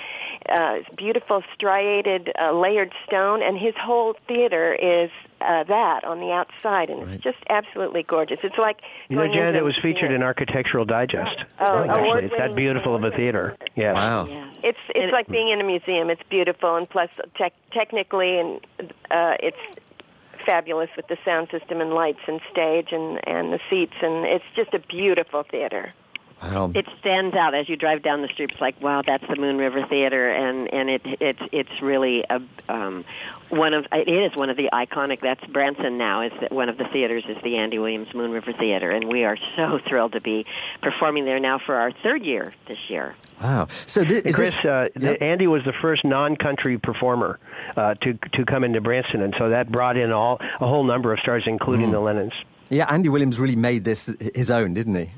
uh, 0.50 0.80
beautiful 0.98 1.44
striated 1.54 2.34
uh, 2.38 2.52
layered 2.52 2.92
stone, 3.08 3.42
and 3.42 3.58
his 3.58 3.76
whole 3.78 4.18
theater 4.28 4.74
is 4.74 5.10
uh, 5.42 5.64
that 5.66 6.04
on 6.04 6.20
the 6.20 6.32
outside, 6.32 6.90
and 6.90 7.12
it's 7.12 7.24
just 7.24 7.38
absolutely 7.50 8.04
gorgeous. 8.04 8.40
It's 8.44 8.58
like 8.58 8.78
You 9.10 9.18
know, 9.18 9.28
Janet, 9.28 9.56
it 9.56 9.64
was 9.64 9.78
featured 9.82 10.12
in 10.12 10.24
Architectural 10.24 10.86
Digest. 10.86 11.36
Oh, 11.60 11.84
actually, 11.84 12.26
it's 12.26 12.38
that 12.38 12.56
beautiful 12.56 12.96
of 12.96 13.04
a 13.04 13.12
theater. 13.12 13.58
Yes. 13.76 13.96
Wow. 13.96 14.28
It's 14.64 14.80
it's 14.90 15.12
like 15.12 15.28
being 15.28 15.50
in 15.50 15.60
a 15.60 15.64
museum. 15.64 16.10
It's 16.10 16.24
beautiful, 16.30 16.76
and 16.76 16.90
plus 16.90 17.10
tech 17.36 17.54
technically, 17.72 18.40
and 18.40 18.60
uh, 19.10 19.36
it's 19.40 19.58
fabulous 20.46 20.90
with 20.96 21.08
the 21.08 21.18
sound 21.24 21.50
system 21.52 21.82
and 21.82 21.92
lights 21.94 22.22
and 22.28 22.40
stage 22.52 22.90
and 22.92 23.20
and 23.28 23.54
the 23.54 23.60
seats, 23.70 23.96
and 24.02 24.26
it's 24.26 24.46
just 24.56 24.74
a 24.74 24.80
beautiful 24.80 25.44
theater. 25.44 25.94
Wow. 26.42 26.72
it 26.74 26.88
stands 27.00 27.36
out 27.36 27.54
as 27.54 27.70
you 27.70 27.76
drive 27.76 28.02
down 28.02 28.22
the 28.22 28.28
street. 28.28 28.50
It's 28.52 28.62
like, 28.62 28.80
wow, 28.82 29.04
that's 29.06 29.26
the 29.28 29.36
Moon 29.36 29.58
River 29.58 29.86
Theater, 29.86 30.30
and 30.30 30.74
and 30.74 30.90
it 30.90 31.02
it's 31.20 31.42
it's 31.52 31.82
really 31.82 32.24
a 32.30 32.42
um, 32.68 33.06
one 33.50 33.74
of 33.74 33.86
it 33.92 34.08
is 34.08 34.36
one 34.36 34.50
of 34.50 34.58
the 34.58 34.70
iconic. 34.74 35.22
That's 35.22 35.44
Branson 35.46 35.98
now. 35.98 36.22
Is 36.22 36.32
that 36.42 36.52
one 36.52 36.68
of 36.70 36.78
the 36.78 36.86
theaters 36.86 37.24
is 37.28 37.38
the 37.44 37.58
Andy 37.58 37.78
Williams 37.80 38.14
Moon 38.14 38.32
River 38.32 38.54
Theater, 38.54 38.90
and 38.92 39.08
we 39.08 39.24
are 39.24 39.38
so 39.56 39.80
thrilled 39.88 40.14
to 40.14 40.22
be 40.22 40.46
performing 40.82 41.26
there 41.26 41.40
now 41.40 41.60
for 41.60 41.76
our 41.76 41.92
third 41.92 42.24
year 42.24 42.54
this 42.68 42.90
year. 42.90 43.16
Wow. 43.42 43.68
So 43.86 44.04
thi- 44.04 44.18
And 44.18 44.26
is 44.28 44.36
Chris, 44.36 44.50
this, 44.56 44.66
uh, 44.66 44.88
Yep. 45.00 45.22
Andy 45.22 45.48
was 45.48 45.64
the 45.66 45.74
first 45.74 46.04
non-country 46.06 46.78
performer 46.80 47.40
uh, 47.76 47.94
to 48.02 48.14
to 48.34 48.46
come 48.46 48.64
into 48.64 48.82
Branson, 48.82 49.22
and 49.22 49.34
so 49.38 49.50
that 49.50 49.72
brought 49.72 49.98
in 49.98 50.12
all 50.12 50.40
a 50.60 50.68
whole 50.68 50.84
number 50.84 51.14
of 51.14 51.20
stars, 51.20 51.44
including 51.46 51.90
Mm. 51.90 51.92
the 51.94 52.00
Lennons. 52.00 52.34
yeah, 52.70 52.86
Andy 52.92 53.10
Williams 53.10 53.40
really 53.40 53.56
made 53.56 53.84
this 53.84 54.10
his 54.34 54.50
own, 54.50 54.74
didn't 54.74 54.96
he? 54.96 55.12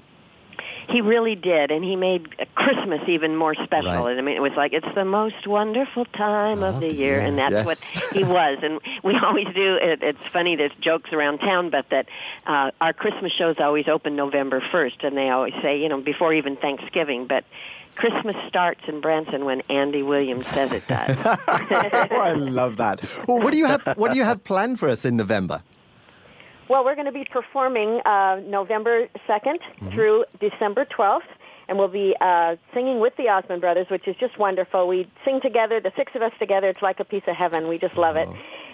He 0.88 1.02
really 1.02 1.36
did, 1.36 1.72
and 1.72 1.84
he 1.84 1.96
made 1.96 2.36
Christmas 2.56 3.02
even 3.08 3.36
more 3.36 3.56
special. 3.56 3.92
Right. 3.92 4.12
And 4.12 4.20
I 4.20 4.22
mean, 4.22 4.36
it 4.36 4.42
was 4.42 4.54
like 4.56 4.74
it's 4.74 4.94
the 4.96 5.06
most 5.06 5.48
wonderful 5.48 6.06
time 6.06 6.64
of 6.64 6.82
the 6.82 6.94
year, 6.94 7.20
and 7.20 7.38
that's 7.38 7.52
yes. 7.52 7.66
what 7.66 8.14
he 8.14 8.24
was. 8.24 8.60
And 8.62 8.80
we 9.04 9.16
always 9.24 9.48
do. 9.54 9.76
It, 9.76 10.04
it's 10.04 10.28
funny. 10.32 10.56
There's 10.56 10.74
jokes 10.80 11.12
around 11.14 11.40
town, 11.40 11.70
but 11.70 11.90
that 11.90 12.08
uh, 12.46 12.72
our 12.82 12.94
Christmas 12.94 13.32
shows 13.32 13.56
always 13.60 13.88
open 13.88 14.16
November 14.16 14.62
first, 14.72 15.04
and 15.04 15.16
they 15.18 15.30
always 15.30 15.54
say, 15.62 15.82
you 15.82 15.90
know, 15.90 16.02
before 16.02 16.34
even 16.34 16.56
Thanksgiving, 16.58 17.28
but. 17.28 17.44
Christmas 17.96 18.36
starts 18.48 18.82
in 18.88 19.02
Branson 19.02 19.46
when 19.46 19.62
Andy 19.70 20.02
Williams 20.02 20.48
says 20.48 20.72
it 20.72 20.88
does. 20.88 21.16
oh, 21.26 22.18
I 22.20 22.34
love 22.34 22.78
that. 22.78 23.08
Well, 23.28 23.38
what 23.38 23.52
do 23.52 23.60
you 23.60 23.66
have? 23.66 23.84
What 23.98 24.12
do 24.12 24.18
you 24.18 24.24
have 24.24 24.44
planned 24.44 24.80
for 24.80 24.90
us 24.90 25.06
in 25.06 25.16
November? 25.16 25.62
Well, 26.70 26.86
we're 26.86 26.96
going 26.96 27.08
to 27.08 27.12
be 27.12 27.26
performing 27.30 28.00
uh, 28.06 28.42
November 28.46 29.08
2nd 29.28 29.94
through 29.94 30.26
December 30.40 30.86
12th, 30.86 31.22
and 31.68 31.78
we'll 31.78 31.90
be 31.90 32.16
uh, 32.22 32.56
singing 32.74 33.00
with 33.00 33.16
the 33.18 33.30
Osmond 33.30 33.62
Brothers, 33.62 33.88
which 33.90 34.08
is 34.08 34.16
just 34.16 34.38
wonderful. 34.38 34.88
We 34.88 35.10
sing 35.26 35.42
together, 35.42 35.80
the 35.82 35.92
six 35.98 36.14
of 36.16 36.22
us 36.22 36.32
together. 36.40 36.70
It's 36.70 36.82
like 36.82 37.00
a 37.00 37.06
piece 37.06 37.24
of 37.28 37.36
heaven. 37.36 37.68
We 37.68 37.78
just 37.78 37.96
love 37.96 38.16
it. 38.16 38.30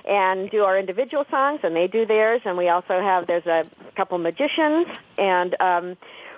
And 0.06 0.50
do 0.50 0.64
our 0.64 0.78
individual 0.78 1.26
songs, 1.30 1.62
and 1.64 1.76
they 1.76 1.88
do 1.88 2.06
theirs. 2.06 2.42
And 2.46 2.58
we 2.58 2.70
also 2.70 3.02
have, 3.02 3.28
there's 3.28 3.46
a 3.48 3.64
couple 3.96 4.18
magicians, 4.18 4.88
and 5.18 5.60
um, 5.60 5.98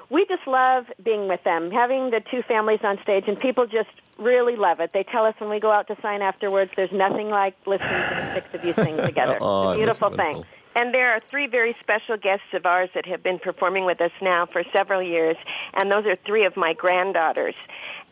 we 0.10 0.26
just 0.26 0.46
love 0.48 0.86
being 1.04 1.28
with 1.28 1.44
them, 1.44 1.72
having 1.72 2.12
the 2.12 2.22
two 2.32 2.42
families 2.44 2.80
on 2.84 2.98
stage, 3.04 3.26
and 3.28 3.38
people 3.40 3.66
just 3.66 3.90
really 4.18 4.56
love 4.56 4.80
it. 4.80 4.92
They 4.94 5.04
tell 5.04 5.26
us 5.26 5.36
when 5.40 5.50
we 5.50 5.60
go 5.60 5.72
out 5.72 5.88
to 5.88 5.98
sign 6.02 6.22
afterwards, 6.22 6.72
there's 6.76 6.92
nothing 6.92 7.30
like 7.30 7.56
listening 7.66 8.02
to 8.02 8.16
the 8.16 8.34
six 8.36 8.54
of 8.54 8.66
you 8.66 8.74
sing 8.74 8.98
together. 9.06 9.38
Oh, 9.42 9.72
it's 9.72 9.78
a 9.82 9.86
that's 9.86 10.00
beautiful 10.00 10.18
thing. 10.18 10.44
And 10.76 10.94
there 10.94 11.12
are 11.12 11.20
three 11.30 11.48
very 11.48 11.76
special 11.82 12.18
guests 12.18 12.54
of 12.54 12.66
ours 12.66 12.90
that 12.96 13.06
have 13.06 13.22
been 13.22 13.40
performing 13.40 13.86
with 13.86 14.00
us 14.02 14.12
now 14.22 14.46
for 14.46 14.64
several 14.76 15.02
years, 15.02 15.36
and 15.74 15.92
those 15.92 16.06
are 16.06 16.16
three 16.26 16.46
of 16.46 16.56
my 16.56 16.74
granddaughters. 16.74 17.56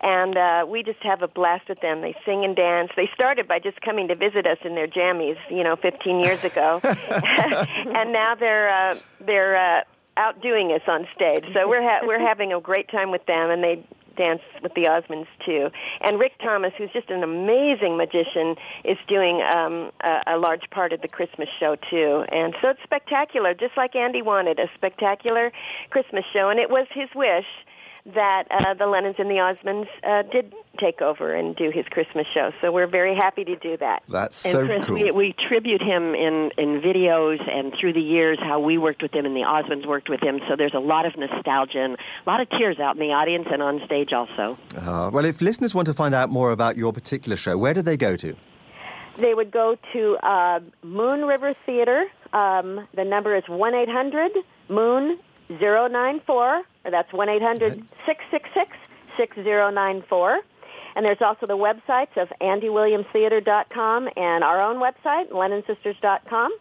And 0.02 0.38
uh, 0.38 0.66
we 0.68 0.84
just 0.84 1.02
have 1.04 1.22
a 1.22 1.28
blast 1.28 1.68
with 1.70 1.82
them. 1.82 2.02
They 2.02 2.16
sing 2.26 2.46
and 2.46 2.56
dance. 2.56 2.92
They 2.96 3.10
started 3.14 3.48
by 3.48 3.60
just 3.60 3.82
coming 3.82 4.08
to 4.08 4.16
visit 4.16 4.48
us 4.48 4.58
in 4.64 4.76
their 4.76 4.88
jammies, 4.88 5.38
you 5.50 5.64
know, 5.64 5.76
15 5.76 6.20
years 6.20 6.44
ago, 6.44 6.80
and 6.84 8.14
now 8.14 8.36
they're 8.36 8.70
uh, 8.70 8.98
they're 9.20 9.56
uh, 9.58 9.84
outdoing 10.18 10.72
us 10.72 10.82
on 10.88 11.08
stage. 11.16 11.46
So 11.54 11.68
we're 11.68 11.82
ha- 11.82 12.02
we're 12.04 12.20
having 12.20 12.54
a 12.54 12.60
great 12.60 12.90
time 12.90 13.12
with 13.12 13.26
them, 13.26 13.50
and 13.50 13.64
they 13.64 13.84
dance 14.20 14.42
with 14.62 14.74
the 14.76 14.84
Osmonds 14.84 15.32
too. 15.46 15.70
And 16.02 16.20
Rick 16.20 16.34
Thomas, 16.44 16.74
who's 16.78 16.92
just 16.92 17.10
an 17.10 17.24
amazing 17.24 17.96
magician, 17.98 18.56
is 18.84 18.98
doing 19.08 19.42
um, 19.56 19.92
a, 20.04 20.36
a 20.36 20.38
large 20.38 20.70
part 20.70 20.92
of 20.92 21.02
the 21.02 21.08
Christmas 21.08 21.50
show 21.60 21.78
too. 21.90 22.26
And 22.32 22.54
so 22.62 22.72
it's 22.72 22.84
spectacular, 22.84 23.54
just 23.54 23.76
like 23.78 23.96
Andy 23.96 24.22
wanted 24.22 24.60
a 24.60 24.68
spectacular 24.76 25.52
Christmas 25.90 26.26
show, 26.34 26.50
and 26.50 26.60
it 26.60 26.70
was 26.70 26.88
his 26.94 27.10
wish 27.16 27.48
that 28.06 28.48
uh, 28.50 28.74
the 28.74 28.86
Lennons 28.86 29.16
and 29.20 29.30
the 29.30 29.36
Osmonds 29.36 29.88
uh, 30.04 30.24
did 30.24 30.54
take 30.80 31.02
over 31.02 31.34
and 31.34 31.56
do 31.56 31.70
his 31.70 31.86
Christmas 31.88 32.26
show. 32.34 32.52
So 32.62 32.72
we're 32.72 32.88
very 32.88 33.16
happy 33.16 33.44
to 33.44 33.56
do 33.56 33.78
that. 33.78 34.04
That's 34.08 34.46
and 34.46 34.52
so 34.52 34.66
Chris, 34.66 34.86
cool. 34.86 34.96
we, 34.96 35.12
we 35.12 35.34
tribute 35.34 35.82
him 35.82 36.16
in, 36.16 36.52
in 36.58 36.82
videos 36.82 37.48
and 37.50 37.74
through 37.80 37.94
the 37.94 38.02
years 38.02 38.40
how 38.40 38.60
we 38.60 38.78
worked 38.78 39.02
with 39.02 39.14
him 39.14 39.26
and 39.26 39.36
the 39.36 39.42
Osmonds 39.42 39.86
worked 39.86 40.10
with 40.10 40.22
him. 40.22 40.40
So 40.48 40.56
there's 40.56 40.74
a 40.74 40.80
lot 40.80 41.06
of 41.06 41.18
nostalgia 41.18 41.80
and 41.80 41.96
a 41.96 42.30
lot 42.30 42.42
of 42.42 42.50
tears 42.50 42.80
out 42.80 42.96
in 42.96 43.02
the 43.02 43.14
audience 43.14 43.48
and 43.52 43.62
on 43.62 43.82
stage 43.86 44.14
also. 44.14 44.58
Uh, 44.76 45.10
well, 45.12 45.26
if 45.26 45.42
listeners 45.42 45.76
want 45.76 45.88
to 45.88 45.94
find 45.94 46.16
out 46.16 46.30
more 46.30 46.52
about 46.52 46.78
your 46.78 46.94
particular 46.94 47.36
show, 47.36 47.58
where 47.58 47.74
do 47.74 47.82
they 47.82 47.98
go 47.98 48.16
to? 48.16 48.36
They 49.18 49.34
would 49.34 49.52
go 49.52 49.78
to 49.94 50.18
uh, 50.18 50.62
Moon 50.82 51.26
River 51.26 51.54
Theater. 51.66 52.06
Um, 52.32 52.88
the 52.94 53.04
number 53.04 53.36
is 53.36 53.44
1 53.48 53.76
800 53.76 54.32
Moon 54.70 55.20
094, 55.50 56.36
or 56.36 56.62
that's 56.90 57.12
1 57.14 57.30
800 57.30 57.84
666 58.06 58.78
6094. 59.18 60.40
And 60.96 61.06
there's 61.06 61.22
also 61.22 61.46
the 61.46 61.58
websites 61.58 62.18
of 62.18 62.30
andywilliamstheater.com 62.42 64.10
and 64.18 64.44
our 64.44 64.62
own 64.62 64.78
website, 64.78 65.30
lennonsisters.com. 65.30 66.52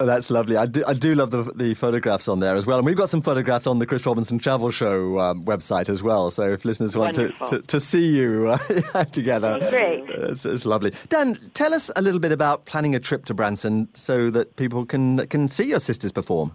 Oh, 0.00 0.06
that's 0.06 0.30
lovely. 0.30 0.56
I 0.56 0.66
do, 0.66 0.84
I 0.86 0.94
do 0.94 1.16
love 1.16 1.32
the, 1.32 1.42
the 1.54 1.74
photographs 1.74 2.28
on 2.28 2.38
there 2.38 2.54
as 2.54 2.66
well. 2.66 2.78
And 2.78 2.86
we've 2.86 2.96
got 2.96 3.10
some 3.10 3.20
photographs 3.20 3.66
on 3.66 3.80
the 3.80 3.86
Chris 3.86 4.06
Robinson 4.06 4.38
Travel 4.38 4.70
Show 4.70 5.18
um, 5.18 5.44
website 5.44 5.88
as 5.88 6.04
well. 6.04 6.30
So 6.30 6.52
if 6.52 6.64
listeners 6.64 6.96
want 6.96 7.16
to, 7.16 7.32
to, 7.48 7.62
to 7.62 7.80
see 7.80 8.16
you 8.16 8.56
uh, 8.94 9.04
together, 9.12 9.58
Great. 9.70 10.08
It's, 10.08 10.46
it's 10.46 10.64
lovely. 10.64 10.92
Dan, 11.08 11.34
tell 11.54 11.74
us 11.74 11.90
a 11.96 12.02
little 12.02 12.20
bit 12.20 12.30
about 12.30 12.64
planning 12.64 12.94
a 12.94 13.00
trip 13.00 13.24
to 13.24 13.34
Branson 13.34 13.88
so 13.94 14.30
that 14.30 14.54
people 14.54 14.86
can, 14.86 15.26
can 15.26 15.48
see 15.48 15.64
your 15.64 15.80
sisters 15.80 16.12
perform. 16.12 16.52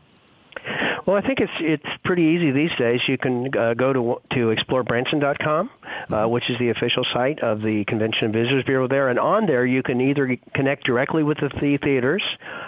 Well, 1.06 1.18
I 1.18 1.22
think 1.22 1.40
it's 1.40 1.52
it's 1.60 1.86
pretty 2.06 2.24
easy 2.24 2.52
these 2.52 2.72
days. 2.80 3.02
You 3.08 3.18
can 3.18 3.50
uh, 3.58 3.74
go 3.74 3.92
to 3.92 4.22
to 4.36 4.56
explorebranson.com, 4.56 5.70
uh, 6.10 6.28
which 6.30 6.46
is 6.50 6.58
the 6.60 6.70
official 6.70 7.04
site 7.14 7.40
of 7.44 7.62
the 7.62 7.84
Convention 7.88 8.26
and 8.26 8.34
Visitors 8.34 8.64
Bureau 8.66 8.88
there, 8.88 9.10
and 9.10 9.20
on 9.20 9.46
there 9.46 9.66
you 9.66 9.84
can 9.84 10.00
either 10.00 10.38
connect 10.56 10.86
directly 10.86 11.24
with 11.24 11.40
the 11.40 11.50
the 11.60 11.78
theaters, 11.78 12.24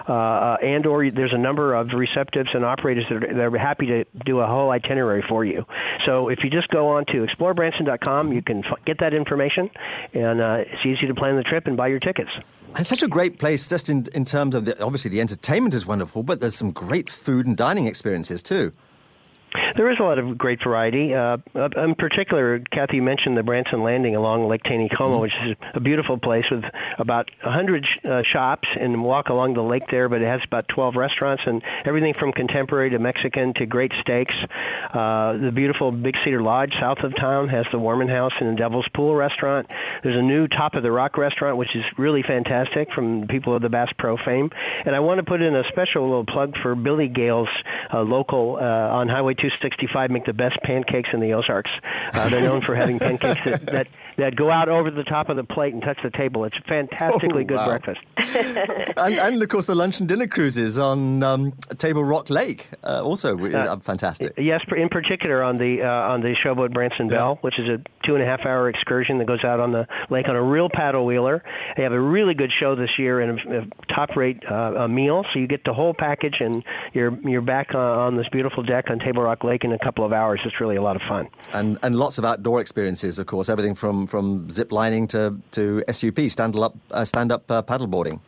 uh, 0.09 0.57
and 0.61 0.85
or 0.85 1.09
there's 1.09 1.33
a 1.33 1.37
number 1.37 1.75
of 1.75 1.87
receptives 1.87 2.53
and 2.53 2.65
operators 2.65 3.05
that 3.09 3.23
are, 3.23 3.33
that 3.33 3.53
are 3.53 3.57
happy 3.57 3.85
to 3.85 4.05
do 4.25 4.39
a 4.39 4.47
whole 4.47 4.69
itinerary 4.69 5.23
for 5.29 5.45
you. 5.45 5.65
So 6.05 6.27
if 6.27 6.39
you 6.43 6.49
just 6.49 6.67
go 6.69 6.89
on 6.89 7.05
to 7.07 7.25
explorebranson.com, 7.25 8.33
you 8.33 8.41
can 8.41 8.65
f- 8.65 8.79
get 8.85 8.99
that 8.99 9.13
information, 9.13 9.69
and 10.13 10.41
uh, 10.41 10.57
it's 10.59 10.85
easy 10.85 11.07
to 11.07 11.15
plan 11.15 11.37
the 11.37 11.43
trip 11.43 11.67
and 11.67 11.77
buy 11.77 11.87
your 11.87 11.99
tickets. 11.99 12.31
It's 12.77 12.89
such 12.89 13.03
a 13.03 13.07
great 13.07 13.39
place, 13.39 13.69
just 13.69 13.89
in, 13.89 14.05
in 14.13 14.25
terms 14.25 14.53
of 14.53 14.65
the, 14.65 14.83
obviously 14.83 15.09
the 15.09 15.21
entertainment 15.21 15.73
is 15.73 15.85
wonderful, 15.85 16.23
but 16.23 16.41
there's 16.41 16.55
some 16.55 16.71
great 16.71 17.09
food 17.09 17.47
and 17.47 17.55
dining 17.55 17.87
experiences 17.87 18.43
too. 18.43 18.73
There 19.75 19.91
is 19.91 19.97
a 19.99 20.03
lot 20.03 20.19
of 20.19 20.37
great 20.37 20.59
variety. 20.63 21.13
Uh, 21.13 21.37
in 21.55 21.95
particular, 21.95 22.59
Kathy 22.71 22.99
mentioned 22.99 23.37
the 23.37 23.43
Branson 23.43 23.83
Landing 23.83 24.15
along 24.15 24.47
Lake 24.47 24.63
Taneycomo, 24.63 25.21
which 25.21 25.33
is 25.45 25.55
a 25.73 25.79
beautiful 25.79 26.17
place 26.17 26.45
with 26.49 26.63
about 26.99 27.29
100 27.43 27.85
uh, 28.03 28.21
shops 28.31 28.67
and 28.79 29.03
walk 29.03 29.29
along 29.29 29.53
the 29.53 29.61
lake 29.61 29.83
there, 29.91 30.09
but 30.09 30.21
it 30.21 30.27
has 30.27 30.41
about 30.45 30.65
12 30.73 30.95
restaurants 30.95 31.43
and 31.45 31.61
everything 31.85 32.13
from 32.19 32.31
contemporary 32.31 32.89
to 32.89 32.99
Mexican 32.99 33.53
to 33.55 33.65
great 33.65 33.91
steaks. 34.01 34.33
Uh, 34.93 35.37
the 35.37 35.51
beautiful 35.53 35.91
Big 35.91 36.15
Cedar 36.23 36.41
Lodge 36.41 36.73
south 36.79 36.99
of 37.03 37.15
town 37.15 37.49
has 37.49 37.65
the 37.71 37.79
Worman 37.79 38.07
House 38.07 38.33
and 38.39 38.51
the 38.51 38.55
Devil's 38.55 38.87
Pool 38.95 39.15
restaurant. 39.15 39.67
There's 40.03 40.17
a 40.17 40.21
new 40.21 40.47
Top 40.47 40.75
of 40.75 40.83
the 40.83 40.91
Rock 40.91 41.17
restaurant, 41.17 41.57
which 41.57 41.75
is 41.75 41.83
really 41.97 42.23
fantastic 42.23 42.89
from 42.93 43.27
people 43.27 43.55
of 43.55 43.61
the 43.61 43.69
Bass 43.69 43.89
Pro 43.97 44.17
fame. 44.17 44.49
And 44.85 44.95
I 44.95 44.99
want 44.99 45.19
to 45.19 45.23
put 45.23 45.41
in 45.41 45.55
a 45.55 45.63
special 45.69 46.03
little 46.03 46.25
plug 46.25 46.53
for 46.61 46.75
Billy 46.75 47.07
Gail's 47.07 47.49
uh, 47.93 48.01
local 48.01 48.57
uh, 48.59 48.65
on 48.65 49.07
Highway 49.07 49.33
265 49.49 50.11
make 50.11 50.25
the 50.25 50.33
best 50.33 50.57
pancakes 50.63 51.09
in 51.13 51.19
the 51.19 51.33
Ozarks. 51.33 51.71
Uh, 52.13 52.29
they're 52.29 52.41
known 52.41 52.61
for 52.61 52.75
having 52.75 52.99
pancakes 52.99 53.43
that, 53.45 53.65
that 53.65 53.87
that 54.17 54.35
go 54.35 54.49
out 54.51 54.69
over 54.69 54.89
the 54.91 55.03
top 55.03 55.29
of 55.29 55.35
the 55.35 55.43
plate 55.43 55.73
and 55.73 55.81
touch 55.83 55.97
the 56.03 56.09
table. 56.11 56.45
It's 56.45 56.55
a 56.57 56.67
fantastically 56.67 57.43
Oh, 57.43 57.45
good 57.45 57.57
wow. 57.57 57.67
breakfast. 57.67 57.99
and, 58.97 59.15
and 59.19 59.41
of 59.41 59.49
course, 59.49 59.65
the 59.65 59.75
lunch 59.75 59.99
and 59.99 60.07
dinner 60.09 60.27
cruises 60.27 60.77
on 60.77 61.23
um, 61.23 61.53
Table 61.77 62.03
Rock 62.03 62.29
Lake, 62.29 62.67
uh, 62.83 63.03
also 63.03 63.37
uh, 63.37 63.77
fantastic. 63.79 64.33
Yes, 64.37 64.61
in 64.75 64.89
particular 64.89 65.43
on 65.43 65.57
the 65.57 65.81
uh, 65.83 65.87
on 66.13 66.21
the 66.21 66.35
Showboat 66.43 66.73
Branson 66.73 67.07
Belle, 67.07 67.37
which 67.41 67.59
is 67.59 67.67
a 67.67 67.77
two 68.05 68.15
and 68.15 68.23
a 68.23 68.25
half 68.25 68.41
hour 68.45 68.69
excursion 68.69 69.17
that 69.17 69.25
goes 69.27 69.43
out 69.43 69.59
on 69.59 69.71
the 69.71 69.87
lake 70.09 70.27
on 70.27 70.35
a 70.35 70.43
real 70.43 70.69
paddle 70.71 71.05
wheeler. 71.05 71.43
They 71.77 71.83
have 71.83 71.91
a 71.93 71.99
really 71.99 72.33
good 72.33 72.51
show 72.59 72.75
this 72.75 72.91
year 72.97 73.19
and 73.21 73.39
a, 73.39 73.59
a 73.61 73.93
top 73.93 74.15
rate 74.15 74.43
uh, 74.49 74.73
a 74.75 74.87
meal, 74.87 75.23
so 75.33 75.39
you 75.39 75.47
get 75.47 75.63
the 75.65 75.73
whole 75.73 75.93
package 75.93 76.35
and 76.39 76.63
you're 76.93 77.17
you're 77.27 77.41
back 77.41 77.69
uh, 77.73 77.77
on 77.79 78.15
this 78.15 78.27
beautiful 78.31 78.63
deck 78.63 78.89
on 78.89 78.99
Table 78.99 79.23
Rock 79.23 79.43
Lake 79.43 79.63
in 79.63 79.71
a 79.71 79.79
couple 79.79 80.05
of 80.05 80.13
hours. 80.13 80.39
It's 80.45 80.59
really 80.59 80.75
a 80.75 80.81
lot 80.81 80.95
of 80.95 81.01
fun. 81.07 81.27
And 81.53 81.77
and 81.83 81.95
lots 81.95 82.17
of 82.17 82.25
outdoor 82.25 82.61
experiences, 82.61 83.19
of 83.19 83.25
course, 83.27 83.49
everything 83.49 83.75
from, 83.75 84.04
from 84.07 84.49
zip 84.49 84.71
lining 84.71 85.07
to, 85.09 85.37
to 85.51 85.83
SUP, 85.91 86.19
stand 86.29 86.55
up, 86.55 86.75
uh, 86.91 87.05
stand 87.05 87.31
up 87.31 87.49
uh, 87.49 87.61
paddleboarding. 87.61 88.19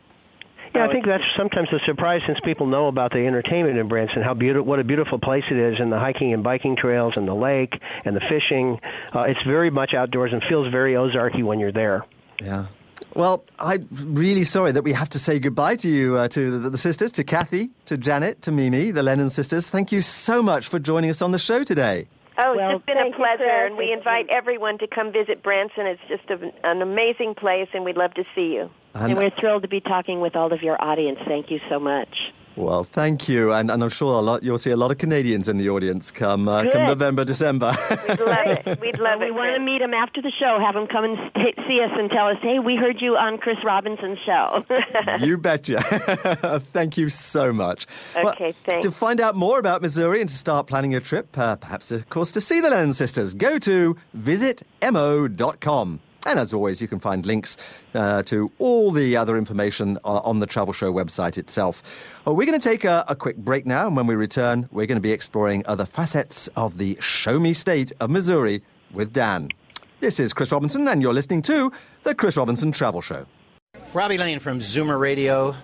Yeah, 0.74 0.86
I 0.86 0.92
think 0.92 1.06
that's 1.06 1.24
sometimes 1.36 1.68
a 1.72 1.78
surprise 1.86 2.20
since 2.26 2.38
people 2.44 2.66
know 2.66 2.88
about 2.88 3.12
the 3.12 3.26
entertainment 3.26 3.78
in 3.78 3.88
Branson, 3.88 4.22
how 4.22 4.34
beautiful, 4.34 4.66
what 4.66 4.78
a 4.78 4.84
beautiful 4.84 5.18
place 5.18 5.44
it 5.50 5.56
is, 5.56 5.80
and 5.80 5.90
the 5.90 5.98
hiking 5.98 6.32
and 6.32 6.44
biking 6.44 6.76
trails, 6.76 7.14
and 7.16 7.26
the 7.26 7.34
lake, 7.34 7.72
and 8.04 8.14
the 8.14 8.20
fishing. 8.20 8.78
Uh, 9.14 9.22
it's 9.22 9.42
very 9.46 9.70
much 9.70 9.94
outdoors 9.94 10.32
and 10.32 10.42
feels 10.48 10.70
very 10.70 10.92
Ozarky 10.92 11.42
when 11.42 11.58
you're 11.58 11.72
there. 11.72 12.04
Yeah. 12.40 12.66
Well, 13.14 13.44
I'm 13.58 13.88
really 13.90 14.44
sorry 14.44 14.72
that 14.72 14.82
we 14.82 14.92
have 14.92 15.08
to 15.10 15.18
say 15.18 15.38
goodbye 15.38 15.76
to 15.76 15.88
you, 15.88 16.16
uh, 16.16 16.28
to 16.28 16.58
the, 16.60 16.70
the 16.70 16.78
sisters, 16.78 17.10
to 17.12 17.24
Kathy, 17.24 17.70
to 17.86 17.96
Janet, 17.96 18.42
to 18.42 18.52
Mimi, 18.52 18.90
the 18.90 19.02
Lennon 19.02 19.30
sisters. 19.30 19.68
Thank 19.68 19.90
you 19.90 20.00
so 20.00 20.42
much 20.42 20.68
for 20.68 20.78
joining 20.78 21.10
us 21.10 21.22
on 21.22 21.32
the 21.32 21.38
show 21.38 21.64
today. 21.64 22.08
Oh, 22.40 22.52
it's 22.52 22.72
just 22.74 22.86
been 22.86 22.96
a 22.98 23.00
thank 23.00 23.14
you, 23.14 23.24
pleasure, 23.24 23.66
and 23.66 23.76
we 23.76 23.92
invite 23.92 24.28
everyone 24.30 24.78
to 24.78 24.86
come 24.86 25.12
visit 25.12 25.42
Branson. 25.42 25.86
It's 25.86 26.00
just 26.08 26.30
a, 26.30 26.52
an 26.64 26.82
amazing 26.82 27.34
place, 27.34 27.68
and 27.74 27.84
we'd 27.84 27.96
love 27.96 28.14
to 28.14 28.24
see 28.34 28.54
you. 28.54 28.70
And- 28.94 29.10
And 29.12 29.18
we're 29.18 29.30
thrilled 29.30 29.62
to 29.62 29.68
be 29.68 29.80
talking 29.80 30.20
with 30.20 30.36
all 30.36 30.52
of 30.52 30.62
your 30.62 30.80
audience. 30.82 31.18
Thank 31.26 31.50
you 31.50 31.60
so 31.68 31.78
much. 31.80 32.32
Well, 32.58 32.82
thank 32.82 33.28
you, 33.28 33.52
and, 33.52 33.70
and 33.70 33.84
I'm 33.84 33.88
sure 33.88 34.18
a 34.18 34.20
lot, 34.20 34.42
you'll 34.42 34.58
see 34.58 34.70
a 34.70 34.76
lot 34.76 34.90
of 34.90 34.98
Canadians 34.98 35.46
in 35.46 35.58
the 35.58 35.70
audience 35.70 36.10
come 36.10 36.48
uh, 36.48 36.68
come 36.68 36.86
November, 36.86 37.24
December. 37.24 37.72
We'd 37.88 38.18
love 38.18 38.46
it. 38.66 38.80
We'd 38.80 38.98
love 38.98 39.20
we 39.20 39.26
it. 39.26 39.34
want 39.34 39.54
to 39.54 39.60
meet 39.60 39.78
them 39.78 39.94
after 39.94 40.20
the 40.20 40.32
show. 40.32 40.58
Have 40.58 40.74
them 40.74 40.88
come 40.88 41.04
and 41.04 41.16
st- 41.36 41.54
see 41.68 41.80
us 41.80 41.92
and 41.92 42.10
tell 42.10 42.26
us, 42.26 42.36
"Hey, 42.42 42.58
we 42.58 42.74
heard 42.74 43.00
you 43.00 43.16
on 43.16 43.38
Chris 43.38 43.62
Robinson's 43.62 44.18
show." 44.18 44.64
you 45.20 45.38
betcha. 45.38 45.80
Thank 46.72 46.96
you 46.96 47.08
so 47.10 47.52
much. 47.52 47.86
Okay, 48.16 48.52
thanks. 48.66 48.84
To 48.84 48.90
find 48.90 49.20
out 49.20 49.36
more 49.36 49.60
about 49.60 49.80
Missouri 49.80 50.20
and 50.20 50.28
to 50.28 50.34
start 50.36 50.66
planning 50.66 50.90
your 50.90 51.00
trip, 51.00 51.38
uh, 51.38 51.54
perhaps, 51.54 51.92
of 51.92 52.08
course, 52.10 52.32
to 52.32 52.40
see 52.40 52.60
the 52.60 52.70
Lennon 52.70 52.92
sisters, 52.92 53.34
go 53.34 53.60
to 53.60 53.96
visitmo.com. 54.16 56.00
And 56.26 56.38
as 56.38 56.52
always, 56.52 56.80
you 56.80 56.88
can 56.88 56.98
find 56.98 57.24
links 57.24 57.56
uh, 57.94 58.22
to 58.24 58.50
all 58.58 58.90
the 58.90 59.16
other 59.16 59.36
information 59.38 59.98
on, 60.04 60.18
on 60.24 60.38
the 60.40 60.46
Travel 60.46 60.72
Show 60.72 60.92
website 60.92 61.38
itself. 61.38 61.82
Uh, 62.26 62.32
we're 62.32 62.46
going 62.46 62.58
to 62.58 62.68
take 62.68 62.84
a, 62.84 63.04
a 63.08 63.14
quick 63.14 63.36
break 63.36 63.66
now, 63.66 63.86
and 63.86 63.96
when 63.96 64.06
we 64.06 64.14
return, 64.14 64.68
we're 64.72 64.86
going 64.86 64.96
to 64.96 65.02
be 65.02 65.12
exploring 65.12 65.62
other 65.66 65.86
facets 65.86 66.48
of 66.48 66.78
the 66.78 66.98
Show 67.00 67.38
Me 67.38 67.52
State 67.52 67.92
of 68.00 68.10
Missouri 68.10 68.62
with 68.92 69.12
Dan. 69.12 69.50
This 70.00 70.20
is 70.20 70.32
Chris 70.32 70.52
Robinson, 70.52 70.86
and 70.88 71.00
you're 71.02 71.14
listening 71.14 71.42
to 71.42 71.72
the 72.02 72.14
Chris 72.14 72.36
Robinson 72.36 72.72
Travel 72.72 73.00
Show. 73.00 73.26
Robbie 73.92 74.18
Lane 74.18 74.38
from 74.38 74.58
Zoomer 74.58 74.98
Radio, 74.98 75.54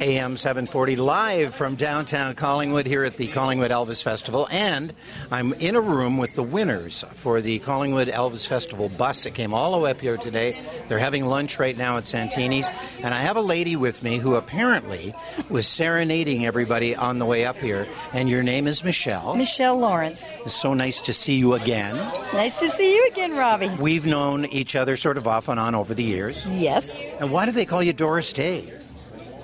AM 0.00 0.38
740, 0.38 0.96
live 0.96 1.54
from 1.54 1.76
downtown 1.76 2.34
Collingwood 2.34 2.86
here 2.86 3.04
at 3.04 3.18
the 3.18 3.28
Collingwood 3.28 3.70
Elvis 3.70 4.02
Festival. 4.02 4.48
And 4.50 4.94
I'm 5.30 5.52
in 5.54 5.76
a 5.76 5.80
room 5.80 6.16
with 6.16 6.34
the 6.34 6.42
winners 6.42 7.04
for 7.12 7.42
the 7.42 7.58
Collingwood 7.58 8.08
Elvis 8.08 8.46
Festival 8.46 8.88
bus 8.88 9.24
that 9.24 9.34
came 9.34 9.52
all 9.52 9.72
the 9.72 9.78
way 9.78 9.90
up 9.90 10.00
here 10.00 10.16
today. 10.16 10.58
They're 10.88 10.98
having 10.98 11.26
lunch 11.26 11.58
right 11.58 11.76
now 11.76 11.98
at 11.98 12.06
Santini's. 12.06 12.70
And 13.02 13.12
I 13.12 13.18
have 13.18 13.36
a 13.36 13.42
lady 13.42 13.76
with 13.76 14.02
me 14.02 14.16
who 14.16 14.36
apparently 14.36 15.14
was 15.50 15.66
serenading 15.66 16.46
everybody 16.46 16.96
on 16.96 17.18
the 17.18 17.26
way 17.26 17.44
up 17.44 17.56
here. 17.56 17.86
And 18.14 18.30
your 18.30 18.42
name 18.42 18.66
is 18.66 18.82
Michelle. 18.82 19.36
Michelle 19.36 19.76
Lawrence. 19.76 20.34
It's 20.40 20.54
so 20.54 20.72
nice 20.72 21.02
to 21.02 21.12
see 21.12 21.38
you 21.38 21.52
again. 21.52 21.94
Nice 22.32 22.56
to 22.56 22.68
see 22.68 22.94
you 22.94 23.06
again, 23.12 23.36
Robbie. 23.36 23.68
We've 23.78 24.06
known 24.06 24.46
each 24.46 24.76
other 24.76 24.96
sort 24.96 25.18
of 25.18 25.28
off 25.28 25.48
and 25.48 25.60
on 25.60 25.74
over 25.74 25.92
the 25.92 26.04
years. 26.04 26.46
Yes. 26.46 26.98
And 27.20 27.30
why 27.30 27.44
do 27.44 27.52
they 27.52 27.66
call 27.66 27.82
you 27.82 27.92
Doris 27.92 28.32
Day? 28.32 28.79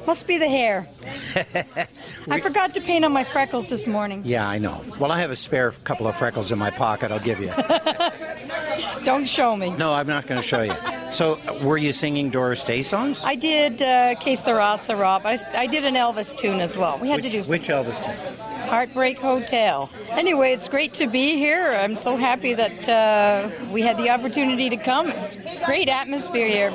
Must 0.07 0.27
be 0.27 0.39
the 0.39 0.49
hair. 0.49 0.89
I 2.29 2.41
forgot 2.41 2.75
to 2.75 2.81
paint 2.81 3.05
on 3.05 3.13
my 3.13 3.25
freckles 3.25 3.69
this 3.69 3.89
morning. 3.89 4.23
Yeah, 4.25 4.49
I 4.49 4.59
know. 4.59 4.83
Well, 4.99 5.11
I 5.11 5.21
have 5.21 5.31
a 5.31 5.37
spare 5.37 5.73
couple 5.73 6.07
of 6.07 6.17
freckles 6.17 6.53
in 6.53 6.59
my 6.59 6.71
pocket. 6.71 7.11
I'll 7.11 7.19
give 7.19 7.41
you. 7.41 7.53
Don't 9.05 9.27
show 9.27 9.57
me. 9.57 9.71
No, 9.71 9.93
I'm 9.93 10.07
not 10.07 10.27
going 10.27 10.41
to 10.41 10.47
show 10.47 10.63
you. 10.63 10.75
So, 11.13 11.39
were 11.63 11.77
you 11.77 11.93
singing 11.93 12.31
Doris 12.31 12.63
Day 12.65 12.83
songs? 12.83 13.23
I 13.25 13.35
did 13.37 13.81
uh, 13.83 14.15
Que 14.17 14.37
Sera 14.37 14.77
Sera, 14.79 15.21
but 15.23 15.45
I, 15.55 15.63
I 15.63 15.67
did 15.67 15.85
an 15.85 15.95
Elvis 15.95 16.37
tune 16.37 16.61
as 16.61 16.77
well. 16.77 16.99
We 16.99 17.09
had 17.09 17.23
to 17.23 17.31
do 17.31 17.43
some 17.43 17.53
Which 17.53 17.69
Elvis 17.69 18.05
tune? 18.05 18.37
Heartbreak 18.67 19.19
Hotel. 19.19 19.89
Anyway, 20.11 20.51
it's 20.51 20.69
great 20.69 20.93
to 20.95 21.07
be 21.07 21.37
here. 21.37 21.65
I'm 21.65 21.95
so 21.95 22.17
happy 22.17 22.53
that 22.55 22.89
uh, 22.89 23.49
we 23.71 23.83
had 23.83 23.97
the 23.97 24.11
opportunity 24.11 24.69
to 24.71 24.77
come. 24.77 25.09
It's 25.09 25.37
great 25.65 25.89
atmosphere 25.89 26.49
here. 26.49 26.73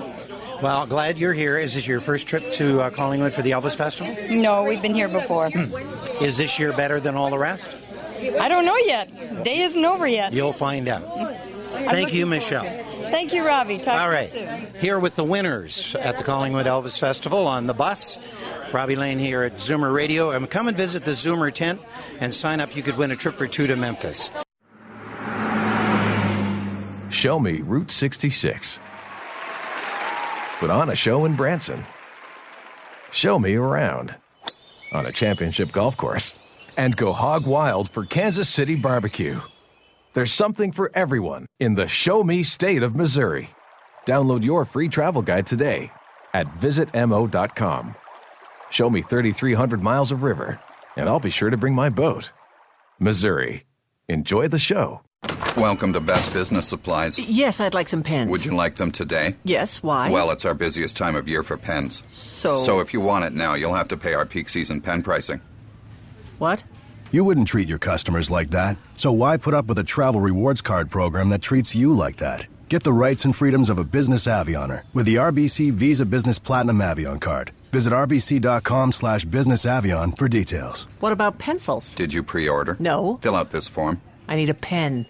Well, 0.61 0.85
glad 0.85 1.17
you're 1.17 1.33
here. 1.33 1.57
Is 1.57 1.73
this 1.73 1.87
your 1.87 1.99
first 1.99 2.27
trip 2.27 2.51
to 2.53 2.81
uh, 2.81 2.89
Collingwood 2.91 3.33
for 3.33 3.41
the 3.41 3.51
Elvis 3.51 3.75
Festival? 3.75 4.15
No, 4.29 4.63
we've 4.63 4.81
been 4.81 4.93
here 4.93 5.09
before. 5.09 5.49
Is 6.21 6.37
this 6.37 6.59
year 6.59 6.71
better 6.71 6.99
than 6.99 7.15
all 7.15 7.31
the 7.31 7.39
rest? 7.39 7.67
I 8.39 8.47
don't 8.47 8.65
know 8.65 8.77
yet. 8.77 9.43
Day 9.43 9.61
isn't 9.61 9.83
over 9.83 10.07
yet. 10.07 10.33
You'll 10.33 10.53
find 10.53 10.87
out. 10.87 11.01
Thank 11.71 12.13
you, 12.13 12.27
Michelle. 12.27 12.63
Thank 13.09 13.33
you, 13.33 13.45
Robbie. 13.45 13.79
Talk 13.79 13.99
All 13.99 14.11
to 14.11 14.23
you 14.23 14.67
soon. 14.67 14.81
Here 14.81 14.99
with 14.99 15.15
the 15.15 15.23
winners 15.23 15.95
at 15.95 16.17
the 16.17 16.23
Collingwood 16.23 16.67
Elvis 16.67 16.99
Festival 16.99 17.47
on 17.47 17.65
the 17.65 17.73
bus. 17.73 18.19
Robbie 18.71 18.95
Lane 18.95 19.17
here 19.17 19.41
at 19.41 19.55
Zoomer 19.55 19.91
Radio. 19.91 20.29
And 20.29 20.47
come 20.47 20.67
and 20.67 20.77
visit 20.77 21.05
the 21.05 21.11
Zoomer 21.11 21.51
tent 21.51 21.81
and 22.19 22.31
sign 22.33 22.59
up. 22.59 22.75
You 22.75 22.83
could 22.83 22.97
win 22.97 23.09
a 23.09 23.15
trip 23.15 23.35
for 23.37 23.47
two 23.47 23.65
to 23.65 23.75
Memphis. 23.75 24.29
Show 27.09 27.39
me 27.39 27.61
Route 27.61 27.91
66. 27.91 28.79
Put 30.61 30.69
on 30.69 30.91
a 30.91 30.95
show 30.95 31.25
in 31.25 31.35
Branson. 31.35 31.83
Show 33.11 33.39
me 33.39 33.55
around 33.55 34.15
on 34.93 35.07
a 35.07 35.11
championship 35.11 35.71
golf 35.71 35.97
course. 35.97 36.37
And 36.77 36.95
go 36.95 37.13
hog 37.13 37.47
wild 37.47 37.89
for 37.89 38.05
Kansas 38.05 38.47
City 38.47 38.75
barbecue. 38.75 39.39
There's 40.13 40.31
something 40.31 40.71
for 40.71 40.91
everyone 40.93 41.47
in 41.59 41.73
the 41.73 41.87
Show 41.87 42.23
Me 42.23 42.43
state 42.43 42.83
of 42.83 42.95
Missouri. 42.95 43.49
Download 44.05 44.43
your 44.43 44.63
free 44.65 44.87
travel 44.87 45.23
guide 45.23 45.47
today 45.47 45.89
at 46.31 46.45
visitmo.com. 46.47 47.95
Show 48.69 48.89
me 48.91 49.01
3,300 49.01 49.81
miles 49.81 50.11
of 50.11 50.21
river, 50.21 50.59
and 50.95 51.09
I'll 51.09 51.19
be 51.19 51.31
sure 51.31 51.49
to 51.49 51.57
bring 51.57 51.73
my 51.73 51.89
boat. 51.89 52.33
Missouri. 52.99 53.65
Enjoy 54.07 54.47
the 54.47 54.59
show. 54.59 55.01
Welcome 55.57 55.93
to 55.93 55.99
Best 56.01 56.33
Business 56.33 56.67
Supplies. 56.67 57.19
Yes, 57.19 57.59
I'd 57.59 57.73
like 57.73 57.87
some 57.87 58.01
pens. 58.03 58.31
Would 58.31 58.43
you 58.45 58.55
like 58.55 58.75
them 58.75 58.91
today? 58.91 59.35
Yes, 59.43 59.83
why? 59.83 60.09
Well, 60.09 60.31
it's 60.31 60.45
our 60.45 60.53
busiest 60.55 60.97
time 60.97 61.15
of 61.15 61.27
year 61.27 61.43
for 61.43 61.57
pens. 61.57 62.01
So- 62.07 62.63
So 62.65 62.79
if 62.79 62.93
you 62.93 63.01
want 63.01 63.25
it 63.25 63.33
now, 63.33 63.53
you'll 63.53 63.75
have 63.75 63.87
to 63.89 63.97
pay 63.97 64.13
our 64.13 64.25
peak 64.25 64.49
season 64.49 64.81
pen 64.81 65.03
pricing. 65.03 65.41
What? 66.39 66.63
You 67.11 67.23
wouldn't 67.23 67.47
treat 67.47 67.69
your 67.69 67.77
customers 67.77 68.31
like 68.31 68.49
that. 68.51 68.77
So 68.95 69.11
why 69.11 69.37
put 69.37 69.53
up 69.53 69.67
with 69.67 69.77
a 69.79 69.83
travel 69.83 70.21
rewards 70.21 70.61
card 70.61 70.89
program 70.89 71.29
that 71.29 71.41
treats 71.41 71.75
you 71.75 71.93
like 71.95 72.17
that? 72.17 72.45
Get 72.69 72.83
the 72.83 72.93
rights 72.93 73.25
and 73.25 73.35
freedoms 73.35 73.69
of 73.69 73.77
a 73.77 73.83
business 73.83 74.25
Avioner 74.27 74.83
with 74.93 75.05
the 75.05 75.15
RBC 75.17 75.71
Visa 75.71 76.05
Business 76.05 76.39
Platinum 76.39 76.79
Avion 76.79 77.19
card. 77.19 77.51
Visit 77.73 77.91
rbc.com 77.93 78.91
slash 78.93 79.25
business 79.25 79.65
avion 79.65 80.17
for 80.17 80.27
details. 80.27 80.87
What 80.99 81.11
about 81.13 81.37
pencils? 81.37 81.93
Did 81.95 82.13
you 82.13 82.23
pre-order? 82.23 82.75
No. 82.79 83.19
Fill 83.21 83.35
out 83.35 83.51
this 83.51 83.67
form. 83.67 84.01
I 84.31 84.37
need 84.37 84.49
a 84.49 84.53
pen. 84.53 85.07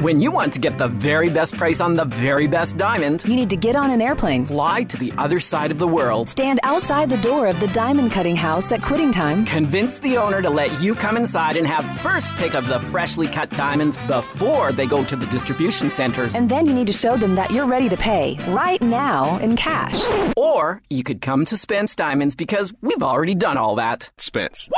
When 0.00 0.20
you 0.20 0.30
want 0.30 0.52
to 0.52 0.60
get 0.60 0.76
the 0.76 0.86
very 0.88 1.28
best 1.28 1.56
price 1.56 1.80
on 1.80 1.96
the 1.96 2.04
very 2.04 2.46
best 2.46 2.76
diamond, 2.76 3.24
You 3.26 3.34
need 3.34 3.50
to 3.50 3.56
get 3.56 3.74
on 3.74 3.90
an 3.90 4.00
airplane. 4.00 4.44
fly 4.46 4.84
to 4.84 4.96
the 4.96 5.12
other 5.18 5.40
side 5.40 5.70
of 5.72 5.78
the 5.78 5.88
world. 5.88 6.28
Stand 6.28 6.60
outside 6.62 7.10
the 7.10 7.16
door 7.16 7.46
of 7.48 7.58
the 7.58 7.66
diamond 7.68 8.12
cutting 8.12 8.36
house 8.36 8.70
at 8.70 8.80
quitting 8.82 9.10
time. 9.10 9.44
Convince 9.44 9.98
the 9.98 10.16
owner 10.16 10.40
to 10.40 10.50
let 10.50 10.80
you 10.80 10.94
come 10.94 11.16
inside 11.16 11.56
and 11.56 11.66
have 11.66 11.84
first 12.00 12.30
pick 12.36 12.54
of 12.54 12.68
the 12.68 12.78
freshly 12.78 13.26
cut 13.26 13.50
diamonds 13.50 13.96
before 14.06 14.72
they 14.72 14.86
go 14.86 15.02
to 15.04 15.16
the 15.16 15.26
distribution 15.26 15.90
centers. 15.90 16.34
And 16.36 16.48
then 16.48 16.66
you 16.66 16.74
need 16.74 16.86
to 16.86 16.92
show 16.92 17.16
them 17.16 17.34
that 17.34 17.50
you're 17.50 17.66
ready 17.66 17.88
to 17.88 17.96
pay 17.96 18.36
right 18.48 18.80
now 18.80 19.38
in 19.38 19.56
cash. 19.56 20.00
or 20.36 20.80
you 20.90 21.02
could 21.02 21.20
come 21.20 21.44
to 21.46 21.56
Spence 21.56 21.94
Diamonds 21.96 22.34
because 22.36 22.72
we've 22.82 23.02
already 23.02 23.34
done 23.34 23.56
all 23.56 23.74
that. 23.76 24.10
Spence. 24.18 24.68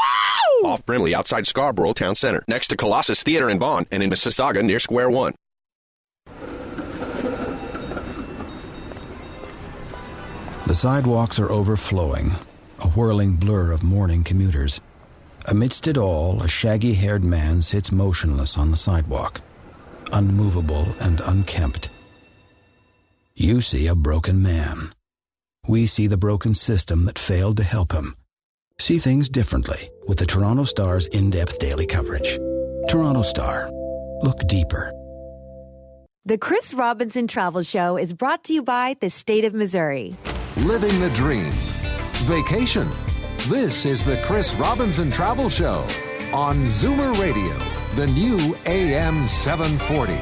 Off 0.63 0.85
Brimley, 0.85 1.15
outside 1.15 1.47
Scarborough 1.47 1.95
Town 1.95 2.15
Center, 2.15 2.43
next 2.47 2.69
to 2.69 2.77
Colossus 2.77 3.23
Theater 3.23 3.49
in 3.49 3.59
Vaughan, 3.59 3.87
and 3.91 4.03
in 4.03 4.11
Mississauga 4.11 4.63
near 4.63 4.79
Square 4.79 5.10
One. 5.11 5.35
The 10.67 10.75
sidewalks 10.75 11.41
are 11.41 11.51
overflowing, 11.51 12.37
a 12.79 12.89
whirling 12.89 13.35
blur 13.35 13.73
of 13.73 13.83
morning 13.83 14.23
commuters. 14.23 14.81
Amidst 15.49 15.89
it 15.89 15.97
all, 15.97 16.43
a 16.43 16.49
shaggy 16.49 16.95
haired 16.95 17.25
man 17.25 17.61
sits 17.63 17.91
motionless 17.91 18.57
on 18.57 18.71
the 18.71 18.77
sidewalk, 18.77 19.41
unmovable 20.13 20.87
and 21.01 21.21
unkempt. 21.21 21.91
You 23.35 23.61
see 23.61 23.89
a 23.89 23.97
broken 23.97 24.43
man. 24.43 24.95
We 25.67 25.87
see 25.87 26.07
the 26.07 26.17
broken 26.17 26.55
system 26.55 27.05
that 27.07 27.19
failed 27.19 27.57
to 27.57 27.65
help 27.65 27.91
him. 27.93 28.15
See 28.79 28.99
things 28.99 29.29
differently 29.29 29.91
with 30.07 30.19
the 30.19 30.27
Toronto 30.27 30.65
Star's 30.65 31.07
in 31.09 31.31
depth 31.31 31.59
daily 31.59 31.87
coverage. 31.87 32.39
Toronto 32.89 33.23
Star. 33.23 33.71
Look 34.23 34.47
deeper. 34.47 34.93
The 36.27 36.37
Chris 36.37 36.75
Robinson 36.75 37.27
Travel 37.27 37.63
Show 37.63 37.97
is 37.97 38.13
brought 38.13 38.45
to 38.45 38.53
you 38.53 38.63
by 38.63 38.95
the 39.01 39.09
state 39.09 39.47
of 39.47 39.55
Missouri. 39.55 40.15
Living 40.59 41.01
the 41.01 41.09
dream. 41.11 41.51
Vacation. 42.29 42.87
This 43.49 43.87
is 43.87 44.05
the 44.05 44.21
Chris 44.23 44.55
Robinson 44.57 45.11
Travel 45.11 45.49
Show 45.49 45.87
on 46.35 46.67
Zoomer 46.67 47.19
Radio, 47.19 47.57
the 47.97 48.07
new 48.09 48.55
AM 48.67 49.31
740. 49.31 50.19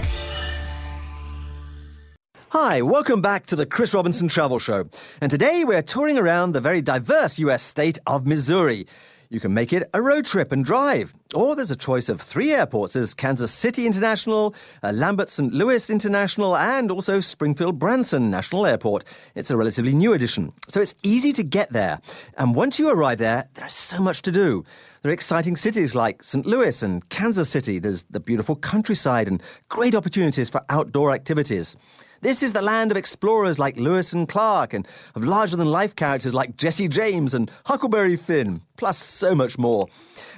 Hi, 2.51 2.81
welcome 2.81 3.21
back 3.21 3.47
to 3.47 3.57
the 3.57 3.67
Chris 3.67 3.93
Robinson 3.93 4.29
Travel 4.29 4.61
Show. 4.61 4.89
And 5.21 5.33
today 5.33 5.65
we're 5.65 5.83
touring 5.83 6.17
around 6.17 6.53
the 6.53 6.61
very 6.61 6.81
diverse 6.81 7.41
US 7.41 7.65
state 7.65 7.99
of 8.07 8.25
Missouri. 8.25 8.87
You 9.31 9.41
can 9.41 9.53
make 9.53 9.75
it 9.75 9.91
a 9.93 10.01
road 10.01 10.25
trip 10.25 10.53
and 10.53 10.65
drive. 10.65 11.13
Or 11.35 11.55
there's 11.55 11.71
a 11.71 11.77
choice 11.77 12.09
of 12.09 12.19
three 12.19 12.51
airports. 12.53 12.95
There's 12.95 13.13
Kansas 13.13 13.53
City 13.53 13.85
International, 13.85 14.55
uh, 14.83 14.91
Lambert 14.93 15.29
St. 15.29 15.53
Louis 15.53 15.91
International, 15.91 16.57
and 16.57 16.91
also 16.91 17.21
Springfield 17.21 17.79
Branson 17.79 18.31
National 18.31 18.67
Airport. 18.67 19.05
It's 19.35 19.51
a 19.51 19.57
relatively 19.59 19.95
new 19.95 20.15
addition. 20.15 20.55
So 20.69 20.81
it's 20.81 20.95
easy 21.03 21.35
to 21.35 21.43
get 21.43 21.71
there. 21.71 22.01
And 22.39 22.55
once 22.55 22.79
you 22.79 22.89
arrive 22.89 23.19
there, 23.19 23.49
there's 23.53 23.75
so 23.75 24.01
much 24.01 24.23
to 24.23 24.33
do. 24.33 24.65
There 25.03 25.11
are 25.11 25.13
exciting 25.13 25.57
cities 25.57 25.95
like 25.95 26.23
St. 26.23 26.47
Louis 26.47 26.83
and 26.83 27.07
Kansas 27.11 27.51
City. 27.51 27.79
There's 27.79 28.05
the 28.05 28.21
beautiful 28.21 28.57
countryside 28.57 29.29
and 29.29 29.43
great 29.69 29.95
opportunities 29.95 30.49
for 30.49 30.63
outdoor 30.71 31.13
activities. 31.13 31.77
This 32.21 32.43
is 32.43 32.53
the 32.53 32.63
land 32.63 32.91
of 32.91 32.97
explorers 32.97 33.61
like 33.61 33.77
Lewis 33.77 34.13
and 34.13 34.29
Clark 34.29 34.75
and 34.75 34.89
of 35.15 35.23
larger 35.23 35.55
than 35.55 35.69
life 35.69 35.95
characters 35.95 36.35
like 36.35 36.57
Jesse 36.57 36.89
James 36.89 37.33
and 37.33 37.49
Huckleberry 37.67 38.17
Finn, 38.17 38.63
plus 38.77 38.99
so 38.99 39.37
much 39.37 39.57
more. 39.57 39.87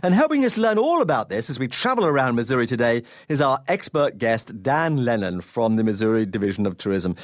And 0.03 0.15
helping 0.15 0.45
us 0.45 0.59
learn 0.59 0.77
all 0.77 1.01
about 1.01 1.31
this 1.31 1.49
as 1.49 1.59
we 1.59 1.69
travel 1.69 2.05
around 2.05 2.35
Missouri 2.35 2.67
today 2.67 3.03
is 3.31 3.41
our 3.41 3.61
expert 3.67 4.19
guest, 4.19 4.63
Dan 4.63 5.07
Lennon 5.07 5.41
from 5.41 5.77
the 5.77 5.85
Missouri 5.85 6.27
Division 6.27 6.67
of 6.67 6.77
Tourism. 6.77 7.17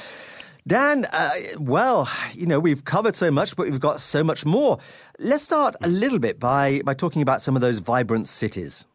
Dan, 0.65 1.05
uh, 1.05 1.29
well, 1.59 2.09
you 2.33 2.47
know, 2.47 2.59
we've 2.59 2.83
covered 2.83 3.15
so 3.15 3.29
much, 3.29 3.55
but 3.55 3.69
we've 3.69 3.79
got 3.79 4.01
so 4.01 4.23
much 4.23 4.43
more. 4.43 4.79
Let's 5.19 5.43
start 5.43 5.75
a 5.81 5.87
little 5.87 6.19
bit 6.19 6.39
by, 6.39 6.81
by 6.83 6.95
talking 6.95 7.21
about 7.21 7.43
some 7.43 7.55
of 7.55 7.61
those 7.61 7.77
vibrant 7.77 8.27
cities. 8.27 8.87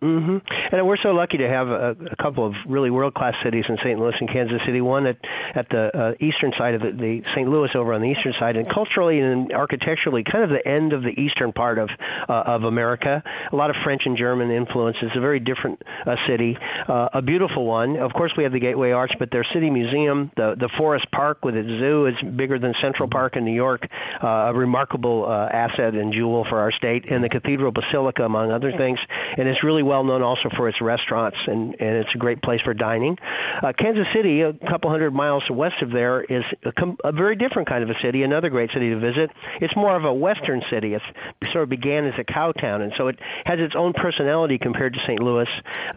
Hmm 0.00 0.38
And 0.72 0.86
we're 0.86 0.96
so 1.02 1.10
lucky 1.10 1.36
to 1.38 1.48
have 1.48 1.68
a, 1.68 1.94
a 2.10 2.16
couple 2.16 2.46
of 2.46 2.54
really 2.66 2.88
world-class 2.88 3.34
cities 3.44 3.64
in 3.68 3.76
St. 3.84 3.98
Louis 3.98 4.14
and 4.18 4.30
Kansas 4.30 4.60
City. 4.64 4.80
One 4.80 5.06
at 5.06 5.18
at 5.54 5.68
the 5.68 5.90
uh, 5.94 6.12
eastern 6.20 6.52
side 6.56 6.74
of 6.74 6.80
the, 6.80 6.92
the 6.92 7.22
St. 7.34 7.48
Louis, 7.48 7.68
over 7.74 7.92
on 7.92 8.00
the 8.00 8.08
eastern 8.08 8.32
side, 8.40 8.56
and 8.56 8.66
culturally 8.72 9.20
and 9.20 9.52
architecturally, 9.52 10.24
kind 10.24 10.42
of 10.42 10.50
the 10.50 10.66
end 10.66 10.94
of 10.94 11.02
the 11.02 11.10
eastern 11.20 11.52
part 11.52 11.78
of 11.78 11.90
uh, 12.28 12.32
of 12.32 12.64
America. 12.64 13.22
A 13.52 13.56
lot 13.56 13.68
of 13.68 13.76
French 13.84 14.02
and 14.06 14.16
German 14.16 14.50
influences. 14.50 15.10
A 15.14 15.20
very 15.20 15.38
different 15.38 15.82
uh, 16.06 16.16
city, 16.26 16.56
uh, 16.88 17.08
a 17.12 17.20
beautiful 17.20 17.66
one. 17.66 17.96
Of 17.96 18.14
course, 18.14 18.32
we 18.38 18.44
have 18.44 18.52
the 18.52 18.60
Gateway 18.60 18.92
Arch, 18.92 19.12
but 19.18 19.30
their 19.30 19.44
city 19.52 19.68
museum, 19.68 20.30
the 20.36 20.54
the 20.58 20.70
Forest 20.78 21.10
Park 21.12 21.44
with 21.44 21.56
its 21.56 21.68
zoo, 21.68 22.06
is 22.06 22.14
bigger 22.36 22.58
than 22.58 22.72
Central 22.80 23.08
Park 23.08 23.36
in 23.36 23.44
New 23.44 23.54
York. 23.54 23.86
Uh, 24.22 24.48
a 24.48 24.54
remarkable 24.54 25.26
uh, 25.28 25.48
asset 25.52 25.94
and 25.94 26.14
jewel 26.14 26.46
for 26.48 26.58
our 26.58 26.72
state, 26.72 27.04
and 27.10 27.22
the 27.22 27.28
Cathedral 27.28 27.70
Basilica, 27.70 28.24
among 28.24 28.50
other 28.50 28.72
things. 28.72 28.98
And 29.36 29.46
it's 29.46 29.62
really 29.62 29.82
well 29.90 30.04
known 30.04 30.22
also 30.22 30.48
for 30.56 30.68
its 30.68 30.80
restaurants, 30.80 31.36
and, 31.48 31.74
and 31.80 31.96
it's 31.98 32.14
a 32.14 32.18
great 32.18 32.40
place 32.42 32.60
for 32.62 32.72
dining. 32.74 33.16
Uh, 33.60 33.72
Kansas 33.76 34.06
City, 34.14 34.42
a 34.42 34.52
couple 34.70 34.88
hundred 34.88 35.12
miles 35.12 35.42
west 35.50 35.82
of 35.82 35.90
there, 35.90 36.22
is 36.22 36.44
a, 36.64 36.70
com- 36.70 36.96
a 37.02 37.10
very 37.10 37.34
different 37.34 37.68
kind 37.68 37.82
of 37.82 37.90
a 37.90 37.98
city, 38.00 38.22
another 38.22 38.50
great 38.50 38.70
city 38.72 38.90
to 38.90 39.00
visit. 39.00 39.30
It's 39.60 39.74
more 39.74 39.96
of 39.96 40.04
a 40.04 40.14
western 40.14 40.62
city. 40.70 40.94
It's, 40.94 41.04
it 41.42 41.48
sort 41.52 41.64
of 41.64 41.70
began 41.70 42.06
as 42.06 42.14
a 42.20 42.24
cow 42.24 42.52
town, 42.52 42.82
and 42.82 42.92
so 42.96 43.08
it 43.08 43.18
has 43.46 43.58
its 43.58 43.74
own 43.76 43.92
personality 43.92 44.58
compared 44.58 44.92
to 44.94 45.00
St. 45.08 45.20
Louis. 45.20 45.48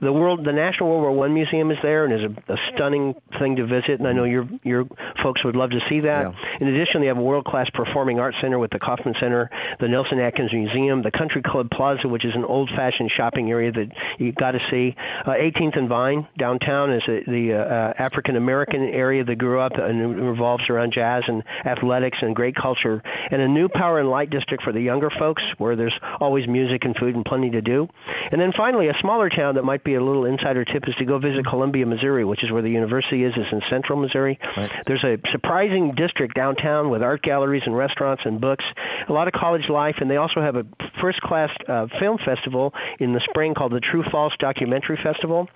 The 0.01 0.11
world, 0.11 0.43
the 0.43 0.53
National 0.53 0.89
World 0.89 1.03
War 1.03 1.11
One 1.11 1.35
Museum 1.35 1.69
is 1.69 1.77
there, 1.83 2.05
and 2.05 2.13
is 2.13 2.31
a, 2.49 2.53
a 2.53 2.57
stunning 2.73 3.13
thing 3.37 3.57
to 3.57 3.67
visit. 3.67 3.99
And 3.99 4.07
I 4.07 4.13
know 4.13 4.23
your 4.23 4.49
your 4.63 4.85
folks 5.21 5.43
would 5.45 5.55
love 5.55 5.69
to 5.69 5.79
see 5.87 5.99
that. 6.01 6.33
In 6.59 6.67
addition, 6.67 7.01
they 7.01 7.07
have 7.07 7.17
a 7.19 7.21
world 7.21 7.45
class 7.45 7.69
performing 7.75 8.19
arts 8.19 8.37
center 8.41 8.57
with 8.57 8.71
the 8.71 8.79
Kauffman 8.79 9.13
Center, 9.19 9.51
the 9.79 9.87
Nelson 9.87 10.19
Atkins 10.19 10.51
Museum, 10.51 11.03
the 11.03 11.11
Country 11.11 11.43
Club 11.43 11.69
Plaza, 11.69 12.07
which 12.07 12.25
is 12.25 12.33
an 12.33 12.43
old 12.43 12.71
fashioned 12.75 13.11
shopping 13.15 13.51
area 13.51 13.71
that 13.71 13.82
you 14.19 14.31
got 14.31 14.51
to 14.51 14.59
see. 14.71 14.95
Uh, 15.25 15.31
18th 15.31 15.77
and 15.77 15.89
Vine 15.89 16.27
downtown 16.37 16.93
is 16.93 17.01
a, 17.07 17.29
the 17.29 17.53
uh, 17.53 18.01
African 18.01 18.35
American 18.35 18.81
area 18.81 19.23
that 19.23 19.35
grew 19.35 19.59
up 19.59 19.73
and 19.75 20.15
revolves 20.15 20.63
around 20.69 20.93
jazz 20.93 21.23
and 21.27 21.43
athletics 21.65 22.17
and 22.21 22.35
great 22.35 22.55
culture, 22.55 23.01
and 23.31 23.41
a 23.41 23.47
new 23.47 23.67
Power 23.67 23.99
and 23.99 24.09
Light 24.09 24.29
district 24.29 24.63
for 24.63 24.71
the 24.71 24.81
younger 24.81 25.09
folks 25.19 25.43
where 25.57 25.75
there's 25.75 25.97
always 26.19 26.47
music 26.47 26.85
and 26.85 26.95
food 26.95 27.15
and 27.15 27.25
plenty 27.25 27.49
to 27.49 27.61
do. 27.61 27.87
And 28.31 28.39
then 28.39 28.51
finally, 28.55 28.87
a 28.87 28.93
smaller 29.01 29.29
town 29.29 29.55
that 29.55 29.63
might 29.63 29.83
be 29.83 29.95
a 29.95 30.03
little 30.03 30.25
insider 30.25 30.63
tip 30.65 30.87
is 30.87 30.95
to 30.95 31.05
go 31.05 31.19
visit 31.19 31.45
Columbia, 31.45 31.85
Missouri, 31.85 32.25
which 32.25 32.43
is 32.43 32.51
where 32.51 32.61
the 32.61 32.69
university 32.69 33.23
is. 33.23 33.33
Is 33.33 33.47
in 33.51 33.61
central 33.69 33.99
Missouri. 33.99 34.37
There's 34.85 35.03
a 35.03 35.17
surprising 35.31 35.91
district 35.95 36.35
downtown 36.35 36.89
with 36.89 37.01
art 37.01 37.23
galleries 37.23 37.63
and 37.65 37.75
restaurants 37.75 38.23
and 38.25 38.39
books, 38.39 38.63
a 39.07 39.13
lot 39.13 39.27
of 39.27 39.33
college 39.33 39.69
life, 39.69 39.95
and 39.99 40.09
they 40.09 40.17
also 40.17 40.41
have 40.41 40.55
a 40.55 40.65
first-class 41.01 41.49
uh, 41.67 41.87
film 41.99 42.17
festival 42.23 42.73
in 42.99 43.13
the 43.13 43.21
spring 43.29 43.53
called 43.53 43.72
the 43.73 43.79
True 43.79 44.03
False 44.11 44.33
Documentary 44.39 44.99
Festival. 45.01 45.49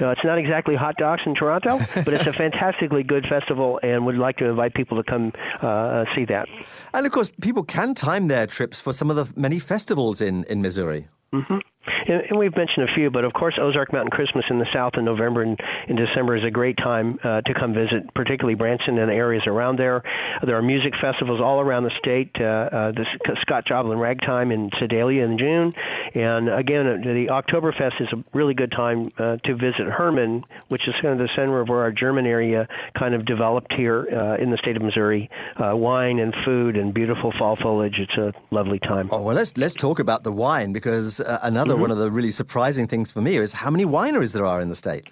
Uh, 0.00 0.08
it's 0.08 0.24
not 0.24 0.38
exactly 0.38 0.74
Hot 0.74 0.96
Docs 0.96 1.22
in 1.26 1.34
Toronto, 1.34 1.78
but 1.94 2.14
it's 2.14 2.26
a 2.26 2.32
fantastically 2.32 3.02
good 3.02 3.26
festival, 3.26 3.80
and 3.82 4.06
would 4.06 4.16
like 4.16 4.36
to 4.38 4.46
invite 4.46 4.74
people 4.74 4.96
to 4.96 5.08
come 5.08 5.32
uh, 5.60 6.04
see 6.14 6.24
that. 6.26 6.48
And 6.92 7.06
of 7.06 7.12
course, 7.12 7.30
people 7.40 7.62
can 7.62 7.94
time 7.94 8.28
their 8.28 8.46
trips 8.46 8.80
for 8.80 8.92
some 8.92 9.10
of 9.10 9.16
the 9.16 9.32
many 9.38 9.58
festivals 9.58 10.20
in, 10.20 10.44
in 10.44 10.62
Missouri. 10.62 11.08
Mm-hmm. 11.32 11.58
And, 11.86 12.22
and 12.30 12.38
we've 12.38 12.56
mentioned 12.56 12.88
a 12.88 12.94
few, 12.94 13.10
but 13.10 13.24
of 13.24 13.32
course, 13.32 13.58
Ozark 13.60 13.92
Mountain 13.92 14.10
Christmas 14.10 14.44
in 14.50 14.58
the 14.58 14.66
South 14.72 14.94
in 14.96 15.04
November 15.04 15.42
and 15.42 15.58
in 15.88 15.96
December 15.96 16.36
is 16.36 16.44
a 16.44 16.50
great 16.50 16.76
time 16.76 17.18
uh, 17.22 17.40
to 17.42 17.54
come 17.54 17.74
visit, 17.74 18.12
particularly 18.14 18.54
Branson 18.54 18.98
and 18.98 19.10
areas 19.10 19.42
around 19.46 19.78
there. 19.78 20.02
There 20.44 20.56
are 20.56 20.62
music 20.62 20.94
festivals 21.00 21.40
all 21.40 21.60
around 21.60 21.84
the 21.84 21.92
state. 21.98 22.30
Uh, 22.38 22.44
uh, 22.44 22.92
the 22.92 23.04
Scott 23.42 23.66
Joplin 23.66 23.98
Ragtime 23.98 24.50
in 24.50 24.70
Sedalia 24.78 25.24
in 25.24 25.38
June, 25.38 25.72
and 26.14 26.48
again, 26.48 26.86
uh, 26.86 26.96
the 27.02 27.26
Oktoberfest 27.30 28.00
is 28.00 28.08
a 28.12 28.24
really 28.36 28.54
good 28.54 28.72
time 28.72 29.10
uh, 29.18 29.36
to 29.44 29.54
visit 29.54 29.86
Hermann, 29.86 30.44
which 30.68 30.82
is 30.88 30.94
kind 31.02 31.18
of 31.20 31.26
the 31.26 31.30
center 31.36 31.60
of 31.60 31.68
where 31.68 31.80
our 31.80 31.92
German 31.92 32.26
area 32.26 32.66
kind 32.98 33.14
of 33.14 33.24
developed 33.24 33.72
here 33.72 34.06
uh, 34.10 34.42
in 34.42 34.50
the 34.50 34.56
state 34.58 34.76
of 34.76 34.82
Missouri. 34.82 35.30
Wine 35.58 36.18
and 36.18 36.34
food 36.44 36.76
and 36.76 36.94
beautiful 36.94 37.32
fall 37.38 37.56
foliage. 37.56 37.96
It's 37.98 38.16
a 38.16 38.32
lovely 38.54 38.78
time. 38.78 39.08
Oh 39.10 39.22
well, 39.22 39.34
let's 39.34 39.56
let's 39.56 39.74
talk 39.74 39.98
about 39.98 40.24
the 40.24 40.32
wine 40.32 40.72
because 40.72 41.20
another. 41.20 41.73
Mm-hmm. 41.74 41.82
one 41.82 41.90
of 41.90 41.98
the 41.98 42.10
really 42.10 42.30
surprising 42.30 42.86
things 42.88 43.12
for 43.12 43.20
me 43.20 43.36
is 43.36 43.52
how 43.52 43.70
many 43.70 43.84
wineries 43.84 44.32
there 44.32 44.46
are 44.46 44.60
in 44.60 44.68
the 44.68 44.74
state. 44.74 45.08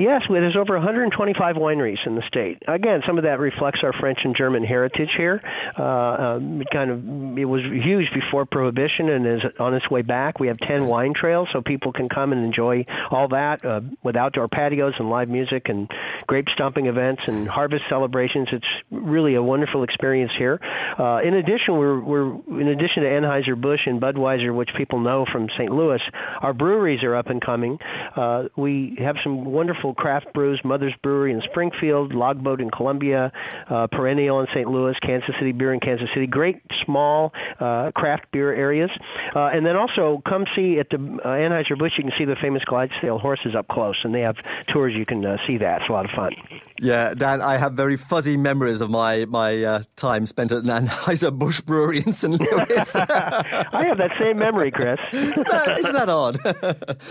Yes, 0.00 0.22
there's 0.30 0.56
over 0.56 0.78
125 0.78 1.56
wineries 1.56 1.98
in 2.06 2.14
the 2.14 2.22
state. 2.26 2.62
Again, 2.66 3.02
some 3.06 3.18
of 3.18 3.24
that 3.24 3.38
reflects 3.38 3.80
our 3.82 3.92
French 4.00 4.18
and 4.24 4.34
German 4.34 4.64
heritage 4.64 5.10
here. 5.14 5.42
Uh, 5.78 5.82
um, 5.82 6.62
it 6.62 6.68
kind 6.72 6.90
of 6.90 7.38
it 7.38 7.44
was 7.44 7.60
huge 7.60 8.06
before 8.14 8.46
Prohibition 8.46 9.10
and 9.10 9.26
is 9.26 9.42
on 9.58 9.74
its 9.74 9.90
way 9.90 10.00
back. 10.00 10.40
We 10.40 10.46
have 10.46 10.56
10 10.56 10.86
wine 10.86 11.12
trails, 11.12 11.48
so 11.52 11.60
people 11.60 11.92
can 11.92 12.08
come 12.08 12.32
and 12.32 12.42
enjoy 12.42 12.86
all 13.10 13.28
that 13.28 13.62
uh, 13.62 13.82
with 14.02 14.16
outdoor 14.16 14.48
patios 14.48 14.94
and 14.98 15.10
live 15.10 15.28
music 15.28 15.68
and 15.68 15.86
grape 16.26 16.46
stomping 16.54 16.86
events 16.86 17.20
and 17.26 17.46
harvest 17.46 17.82
celebrations. 17.90 18.48
It's 18.52 18.64
really 18.90 19.34
a 19.34 19.42
wonderful 19.42 19.82
experience 19.82 20.32
here. 20.38 20.58
Uh, 20.98 21.20
in 21.22 21.34
addition, 21.34 21.76
we're, 21.76 22.00
we're 22.00 22.60
in 22.62 22.68
addition 22.68 23.02
to 23.02 23.08
Anheuser 23.08 23.60
Busch 23.60 23.80
and 23.84 24.00
Budweiser, 24.00 24.56
which 24.56 24.70
people 24.78 25.00
know 25.00 25.26
from 25.30 25.48
St. 25.58 25.70
Louis, 25.70 26.00
our 26.40 26.54
breweries 26.54 27.02
are 27.02 27.14
up 27.14 27.26
and 27.26 27.44
coming. 27.44 27.76
Uh, 28.16 28.44
we 28.56 28.96
have 28.98 29.16
some 29.22 29.44
wonderful 29.44 29.89
local 29.90 30.02
craft 30.02 30.32
brews, 30.32 30.60
Mother's 30.64 30.94
Brewery 31.02 31.32
in 31.32 31.40
Springfield, 31.42 32.14
Logboat 32.14 32.60
in 32.60 32.70
Columbia, 32.70 33.32
uh, 33.68 33.86
Perennial 33.88 34.40
in 34.40 34.46
St. 34.54 34.68
Louis, 34.68 34.94
Kansas 35.02 35.34
City 35.38 35.52
Beer 35.52 35.72
in 35.72 35.80
Kansas 35.80 36.08
City. 36.14 36.26
Great 36.26 36.62
small 36.84 37.32
uh, 37.58 37.90
craft 37.94 38.24
beer 38.32 38.52
areas. 38.52 38.90
Uh, 39.34 39.46
and 39.46 39.64
then 39.66 39.76
also 39.76 40.22
come 40.28 40.44
see 40.54 40.78
at 40.78 40.88
the 40.90 40.96
uh, 40.96 41.28
Anheuser-Busch, 41.28 41.92
you 41.98 42.04
can 42.04 42.12
see 42.18 42.24
the 42.24 42.36
famous 42.40 42.62
Clydesdale 42.64 43.18
horses 43.18 43.54
up 43.54 43.68
close, 43.68 44.00
and 44.04 44.14
they 44.14 44.20
have 44.20 44.36
tours 44.72 44.94
you 44.94 45.06
can 45.06 45.24
uh, 45.24 45.36
see 45.46 45.58
that. 45.58 45.82
It's 45.82 45.90
a 45.90 45.92
lot 45.92 46.04
of 46.04 46.10
fun. 46.12 46.32
Yeah, 46.80 47.14
Dan, 47.14 47.42
I 47.42 47.56
have 47.56 47.74
very 47.74 47.96
fuzzy 47.96 48.36
memories 48.36 48.80
of 48.80 48.90
my, 48.90 49.24
my 49.26 49.62
uh, 49.62 49.82
time 49.96 50.26
spent 50.26 50.52
at 50.52 50.64
an 50.64 50.70
Anheuser-Busch 50.70 51.60
brewery 51.62 51.98
in 51.98 52.12
St. 52.12 52.38
Louis. 52.38 52.96
I 52.96 53.84
have 53.86 53.98
that 53.98 54.12
same 54.20 54.38
memory, 54.38 54.70
Chris. 54.70 54.98
isn't, 55.12 55.48
that, 55.48 55.78
isn't 55.78 55.94
that 55.94 56.08
odd? 56.08 56.38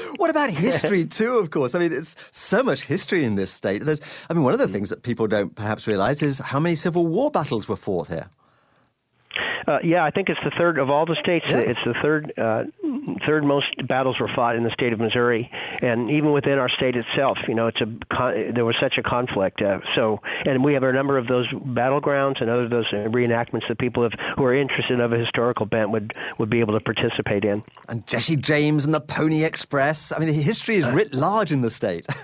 what 0.18 0.30
about 0.30 0.50
history, 0.50 1.06
too, 1.10 1.38
of 1.38 1.50
course? 1.52 1.76
I 1.76 1.80
mean, 1.80 1.94
it's 1.94 2.16
so 2.32 2.64
much 2.64 2.69
history 2.76 3.24
in 3.24 3.36
this 3.36 3.52
state. 3.52 3.84
There's, 3.84 4.02
I 4.30 4.34
mean, 4.34 4.44
one 4.44 4.54
of 4.54 4.60
the 4.60 4.68
things 4.68 4.90
that 4.90 5.04
people 5.04 5.28
don't 5.28 5.56
perhaps 5.56 5.88
realize 5.88 6.22
is 6.24 6.40
how 6.40 6.60
many 6.60 6.76
civil 6.76 7.08
war 7.08 7.32
battles 7.32 7.68
were 7.68 7.76
fought 7.76 8.08
here. 8.08 8.30
Uh, 9.70 9.78
yeah, 9.84 10.04
I 10.04 10.10
think 10.10 10.30
it's 10.30 10.40
the 10.44 10.52
third 10.58 10.80
of 10.80 10.90
all 10.90 11.06
the 11.06 11.18
states. 11.22 11.46
Yeah. 11.48 11.58
It's 11.60 11.80
the 11.86 11.94
third 12.02 12.34
uh, 12.40 12.64
third 13.28 13.44
most 13.44 13.88
battles 13.88 14.20
were 14.20 14.30
fought 14.36 14.56
in 14.56 14.64
the 14.64 14.72
state 14.72 14.94
of 14.94 15.00
Missouri, 15.00 15.52
and 15.82 16.10
even 16.10 16.32
within 16.32 16.58
our 16.58 16.70
state 16.70 16.96
itself, 16.96 17.38
you 17.48 17.54
know, 17.54 17.68
it's 17.68 17.80
a 17.80 17.86
con- 18.12 18.54
there 18.56 18.66
was 18.66 18.76
such 18.82 18.98
a 18.98 19.04
conflict. 19.04 19.62
Uh, 19.62 19.80
so, 19.96 20.22
and 20.46 20.64
we 20.64 20.74
have 20.74 20.82
a 20.82 20.92
number 20.92 21.20
of 21.20 21.28
those 21.28 21.48
battlegrounds 21.54 22.42
and 22.42 22.50
other 22.50 22.68
those 22.68 22.90
reenactments 22.90 23.68
that 23.68 23.78
people 23.78 24.02
have, 24.02 24.14
who 24.38 24.44
are 24.44 24.56
interested 24.56 25.00
of 25.00 25.14
a 25.14 25.18
historical 25.18 25.68
bent 25.68 25.92
would 25.92 26.14
would 26.40 26.50
be 26.50 26.62
able 26.62 26.74
to 26.74 26.84
participate 26.84 27.46
in. 27.46 27.62
And 27.88 28.08
Jesse 28.08 28.38
James 28.38 28.86
and 28.86 28.94
the 28.94 29.02
Pony 29.02 29.44
Express. 29.44 30.12
I 30.12 30.18
mean, 30.18 30.30
the 30.30 30.34
history 30.34 30.78
is 30.78 30.88
writ 30.88 31.14
large 31.14 31.52
in 31.52 31.62
the 31.62 31.70
state. 31.70 32.08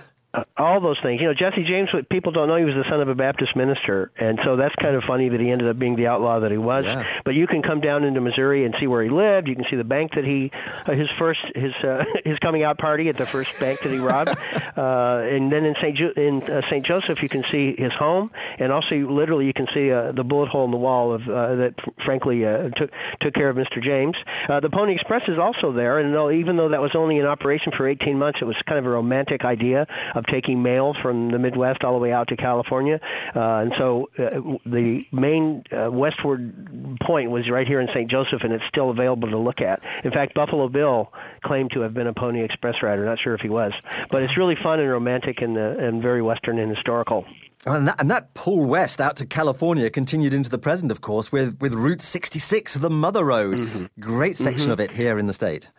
All 0.56 0.80
those 0.80 0.98
things. 1.02 1.20
You 1.20 1.28
know, 1.28 1.34
Jesse 1.34 1.64
James, 1.64 1.88
people 2.10 2.32
don't 2.32 2.48
know 2.48 2.56
he 2.56 2.64
was 2.64 2.74
the 2.74 2.88
son 2.90 3.00
of 3.00 3.08
a 3.08 3.14
Baptist 3.14 3.56
minister, 3.56 4.10
and 4.16 4.38
so 4.44 4.56
that's 4.56 4.74
kind 4.76 4.96
of 4.96 5.02
funny 5.04 5.28
that 5.28 5.40
he 5.40 5.50
ended 5.50 5.68
up 5.68 5.78
being 5.78 5.96
the 5.96 6.06
outlaw 6.06 6.40
that 6.40 6.50
he 6.50 6.58
was. 6.58 6.84
Yeah. 6.84 7.04
But 7.24 7.34
you 7.34 7.46
can 7.46 7.62
come 7.62 7.80
down 7.80 8.04
into 8.04 8.20
Missouri 8.20 8.64
and 8.64 8.74
see 8.80 8.86
where 8.86 9.02
he 9.02 9.10
lived. 9.10 9.48
You 9.48 9.54
can 9.54 9.64
see 9.70 9.76
the 9.76 9.84
bank 9.84 10.12
that 10.14 10.24
he, 10.24 10.50
uh, 10.86 10.92
his 10.92 11.08
first, 11.18 11.40
his 11.54 11.72
uh, 11.82 12.04
his 12.24 12.38
coming 12.38 12.62
out 12.62 12.78
party 12.78 13.08
at 13.08 13.16
the 13.16 13.26
first 13.26 13.58
bank 13.58 13.80
that 13.80 13.90
he 13.90 13.98
robbed, 13.98 14.30
uh, 14.76 15.20
and 15.24 15.50
then 15.50 15.64
in 15.64 15.74
Saint 15.80 15.96
jo- 15.96 16.12
in 16.16 16.42
uh, 16.42 16.62
Saint 16.70 16.86
Joseph 16.86 17.18
you 17.22 17.28
can 17.28 17.44
see 17.50 17.74
his 17.76 17.92
home, 17.92 18.30
and 18.58 18.72
also 18.72 18.94
literally 18.96 19.46
you 19.46 19.54
can 19.54 19.66
see 19.74 19.90
uh, 19.90 20.12
the 20.12 20.24
bullet 20.24 20.48
hole 20.48 20.64
in 20.64 20.70
the 20.70 20.76
wall 20.76 21.12
of 21.12 21.22
uh, 21.22 21.54
that, 21.56 21.74
frankly, 22.04 22.44
uh, 22.44 22.68
took 22.70 22.90
took 23.20 23.34
care 23.34 23.48
of 23.48 23.56
Mr. 23.56 23.82
James. 23.82 24.16
Uh, 24.48 24.60
the 24.60 24.70
Pony 24.70 24.94
Express 24.94 25.24
is 25.28 25.38
also 25.38 25.72
there, 25.72 25.98
and 25.98 26.14
though, 26.14 26.30
even 26.30 26.56
though 26.56 26.68
that 26.68 26.80
was 26.80 26.92
only 26.94 27.18
in 27.18 27.26
operation 27.26 27.72
for 27.76 27.88
18 27.88 28.18
months, 28.18 28.38
it 28.42 28.44
was 28.44 28.56
kind 28.66 28.78
of 28.78 28.86
a 28.86 28.90
romantic 28.90 29.44
idea 29.44 29.86
of 30.14 30.25
taking 30.26 30.62
mail 30.62 30.94
from 31.02 31.30
the 31.30 31.38
Midwest 31.38 31.84
all 31.84 31.92
the 31.92 31.98
way 31.98 32.12
out 32.12 32.28
to 32.28 32.36
California. 32.36 33.00
Uh, 33.34 33.40
and 33.40 33.72
so 33.78 34.08
uh, 34.18 34.40
the 34.64 35.04
main 35.12 35.62
uh, 35.72 35.90
westward 35.90 36.98
point 37.02 37.30
was 37.30 37.48
right 37.50 37.66
here 37.66 37.80
in 37.80 37.88
St. 37.88 38.10
Joseph, 38.10 38.42
and 38.42 38.52
it's 38.52 38.66
still 38.66 38.90
available 38.90 39.30
to 39.30 39.38
look 39.38 39.60
at. 39.60 39.80
In 40.04 40.10
fact, 40.10 40.34
Buffalo 40.34 40.68
Bill 40.68 41.12
claimed 41.44 41.72
to 41.72 41.80
have 41.80 41.94
been 41.94 42.06
a 42.06 42.14
Pony 42.14 42.42
Express 42.42 42.76
rider. 42.82 43.04
Not 43.04 43.18
sure 43.20 43.34
if 43.34 43.40
he 43.40 43.48
was, 43.48 43.72
but 44.10 44.22
it's 44.22 44.36
really 44.36 44.56
fun 44.62 44.80
and 44.80 44.90
romantic 44.90 45.42
and, 45.42 45.56
uh, 45.56 45.74
and 45.78 46.02
very 46.02 46.22
Western 46.22 46.58
and 46.58 46.74
historical. 46.74 47.24
And 47.64 47.88
that, 47.88 48.00
and 48.00 48.10
that, 48.12 48.32
pull 48.34 48.64
west 48.64 49.00
out 49.00 49.16
to 49.16 49.26
California 49.26 49.90
continued 49.90 50.32
into 50.32 50.48
the 50.48 50.58
present, 50.58 50.92
of 50.92 51.00
course, 51.00 51.32
with, 51.32 51.60
with 51.60 51.72
Route 51.72 52.00
66, 52.00 52.74
the 52.74 52.90
Mother 52.90 53.24
Road. 53.24 53.58
Mm-hmm. 53.58 53.86
Great 53.98 54.36
section 54.36 54.66
mm-hmm. 54.66 54.70
of 54.70 54.80
it 54.80 54.92
here 54.92 55.18
in 55.18 55.26
the 55.26 55.32
state. 55.32 55.70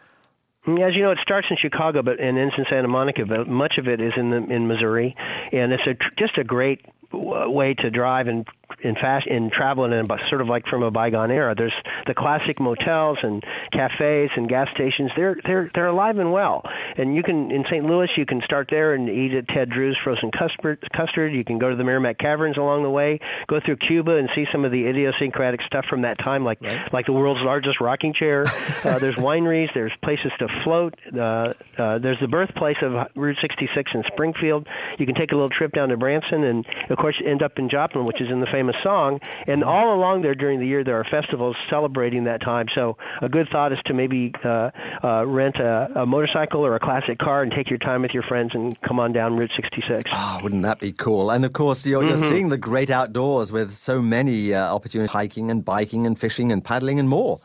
Mm, 0.67 0.87
as 0.87 0.95
you 0.95 1.03
know, 1.03 1.11
it 1.11 1.19
starts 1.21 1.47
in 1.49 1.57
Chicago, 1.57 2.01
but 2.01 2.19
and 2.19 2.37
ends 2.37 2.53
in 2.57 2.65
Santa 2.69 2.87
Monica. 2.87 3.25
But 3.25 3.47
much 3.47 3.77
of 3.77 3.87
it 3.87 4.01
is 4.01 4.13
in 4.17 4.29
the 4.29 4.37
in 4.37 4.67
Missouri, 4.67 5.15
and 5.51 5.71
it's 5.71 5.87
a 5.87 5.95
just 6.17 6.37
a 6.37 6.43
great 6.43 6.85
way 7.11 7.73
to 7.75 7.89
drive 7.89 8.27
and 8.27 8.45
in 8.81 8.95
fast 8.95 9.27
in 9.27 9.49
traveling 9.49 9.91
in 9.91 10.05
sort 10.29 10.41
of 10.41 10.47
like 10.47 10.65
from 10.67 10.83
a 10.83 10.91
bygone 10.91 11.31
era. 11.31 11.55
There's 11.55 11.73
the 12.05 12.13
classic 12.13 12.59
motels 12.59 13.17
and 13.23 13.43
cafes 13.71 14.29
and 14.35 14.47
gas 14.47 14.67
stations. 14.73 15.11
They're 15.15 15.37
they're 15.45 15.71
they're 15.73 15.87
alive 15.87 16.17
and 16.17 16.31
well. 16.31 16.61
And 16.97 17.15
you 17.15 17.23
can 17.23 17.51
in 17.51 17.63
St. 17.69 17.85
Louis 17.85 18.09
you 18.17 18.25
can 18.25 18.41
start 18.45 18.67
there 18.69 18.93
and 18.93 19.09
eat 19.09 19.33
at 19.33 19.47
Ted 19.47 19.69
Drewes 19.69 19.97
frozen 20.03 20.31
custard. 20.31 20.83
Custard. 20.95 21.33
You 21.33 21.43
can 21.43 21.57
go 21.57 21.69
to 21.69 21.75
the 21.75 21.83
Meramec 21.83 22.17
Caverns 22.19 22.57
along 22.57 22.83
the 22.83 22.89
way. 22.89 23.19
Go 23.47 23.59
through 23.63 23.77
Cuba 23.77 24.17
and 24.17 24.29
see 24.35 24.45
some 24.51 24.65
of 24.65 24.71
the 24.71 24.85
idiosyncratic 24.85 25.61
stuff 25.63 25.85
from 25.89 26.01
that 26.01 26.17
time, 26.19 26.43
like 26.43 26.61
right. 26.61 26.91
like 26.93 27.05
the 27.05 27.13
world's 27.13 27.41
largest 27.43 27.81
rocking 27.81 28.13
chair. 28.13 28.43
uh, 28.83 28.99
there's 28.99 29.15
wineries. 29.15 29.73
There's 29.73 29.93
places 30.03 30.31
to 30.39 30.47
float. 30.63 30.95
Uh, 31.13 31.53
uh, 31.77 31.99
there's 31.99 32.19
the 32.19 32.27
birthplace 32.27 32.77
of 32.81 33.07
Route 33.15 33.37
66 33.41 33.91
in 33.93 34.03
Springfield. 34.07 34.67
You 34.97 35.05
can 35.05 35.15
take 35.15 35.31
a 35.31 35.35
little 35.35 35.49
trip 35.49 35.73
down 35.73 35.89
to 35.89 35.97
Branson 35.97 36.43
and 36.43 36.65
of 36.89 36.97
course 36.97 37.21
end 37.25 37.41
up 37.41 37.57
in 37.57 37.69
Joplin, 37.69 38.05
which 38.05 38.21
is 38.21 38.29
in 38.29 38.39
the 38.39 38.47
famous 38.57 38.75
song. 38.83 39.19
And 39.45 39.63
all 39.63 39.93
along 39.93 40.23
there 40.23 40.35
during 40.35 40.59
the 40.59 40.65
year, 40.65 40.83
there 40.83 40.99
are 40.99 41.05
festivals 41.09 41.55
celebrating 41.69 42.23
that 42.23 42.41
time. 42.41 42.65
So 42.73 42.97
a 43.21 43.29
good 43.29 43.47
thought 43.51 43.71
is 43.71 43.79
to 43.85 43.93
maybe 43.93 44.33
uh, 44.43 44.71
uh, 45.03 45.25
rent 45.25 45.57
a, 45.57 46.01
a 46.01 46.05
motorcycle 46.05 46.65
or 46.65 46.75
a 46.75 46.79
classic 46.79 47.19
car 47.19 47.43
and 47.43 47.51
take 47.51 47.69
your 47.69 47.79
time 47.79 48.01
with 48.01 48.11
your 48.11 48.23
friends 48.23 48.51
and 48.53 48.79
come 48.81 48.99
on 48.99 49.13
down 49.13 49.37
Route 49.37 49.51
66. 49.55 50.09
Ah, 50.11 50.37
oh, 50.39 50.43
wouldn't 50.43 50.63
that 50.63 50.79
be 50.79 50.91
cool? 50.91 51.29
And 51.29 51.45
of 51.45 51.53
course, 51.53 51.85
you're, 51.85 52.01
mm-hmm. 52.01 52.09
you're 52.09 52.29
seeing 52.31 52.49
the 52.49 52.57
great 52.57 52.89
outdoors 52.89 53.51
with 53.51 53.75
so 53.75 54.01
many 54.01 54.53
uh, 54.53 54.73
opportunities 54.73 55.11
hiking 55.11 55.51
and 55.51 55.63
biking 55.63 56.07
and 56.07 56.17
fishing 56.17 56.51
and 56.51 56.63
paddling 56.63 56.99
and 56.99 57.09
more. 57.09 57.39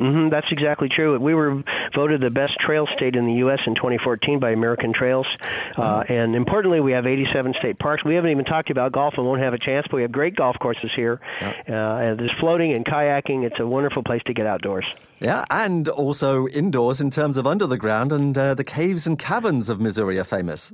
Mm-hmm, 0.00 0.28
that's 0.28 0.46
exactly 0.52 0.88
true. 0.88 1.18
We 1.18 1.34
were 1.34 1.62
voted 1.94 2.20
the 2.20 2.30
best 2.30 2.52
trail 2.60 2.86
state 2.96 3.16
in 3.16 3.26
the 3.26 3.34
U.S. 3.34 3.58
in 3.66 3.74
2014 3.74 4.38
by 4.38 4.50
American 4.50 4.92
Trails. 4.92 5.26
Uh, 5.42 6.02
mm-hmm. 6.02 6.12
and 6.12 6.36
importantly, 6.36 6.78
we 6.80 6.92
have 6.92 7.06
87 7.06 7.54
state 7.58 7.78
parks. 7.78 8.04
We 8.04 8.14
haven't 8.14 8.30
even 8.30 8.44
talked 8.44 8.70
about 8.70 8.92
golf 8.92 9.14
and 9.16 9.26
won't 9.26 9.42
have 9.42 9.54
a 9.54 9.58
chance, 9.58 9.86
but 9.90 9.96
we 9.96 10.02
have 10.02 10.12
great 10.12 10.36
golf 10.36 10.56
courses 10.60 10.90
here. 10.94 11.20
Yeah. 11.40 11.48
Uh, 11.68 12.14
there's 12.14 12.32
floating 12.38 12.72
and 12.72 12.84
kayaking. 12.84 13.44
It's 13.44 13.58
a 13.58 13.66
wonderful 13.66 14.04
place 14.04 14.22
to 14.26 14.34
get 14.34 14.46
outdoors. 14.46 14.86
Yeah, 15.18 15.44
and 15.50 15.88
also 15.88 16.46
indoors 16.46 17.00
in 17.00 17.10
terms 17.10 17.36
of 17.36 17.46
under 17.46 17.66
the 17.66 17.78
ground, 17.78 18.12
and 18.12 18.38
uh, 18.38 18.54
the 18.54 18.64
caves 18.64 19.04
and 19.04 19.18
caverns 19.18 19.68
of 19.68 19.80
Missouri 19.80 20.18
are 20.18 20.24
famous. 20.24 20.72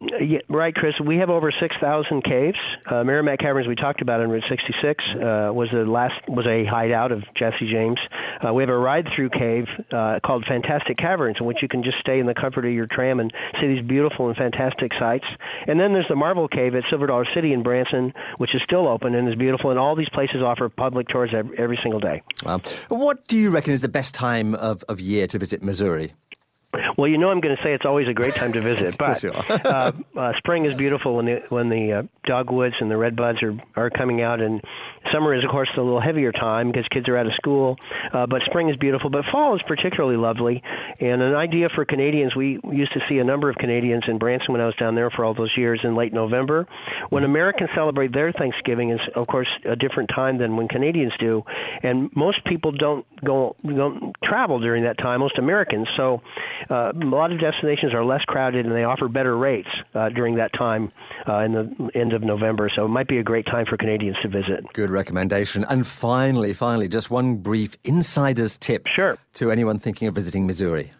Yeah, 0.00 0.40
right, 0.50 0.74
Chris. 0.74 0.92
We 1.02 1.16
have 1.18 1.30
over 1.30 1.50
six 1.58 1.74
thousand 1.80 2.22
caves. 2.22 2.58
Uh, 2.84 2.96
Meramec 2.96 3.38
Caverns, 3.38 3.66
we 3.66 3.74
talked 3.74 4.02
about 4.02 4.20
on 4.20 4.28
Route 4.28 4.44
66, 4.46 5.04
uh, 5.14 5.50
was 5.54 5.70
the 5.72 5.86
last 5.86 6.12
was 6.28 6.46
a 6.46 6.66
hideout 6.66 7.12
of 7.12 7.24
Jesse 7.34 7.70
James. 7.70 7.98
Uh, 8.46 8.52
we 8.52 8.62
have 8.62 8.68
a 8.68 8.76
ride-through 8.76 9.30
cave 9.30 9.64
uh, 9.90 10.20
called 10.24 10.44
Fantastic 10.46 10.98
Caverns, 10.98 11.38
in 11.40 11.46
which 11.46 11.58
you 11.62 11.68
can 11.68 11.82
just 11.82 11.98
stay 11.98 12.20
in 12.20 12.26
the 12.26 12.34
comfort 12.34 12.66
of 12.66 12.72
your 12.72 12.86
tram 12.86 13.20
and 13.20 13.32
see 13.58 13.68
these 13.68 13.82
beautiful 13.86 14.28
and 14.28 14.36
fantastic 14.36 14.92
sights. 14.98 15.26
And 15.66 15.80
then 15.80 15.94
there's 15.94 16.08
the 16.08 16.16
Marvel 16.16 16.46
Cave 16.46 16.74
at 16.74 16.84
Silver 16.90 17.06
Dollar 17.06 17.26
City 17.34 17.54
in 17.54 17.62
Branson, 17.62 18.12
which 18.36 18.54
is 18.54 18.60
still 18.62 18.86
open 18.86 19.14
and 19.14 19.26
is 19.26 19.34
beautiful. 19.34 19.70
And 19.70 19.78
all 19.78 19.96
these 19.96 20.10
places 20.10 20.42
offer 20.42 20.68
public 20.68 21.08
tours 21.08 21.30
every, 21.34 21.58
every 21.58 21.78
single 21.82 22.00
day. 22.00 22.20
Wow. 22.44 22.60
What 22.88 23.26
do 23.28 23.38
you 23.38 23.50
reckon 23.50 23.72
is 23.72 23.80
the 23.80 23.88
best 23.88 24.14
time 24.14 24.54
of, 24.54 24.84
of 24.90 25.00
year 25.00 25.26
to 25.28 25.38
visit 25.38 25.62
Missouri? 25.62 26.12
Well, 26.96 27.08
you 27.08 27.18
know 27.18 27.28
I'm 27.30 27.40
going 27.40 27.54
to 27.54 27.62
say 27.62 27.74
it's 27.74 27.84
always 27.84 28.08
a 28.08 28.14
great 28.14 28.34
time 28.34 28.52
to 28.52 28.60
visit, 28.60 28.96
but 28.98 29.22
uh, 29.66 29.92
uh, 30.16 30.32
spring 30.38 30.64
is 30.64 30.74
beautiful 30.74 31.16
when 31.16 31.26
the 31.26 31.42
when 31.48 31.68
the 31.68 31.92
uh, 31.92 32.02
dogwoods 32.24 32.74
and 32.80 32.90
the 32.90 32.96
red 32.96 33.16
buds 33.16 33.42
are 33.42 33.54
are 33.76 33.90
coming 33.90 34.22
out, 34.22 34.40
and 34.40 34.62
summer 35.12 35.34
is 35.34 35.44
of 35.44 35.50
course 35.50 35.68
a 35.76 35.80
little 35.80 36.00
heavier 36.00 36.32
time 36.32 36.70
because 36.70 36.86
kids 36.90 37.08
are 37.08 37.16
out 37.16 37.26
of 37.26 37.32
school. 37.34 37.76
Uh, 38.12 38.26
but 38.26 38.42
spring 38.46 38.70
is 38.70 38.76
beautiful, 38.76 39.10
but 39.10 39.24
fall 39.30 39.54
is 39.54 39.62
particularly 39.66 40.16
lovely. 40.16 40.62
And 41.00 41.22
an 41.22 41.34
idea 41.34 41.68
for 41.74 41.84
Canadians, 41.84 42.34
we 42.34 42.58
used 42.72 42.92
to 42.94 43.00
see 43.08 43.18
a 43.18 43.24
number 43.24 43.50
of 43.50 43.56
Canadians 43.56 44.04
in 44.08 44.18
Branson 44.18 44.52
when 44.52 44.60
I 44.60 44.66
was 44.66 44.76
down 44.76 44.94
there 44.94 45.10
for 45.10 45.24
all 45.24 45.34
those 45.34 45.52
years 45.56 45.80
in 45.84 45.94
late 45.94 46.12
November. 46.12 46.66
When 47.10 47.24
Americans 47.24 47.70
celebrate 47.74 48.12
their 48.12 48.32
Thanksgiving 48.32 48.90
is 48.90 49.00
of 49.14 49.26
course 49.26 49.48
a 49.64 49.76
different 49.76 50.10
time 50.14 50.38
than 50.38 50.56
when 50.56 50.68
Canadians 50.68 51.12
do, 51.18 51.44
and 51.82 52.10
most 52.16 52.44
people 52.44 52.72
don't 52.72 53.06
go 53.24 53.54
don't 53.64 54.14
travel 54.24 54.60
during 54.60 54.84
that 54.84 54.98
time. 54.98 55.20
Most 55.20 55.38
Americans, 55.38 55.88
so 55.96 56.22
uh, 56.70 56.85
a 56.94 57.04
lot 57.04 57.32
of 57.32 57.40
destinations 57.40 57.94
are 57.94 58.04
less 58.04 58.22
crowded 58.22 58.66
and 58.66 58.74
they 58.74 58.84
offer 58.84 59.08
better 59.08 59.36
rates 59.36 59.68
uh, 59.94 60.08
during 60.10 60.36
that 60.36 60.52
time 60.52 60.92
uh, 61.28 61.38
in 61.38 61.52
the 61.52 61.90
end 61.94 62.12
of 62.12 62.22
November. 62.22 62.70
So 62.74 62.84
it 62.84 62.88
might 62.88 63.08
be 63.08 63.18
a 63.18 63.22
great 63.22 63.46
time 63.46 63.66
for 63.66 63.76
Canadians 63.76 64.16
to 64.22 64.28
visit. 64.28 64.64
Good 64.72 64.90
recommendation. 64.90 65.64
And 65.68 65.86
finally, 65.86 66.52
finally, 66.52 66.88
just 66.88 67.10
one 67.10 67.36
brief 67.36 67.76
insider's 67.84 68.56
tip 68.58 68.86
sure. 68.86 69.18
to 69.34 69.50
anyone 69.50 69.78
thinking 69.78 70.08
of 70.08 70.14
visiting 70.14 70.46
Missouri. 70.46 70.92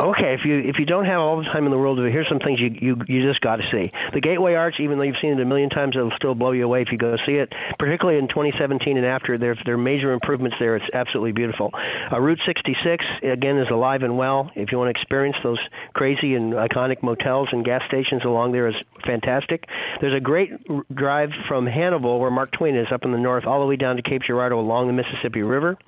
Okay, 0.00 0.34
if 0.34 0.44
you 0.44 0.58
if 0.58 0.80
you 0.80 0.86
don't 0.86 1.04
have 1.04 1.20
all 1.20 1.36
the 1.36 1.44
time 1.44 1.66
in 1.66 1.70
the 1.70 1.78
world, 1.78 1.98
here's 1.98 2.28
some 2.28 2.40
things 2.40 2.58
you 2.58 2.70
you, 2.80 2.96
you 3.06 3.24
just 3.24 3.40
got 3.40 3.56
to 3.56 3.62
see. 3.70 3.92
The 4.12 4.20
Gateway 4.20 4.54
Arch, 4.54 4.80
even 4.80 4.98
though 4.98 5.04
you've 5.04 5.20
seen 5.22 5.38
it 5.38 5.40
a 5.40 5.44
million 5.44 5.70
times, 5.70 5.94
it'll 5.94 6.10
still 6.16 6.34
blow 6.34 6.50
you 6.50 6.64
away 6.64 6.82
if 6.82 6.88
you 6.90 6.98
go 6.98 7.14
see 7.24 7.34
it. 7.34 7.52
Particularly 7.78 8.18
in 8.18 8.26
2017 8.26 8.96
and 8.96 9.06
after, 9.06 9.38
there 9.38 9.54
there 9.64 9.74
are 9.74 9.78
major 9.78 10.12
improvements 10.12 10.56
there. 10.58 10.74
It's 10.74 10.84
absolutely 10.92 11.30
beautiful. 11.30 11.70
Uh, 12.10 12.20
Route 12.20 12.40
66 12.44 13.04
again 13.22 13.56
is 13.58 13.68
alive 13.70 14.02
and 14.02 14.18
well. 14.18 14.50
If 14.56 14.72
you 14.72 14.78
want 14.78 14.92
to 14.92 15.00
experience 15.00 15.36
those 15.44 15.60
crazy 15.92 16.34
and 16.34 16.54
iconic 16.54 17.04
motels 17.04 17.48
and 17.52 17.64
gas 17.64 17.82
stations 17.86 18.24
along 18.24 18.50
there, 18.50 18.66
is 18.66 18.74
fantastic. 19.06 19.64
There's 20.00 20.16
a 20.16 20.20
great 20.20 20.50
drive 20.92 21.30
from 21.46 21.66
Hannibal, 21.66 22.18
where 22.18 22.32
Mark 22.32 22.50
Twain 22.50 22.74
is, 22.74 22.88
up 22.90 23.04
in 23.04 23.12
the 23.12 23.18
north, 23.18 23.46
all 23.46 23.60
the 23.60 23.66
way 23.66 23.76
down 23.76 23.94
to 23.94 24.02
Cape 24.02 24.22
Girardeau 24.26 24.58
along 24.58 24.88
the 24.88 24.92
Mississippi 24.92 25.42
River. 25.42 25.78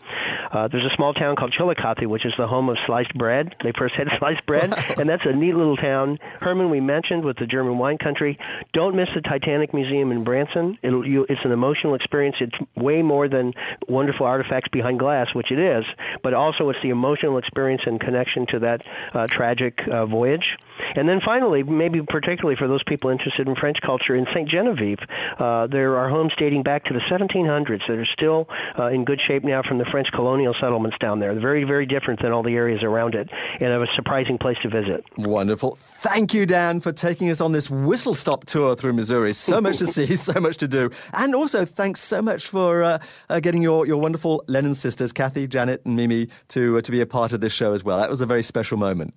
Uh, 0.52 0.68
there's 0.68 0.84
a 0.84 0.94
small 0.94 1.12
town 1.12 1.34
called 1.34 1.52
Chillicothe, 1.52 2.06
which 2.06 2.24
is 2.24 2.32
the 2.38 2.46
home 2.46 2.68
of 2.68 2.76
sliced 2.86 3.12
bread. 3.14 3.54
They 3.64 3.72
first 3.76 3.95
had 3.96 4.08
sliced 4.18 4.44
bread, 4.46 4.72
and 4.98 5.08
that's 5.08 5.24
a 5.24 5.32
neat 5.32 5.54
little 5.54 5.76
town. 5.76 6.18
Hermann, 6.40 6.70
we 6.70 6.80
mentioned 6.80 7.24
with 7.24 7.36
the 7.38 7.46
German 7.46 7.78
wine 7.78 7.98
country. 7.98 8.38
Don't 8.72 8.96
miss 8.96 9.08
the 9.14 9.20
Titanic 9.20 9.74
Museum 9.74 10.12
in 10.12 10.24
Branson. 10.24 10.78
It'll, 10.82 11.06
you, 11.06 11.26
it's 11.28 11.40
an 11.44 11.52
emotional 11.52 11.94
experience. 11.94 12.36
It's 12.40 12.54
way 12.76 13.02
more 13.02 13.28
than 13.28 13.52
wonderful 13.88 14.26
artifacts 14.26 14.68
behind 14.68 14.98
glass, 14.98 15.28
which 15.34 15.50
it 15.50 15.58
is, 15.58 15.84
but 16.22 16.34
also 16.34 16.68
it's 16.70 16.78
the 16.82 16.90
emotional 16.90 17.38
experience 17.38 17.82
and 17.86 18.00
connection 18.00 18.46
to 18.48 18.58
that 18.60 18.82
uh, 19.14 19.26
tragic 19.30 19.78
uh, 19.90 20.06
voyage. 20.06 20.56
And 20.94 21.08
then 21.08 21.20
finally, 21.24 21.62
maybe 21.62 22.00
particularly 22.02 22.56
for 22.56 22.68
those 22.68 22.82
people 22.84 23.10
interested 23.10 23.48
in 23.48 23.56
French 23.56 23.78
culture, 23.84 24.14
in 24.14 24.26
St. 24.34 24.48
Genevieve, 24.48 24.98
uh, 25.38 25.66
there 25.66 25.96
are 25.96 26.08
homes 26.08 26.32
dating 26.38 26.62
back 26.62 26.84
to 26.84 26.94
the 26.94 27.00
1700s 27.10 27.80
that 27.88 27.98
are 27.98 28.06
still 28.12 28.46
uh, 28.78 28.86
in 28.88 29.04
good 29.04 29.20
shape 29.26 29.44
now 29.44 29.62
from 29.66 29.78
the 29.78 29.84
French 29.90 30.08
colonial 30.14 30.54
settlements 30.60 30.96
down 31.00 31.20
there. 31.20 31.32
They're 31.32 31.42
very, 31.42 31.64
very 31.64 31.86
different 31.86 32.22
than 32.22 32.32
all 32.32 32.42
the 32.42 32.54
areas 32.54 32.82
around 32.82 33.14
it, 33.14 33.28
and 33.60 33.72
a 33.72 33.86
surprising 33.94 34.38
place 34.38 34.56
to 34.62 34.68
visit. 34.68 35.04
Wonderful. 35.16 35.76
Thank 35.80 36.34
you, 36.34 36.46
Dan, 36.46 36.80
for 36.80 36.92
taking 36.92 37.30
us 37.30 37.40
on 37.40 37.52
this 37.52 37.70
whistle 37.70 38.14
stop 38.14 38.46
tour 38.46 38.76
through 38.76 38.92
Missouri. 38.92 39.32
So 39.32 39.60
much 39.60 39.78
to 39.78 39.86
see, 39.96 40.16
so 40.16 40.40
much 40.40 40.56
to 40.58 40.68
do. 40.68 40.90
And 41.12 41.34
also, 41.34 41.64
thanks 41.64 42.00
so 42.00 42.22
much 42.22 42.46
for 42.46 42.82
uh, 42.82 42.98
uh, 43.28 43.40
getting 43.40 43.62
your, 43.62 43.86
your 43.86 43.98
wonderful 43.98 44.44
Lennon 44.46 44.74
sisters, 44.74 45.12
Kathy, 45.12 45.46
Janet, 45.46 45.82
and 45.84 45.96
Mimi, 45.96 46.28
to, 46.48 46.78
uh, 46.78 46.80
to 46.80 46.90
be 46.90 47.00
a 47.00 47.06
part 47.06 47.32
of 47.32 47.40
this 47.40 47.52
show 47.52 47.72
as 47.72 47.84
well. 47.84 47.98
That 47.98 48.10
was 48.10 48.20
a 48.20 48.26
very 48.26 48.42
special 48.42 48.76
moment. 48.76 49.14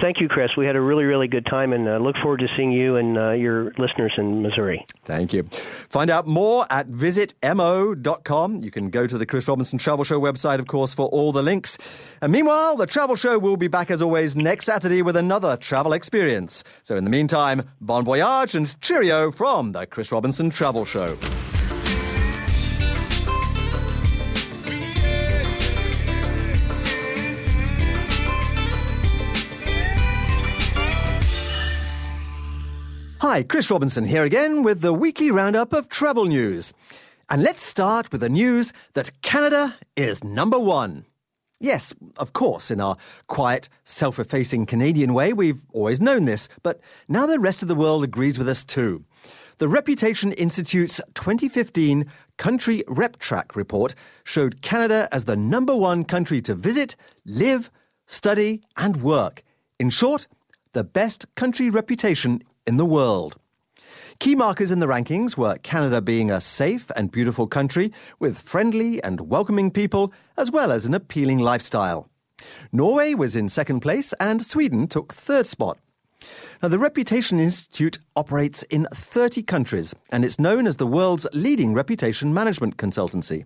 Thank 0.00 0.20
you, 0.20 0.28
Chris. 0.28 0.50
We 0.56 0.66
had 0.66 0.76
a 0.76 0.80
really, 0.80 1.04
really 1.04 1.28
good 1.28 1.46
time 1.46 1.72
and 1.72 1.88
uh, 1.88 1.98
look 1.98 2.16
forward 2.22 2.40
to 2.40 2.48
seeing 2.56 2.72
you 2.72 2.96
and 2.96 3.16
uh, 3.16 3.30
your 3.30 3.72
listeners 3.78 4.12
in 4.16 4.42
Missouri. 4.42 4.84
Thank 5.04 5.32
you. 5.32 5.44
Find 5.88 6.10
out 6.10 6.26
more 6.26 6.66
at 6.70 6.88
visitmo.com. 6.88 8.58
You 8.58 8.70
can 8.70 8.90
go 8.90 9.06
to 9.06 9.16
the 9.18 9.26
Chris 9.26 9.48
Robinson 9.48 9.78
Travel 9.78 10.04
Show 10.04 10.20
website, 10.20 10.58
of 10.58 10.66
course, 10.66 10.94
for 10.94 11.06
all 11.06 11.32
the 11.32 11.42
links. 11.42 11.78
And 12.20 12.32
meanwhile, 12.32 12.76
the 12.76 12.86
Travel 12.86 13.16
Show 13.16 13.38
will 13.38 13.56
be 13.56 13.68
back 13.68 13.90
as 13.90 14.02
always 14.02 14.34
next 14.34 14.66
Saturday 14.66 15.02
with 15.02 15.16
another 15.16 15.56
travel 15.56 15.92
experience. 15.92 16.64
So 16.82 16.96
in 16.96 17.04
the 17.04 17.10
meantime, 17.10 17.70
bon 17.80 18.04
voyage 18.04 18.54
and 18.54 18.80
cheerio 18.80 19.30
from 19.30 19.72
the 19.72 19.86
Chris 19.86 20.12
Robinson 20.12 20.50
Travel 20.50 20.84
Show. 20.84 21.18
Hi, 33.32 33.42
Chris 33.42 33.70
Robinson 33.70 34.04
here 34.04 34.24
again 34.24 34.62
with 34.62 34.82
the 34.82 34.92
weekly 34.92 35.30
roundup 35.30 35.72
of 35.72 35.88
travel 35.88 36.26
news. 36.26 36.74
And 37.30 37.42
let's 37.42 37.62
start 37.62 38.12
with 38.12 38.20
the 38.20 38.28
news 38.28 38.74
that 38.92 39.22
Canada 39.22 39.74
is 39.96 40.22
number 40.22 40.58
one. 40.58 41.06
Yes, 41.58 41.94
of 42.18 42.34
course, 42.34 42.70
in 42.70 42.78
our 42.78 42.98
quiet, 43.28 43.70
self 43.84 44.18
effacing 44.18 44.66
Canadian 44.66 45.14
way, 45.14 45.32
we've 45.32 45.64
always 45.72 45.98
known 45.98 46.26
this, 46.26 46.50
but 46.62 46.82
now 47.08 47.24
the 47.24 47.40
rest 47.40 47.62
of 47.62 47.68
the 47.68 47.74
world 47.74 48.04
agrees 48.04 48.38
with 48.38 48.50
us 48.50 48.66
too. 48.66 49.02
The 49.56 49.66
Reputation 49.66 50.32
Institute's 50.32 51.00
2015 51.14 52.04
Country 52.36 52.84
RepTrak 52.86 53.56
report 53.56 53.94
showed 54.24 54.60
Canada 54.60 55.08
as 55.10 55.24
the 55.24 55.36
number 55.36 55.74
one 55.74 56.04
country 56.04 56.42
to 56.42 56.54
visit, 56.54 56.96
live, 57.24 57.70
study, 58.04 58.60
and 58.76 59.02
work. 59.02 59.42
In 59.78 59.88
short, 59.88 60.28
the 60.74 60.84
best 60.84 61.24
country 61.34 61.70
reputation 61.70 62.42
in 62.66 62.76
the 62.76 62.86
world. 62.86 63.36
Key 64.18 64.34
markers 64.34 64.70
in 64.70 64.78
the 64.78 64.86
rankings 64.86 65.36
were 65.36 65.56
Canada 65.62 66.00
being 66.00 66.30
a 66.30 66.40
safe 66.40 66.90
and 66.94 67.10
beautiful 67.10 67.46
country 67.46 67.92
with 68.20 68.38
friendly 68.38 69.02
and 69.02 69.22
welcoming 69.22 69.70
people, 69.70 70.12
as 70.36 70.50
well 70.50 70.70
as 70.70 70.86
an 70.86 70.94
appealing 70.94 71.40
lifestyle. 71.40 72.08
Norway 72.70 73.14
was 73.14 73.34
in 73.34 73.48
second 73.48 73.80
place 73.80 74.12
and 74.20 74.44
Sweden 74.44 74.86
took 74.86 75.12
third 75.12 75.46
spot. 75.46 75.78
Now, 76.62 76.68
the 76.68 76.78
Reputation 76.78 77.40
Institute 77.40 77.98
operates 78.14 78.62
in 78.64 78.86
30 78.94 79.42
countries 79.42 79.94
and 80.10 80.24
it's 80.24 80.38
known 80.38 80.68
as 80.68 80.76
the 80.76 80.86
world's 80.86 81.26
leading 81.32 81.74
reputation 81.74 82.32
management 82.32 82.76
consultancy. 82.76 83.44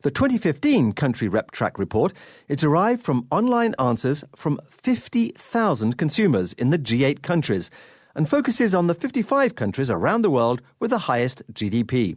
The 0.00 0.10
2015 0.10 0.92
Country 0.92 1.28
RepTrak 1.28 1.78
report 1.78 2.12
is 2.48 2.58
derived 2.58 3.02
from 3.02 3.26
online 3.30 3.74
answers 3.78 4.24
from 4.34 4.60
50,000 4.70 5.98
consumers 5.98 6.52
in 6.54 6.70
the 6.70 6.78
G8 6.78 7.22
countries 7.22 7.70
and 8.16 8.28
focuses 8.28 8.74
on 8.74 8.88
the 8.88 8.94
55 8.94 9.54
countries 9.54 9.90
around 9.90 10.22
the 10.22 10.30
world 10.30 10.62
with 10.80 10.90
the 10.90 11.06
highest 11.06 11.42
GDP. 11.52 12.16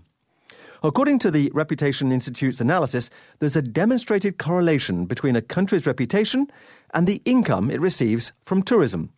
According 0.81 1.19
to 1.19 1.29
the 1.29 1.51
Reputation 1.53 2.11
Institute's 2.11 2.61
analysis, 2.61 3.09
there's 3.39 3.57
a 3.57 3.61
demonstrated 3.61 4.37
correlation 4.37 5.05
between 5.05 5.35
a 5.35 5.41
country's 5.41 5.85
reputation 5.85 6.47
and 6.93 7.05
the 7.05 7.21
income 7.25 7.69
it 7.69 7.81
receives 7.81 8.31
from 8.45 8.63
tourism. 8.63 9.11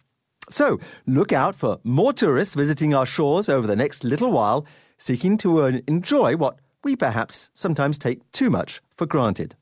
So, 0.50 0.80
look 1.06 1.32
out 1.32 1.56
for 1.56 1.80
more 1.84 2.14
tourists 2.14 2.56
visiting 2.56 2.96
our 2.96 3.06
shores 3.06 3.48
over 3.48 3.68
the 3.68 3.76
next 3.76 4.04
little 4.04 4.32
while, 4.32 4.66
seeking 4.98 5.38
to 5.38 5.62
uh, 5.62 5.80
enjoy 5.88 6.36
what 6.36 6.58
we 6.84 6.96
perhaps 6.96 7.52
sometimes 7.54 8.00
take 8.00 8.30
too 8.32 8.50
much 8.50 8.82
for 8.98 9.06
granted. 9.06 9.56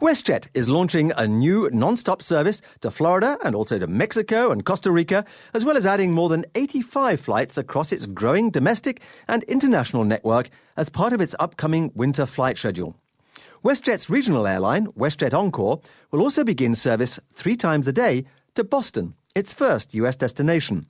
WestJet 0.00 0.48
is 0.54 0.68
launching 0.68 1.12
a 1.16 1.26
new 1.26 1.68
non-stop 1.72 2.22
service 2.22 2.62
to 2.80 2.90
Florida 2.90 3.38
and 3.44 3.54
also 3.54 3.78
to 3.78 3.86
Mexico 3.86 4.50
and 4.50 4.64
Costa 4.64 4.90
Rica, 4.90 5.24
as 5.54 5.64
well 5.64 5.76
as 5.76 5.86
adding 5.86 6.12
more 6.12 6.28
than 6.28 6.44
85 6.54 7.20
flights 7.20 7.58
across 7.58 7.92
its 7.92 8.06
growing 8.06 8.50
domestic 8.50 9.02
and 9.28 9.42
international 9.44 10.04
network 10.04 10.48
as 10.76 10.88
part 10.88 11.12
of 11.12 11.20
its 11.20 11.34
upcoming 11.38 11.92
winter 11.94 12.26
flight 12.26 12.58
schedule. 12.58 12.96
WestJet's 13.64 14.08
regional 14.08 14.46
airline, 14.46 14.86
WestJet 14.92 15.34
Encore, 15.34 15.80
will 16.10 16.22
also 16.22 16.44
begin 16.44 16.74
service 16.74 17.20
three 17.30 17.56
times 17.56 17.86
a 17.86 17.92
day 17.92 18.24
to 18.54 18.64
Boston, 18.64 19.14
its 19.34 19.52
first 19.52 19.92
US 19.94 20.16
destination. 20.16 20.86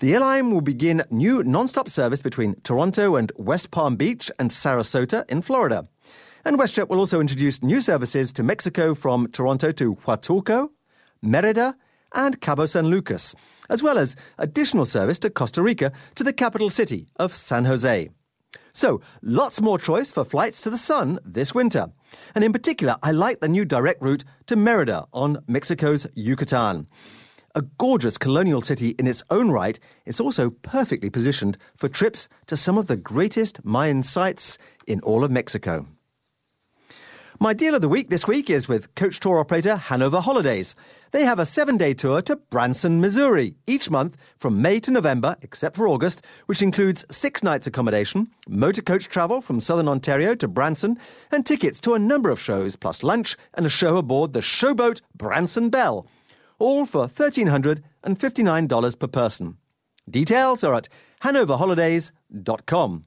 The 0.00 0.14
airline 0.14 0.50
will 0.50 0.62
begin 0.62 1.04
new 1.10 1.44
non-stop 1.44 1.88
service 1.88 2.20
between 2.20 2.56
Toronto 2.62 3.14
and 3.14 3.30
West 3.36 3.70
Palm 3.70 3.94
Beach 3.94 4.32
and 4.38 4.50
Sarasota 4.50 5.24
in 5.30 5.42
Florida. 5.42 5.86
And 6.44 6.58
WestJet 6.58 6.88
will 6.88 6.98
also 6.98 7.20
introduce 7.20 7.62
new 7.62 7.80
services 7.80 8.32
to 8.32 8.42
Mexico 8.42 8.94
from 8.94 9.28
Toronto 9.28 9.70
to 9.72 9.94
Huatulco, 9.94 10.70
Merida, 11.22 11.76
and 12.14 12.40
Cabo 12.40 12.66
San 12.66 12.88
Lucas, 12.88 13.34
as 13.70 13.82
well 13.82 13.96
as 13.96 14.16
additional 14.38 14.84
service 14.84 15.20
to 15.20 15.30
Costa 15.30 15.62
Rica 15.62 15.92
to 16.16 16.24
the 16.24 16.32
capital 16.32 16.68
city 16.68 17.06
of 17.16 17.36
San 17.36 17.64
Jose. 17.64 18.10
So, 18.72 19.00
lots 19.22 19.60
more 19.60 19.78
choice 19.78 20.10
for 20.10 20.24
flights 20.24 20.60
to 20.62 20.70
the 20.70 20.78
sun 20.78 21.20
this 21.24 21.54
winter. 21.54 21.92
And 22.34 22.42
in 22.42 22.52
particular, 22.52 22.96
I 23.02 23.12
like 23.12 23.40
the 23.40 23.48
new 23.48 23.64
direct 23.64 24.02
route 24.02 24.24
to 24.46 24.56
Merida 24.56 25.06
on 25.12 25.42
Mexico's 25.46 26.06
Yucatan. 26.14 26.88
A 27.54 27.62
gorgeous 27.62 28.18
colonial 28.18 28.62
city 28.62 28.90
in 28.98 29.06
its 29.06 29.22
own 29.30 29.50
right, 29.50 29.78
it's 30.06 30.20
also 30.20 30.50
perfectly 30.50 31.10
positioned 31.10 31.56
for 31.76 31.88
trips 31.88 32.28
to 32.46 32.56
some 32.56 32.78
of 32.78 32.86
the 32.88 32.96
greatest 32.96 33.64
Mayan 33.64 34.02
sites 34.02 34.58
in 34.86 35.00
all 35.00 35.22
of 35.22 35.30
Mexico. 35.30 35.86
My 37.42 37.52
deal 37.54 37.74
of 37.74 37.80
the 37.80 37.88
week 37.88 38.08
this 38.08 38.28
week 38.28 38.48
is 38.48 38.68
with 38.68 38.94
coach 38.94 39.18
tour 39.18 39.40
operator 39.40 39.74
Hanover 39.74 40.20
Holidays. 40.20 40.76
They 41.10 41.24
have 41.24 41.40
a 41.40 41.44
seven 41.44 41.76
day 41.76 41.92
tour 41.92 42.22
to 42.22 42.36
Branson, 42.36 43.00
Missouri, 43.00 43.56
each 43.66 43.90
month 43.90 44.16
from 44.38 44.62
May 44.62 44.78
to 44.78 44.92
November, 44.92 45.34
except 45.42 45.74
for 45.74 45.88
August, 45.88 46.24
which 46.46 46.62
includes 46.62 47.04
six 47.10 47.42
nights 47.42 47.66
accommodation, 47.66 48.28
motor 48.46 48.80
coach 48.80 49.08
travel 49.08 49.40
from 49.40 49.58
southern 49.58 49.88
Ontario 49.88 50.36
to 50.36 50.46
Branson, 50.46 50.96
and 51.32 51.44
tickets 51.44 51.80
to 51.80 51.94
a 51.94 51.98
number 51.98 52.30
of 52.30 52.38
shows, 52.40 52.76
plus 52.76 53.02
lunch 53.02 53.36
and 53.54 53.66
a 53.66 53.68
show 53.68 53.96
aboard 53.96 54.34
the 54.34 54.40
showboat 54.40 55.00
Branson 55.16 55.68
Belle, 55.68 56.06
all 56.60 56.86
for 56.86 57.08
$1,359 57.08 58.98
per 59.00 59.08
person. 59.08 59.56
Details 60.08 60.62
are 60.62 60.74
at 60.74 60.88
hanoverholidays.com. 61.24 63.02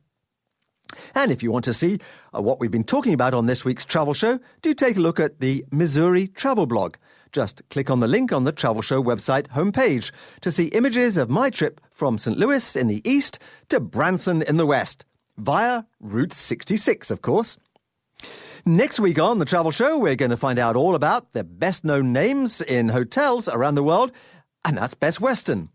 And 1.13 1.31
if 1.31 1.43
you 1.43 1.51
want 1.51 1.65
to 1.65 1.73
see 1.73 1.99
uh, 2.33 2.41
what 2.41 2.59
we've 2.59 2.71
been 2.71 2.83
talking 2.83 3.13
about 3.13 3.33
on 3.33 3.45
this 3.45 3.65
week's 3.65 3.85
travel 3.85 4.13
show, 4.13 4.39
do 4.61 4.73
take 4.73 4.97
a 4.97 5.01
look 5.01 5.19
at 5.19 5.39
the 5.39 5.65
Missouri 5.71 6.27
Travel 6.27 6.65
Blog. 6.65 6.95
Just 7.31 7.61
click 7.69 7.89
on 7.89 7.99
the 7.99 8.07
link 8.07 8.31
on 8.31 8.45
the 8.45 8.53
Travel 8.53 8.81
Show 8.81 9.03
website 9.03 9.47
homepage 9.49 10.11
to 10.39 10.51
see 10.51 10.67
images 10.67 11.17
of 11.17 11.29
my 11.29 11.49
trip 11.49 11.81
from 11.91 12.17
St. 12.17 12.37
Louis 12.37 12.75
in 12.77 12.87
the 12.87 13.01
east 13.03 13.39
to 13.67 13.79
Branson 13.81 14.41
in 14.41 14.55
the 14.55 14.65
west, 14.65 15.05
via 15.37 15.83
Route 15.99 16.31
66, 16.31 17.11
of 17.11 17.21
course. 17.21 17.57
Next 18.65 18.99
week 18.99 19.19
on 19.19 19.39
the 19.39 19.45
Travel 19.45 19.71
Show, 19.71 19.99
we're 19.99 20.15
going 20.15 20.31
to 20.31 20.37
find 20.37 20.57
out 20.57 20.75
all 20.75 20.95
about 20.95 21.31
the 21.31 21.43
best 21.43 21.83
known 21.83 22.13
names 22.13 22.61
in 22.61 22.89
hotels 22.89 23.49
around 23.49 23.75
the 23.75 23.83
world, 23.83 24.11
and 24.63 24.77
that's 24.77 24.93
Best 24.93 25.19
Western. 25.19 25.69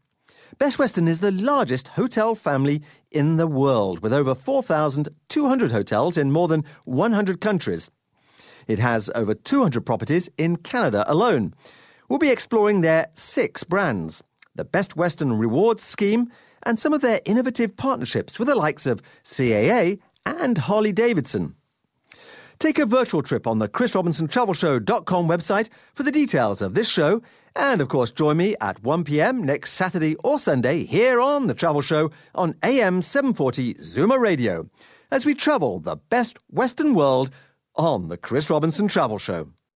Best 0.58 0.78
Western 0.78 1.08
is 1.08 1.20
the 1.20 1.30
largest 1.30 1.88
hotel 1.88 2.34
family 2.34 2.82
in 3.10 3.36
the 3.36 3.46
world, 3.46 4.00
with 4.00 4.12
over 4.12 4.34
4,200 4.34 5.72
hotels 5.72 6.16
in 6.16 6.32
more 6.32 6.48
than 6.48 6.64
100 6.84 7.40
countries. 7.40 7.90
It 8.66 8.78
has 8.78 9.10
over 9.14 9.34
200 9.34 9.84
properties 9.84 10.30
in 10.38 10.56
Canada 10.56 11.04
alone. 11.06 11.54
We'll 12.08 12.18
be 12.18 12.30
exploring 12.30 12.80
their 12.80 13.08
six 13.14 13.64
brands, 13.64 14.22
the 14.54 14.64
Best 14.64 14.96
Western 14.96 15.38
Rewards 15.38 15.82
Scheme, 15.82 16.30
and 16.62 16.78
some 16.78 16.92
of 16.92 17.00
their 17.00 17.20
innovative 17.24 17.76
partnerships 17.76 18.38
with 18.38 18.48
the 18.48 18.54
likes 18.54 18.86
of 18.86 19.02
CAA 19.24 19.98
and 20.26 20.58
Harley 20.58 20.92
Davidson. 20.92 21.54
Take 22.58 22.78
a 22.78 22.84
virtual 22.84 23.22
trip 23.22 23.46
on 23.46 23.58
the 23.58 23.68
chrisrobinsontravelshow.com 23.68 25.26
website 25.26 25.70
for 25.94 26.02
the 26.02 26.12
details 26.12 26.60
of 26.60 26.74
this 26.74 26.90
show 26.90 27.22
and 27.56 27.80
of 27.80 27.88
course, 27.88 28.10
join 28.10 28.36
me 28.36 28.54
at 28.60 28.82
1 28.82 29.04
pm 29.04 29.42
next 29.42 29.72
Saturday 29.72 30.16
or 30.16 30.38
Sunday 30.38 30.84
here 30.84 31.20
on 31.20 31.46
The 31.46 31.54
Travel 31.54 31.82
Show 31.82 32.10
on 32.34 32.54
AM 32.62 33.02
740 33.02 33.74
Zoomer 33.74 34.20
Radio 34.20 34.68
as 35.10 35.26
we 35.26 35.34
travel 35.34 35.80
the 35.80 35.96
best 35.96 36.38
Western 36.48 36.94
world 36.94 37.30
on 37.76 38.08
The 38.08 38.16
Chris 38.16 38.50
Robinson 38.50 38.88
Travel 38.88 39.18
Show. 39.18 39.50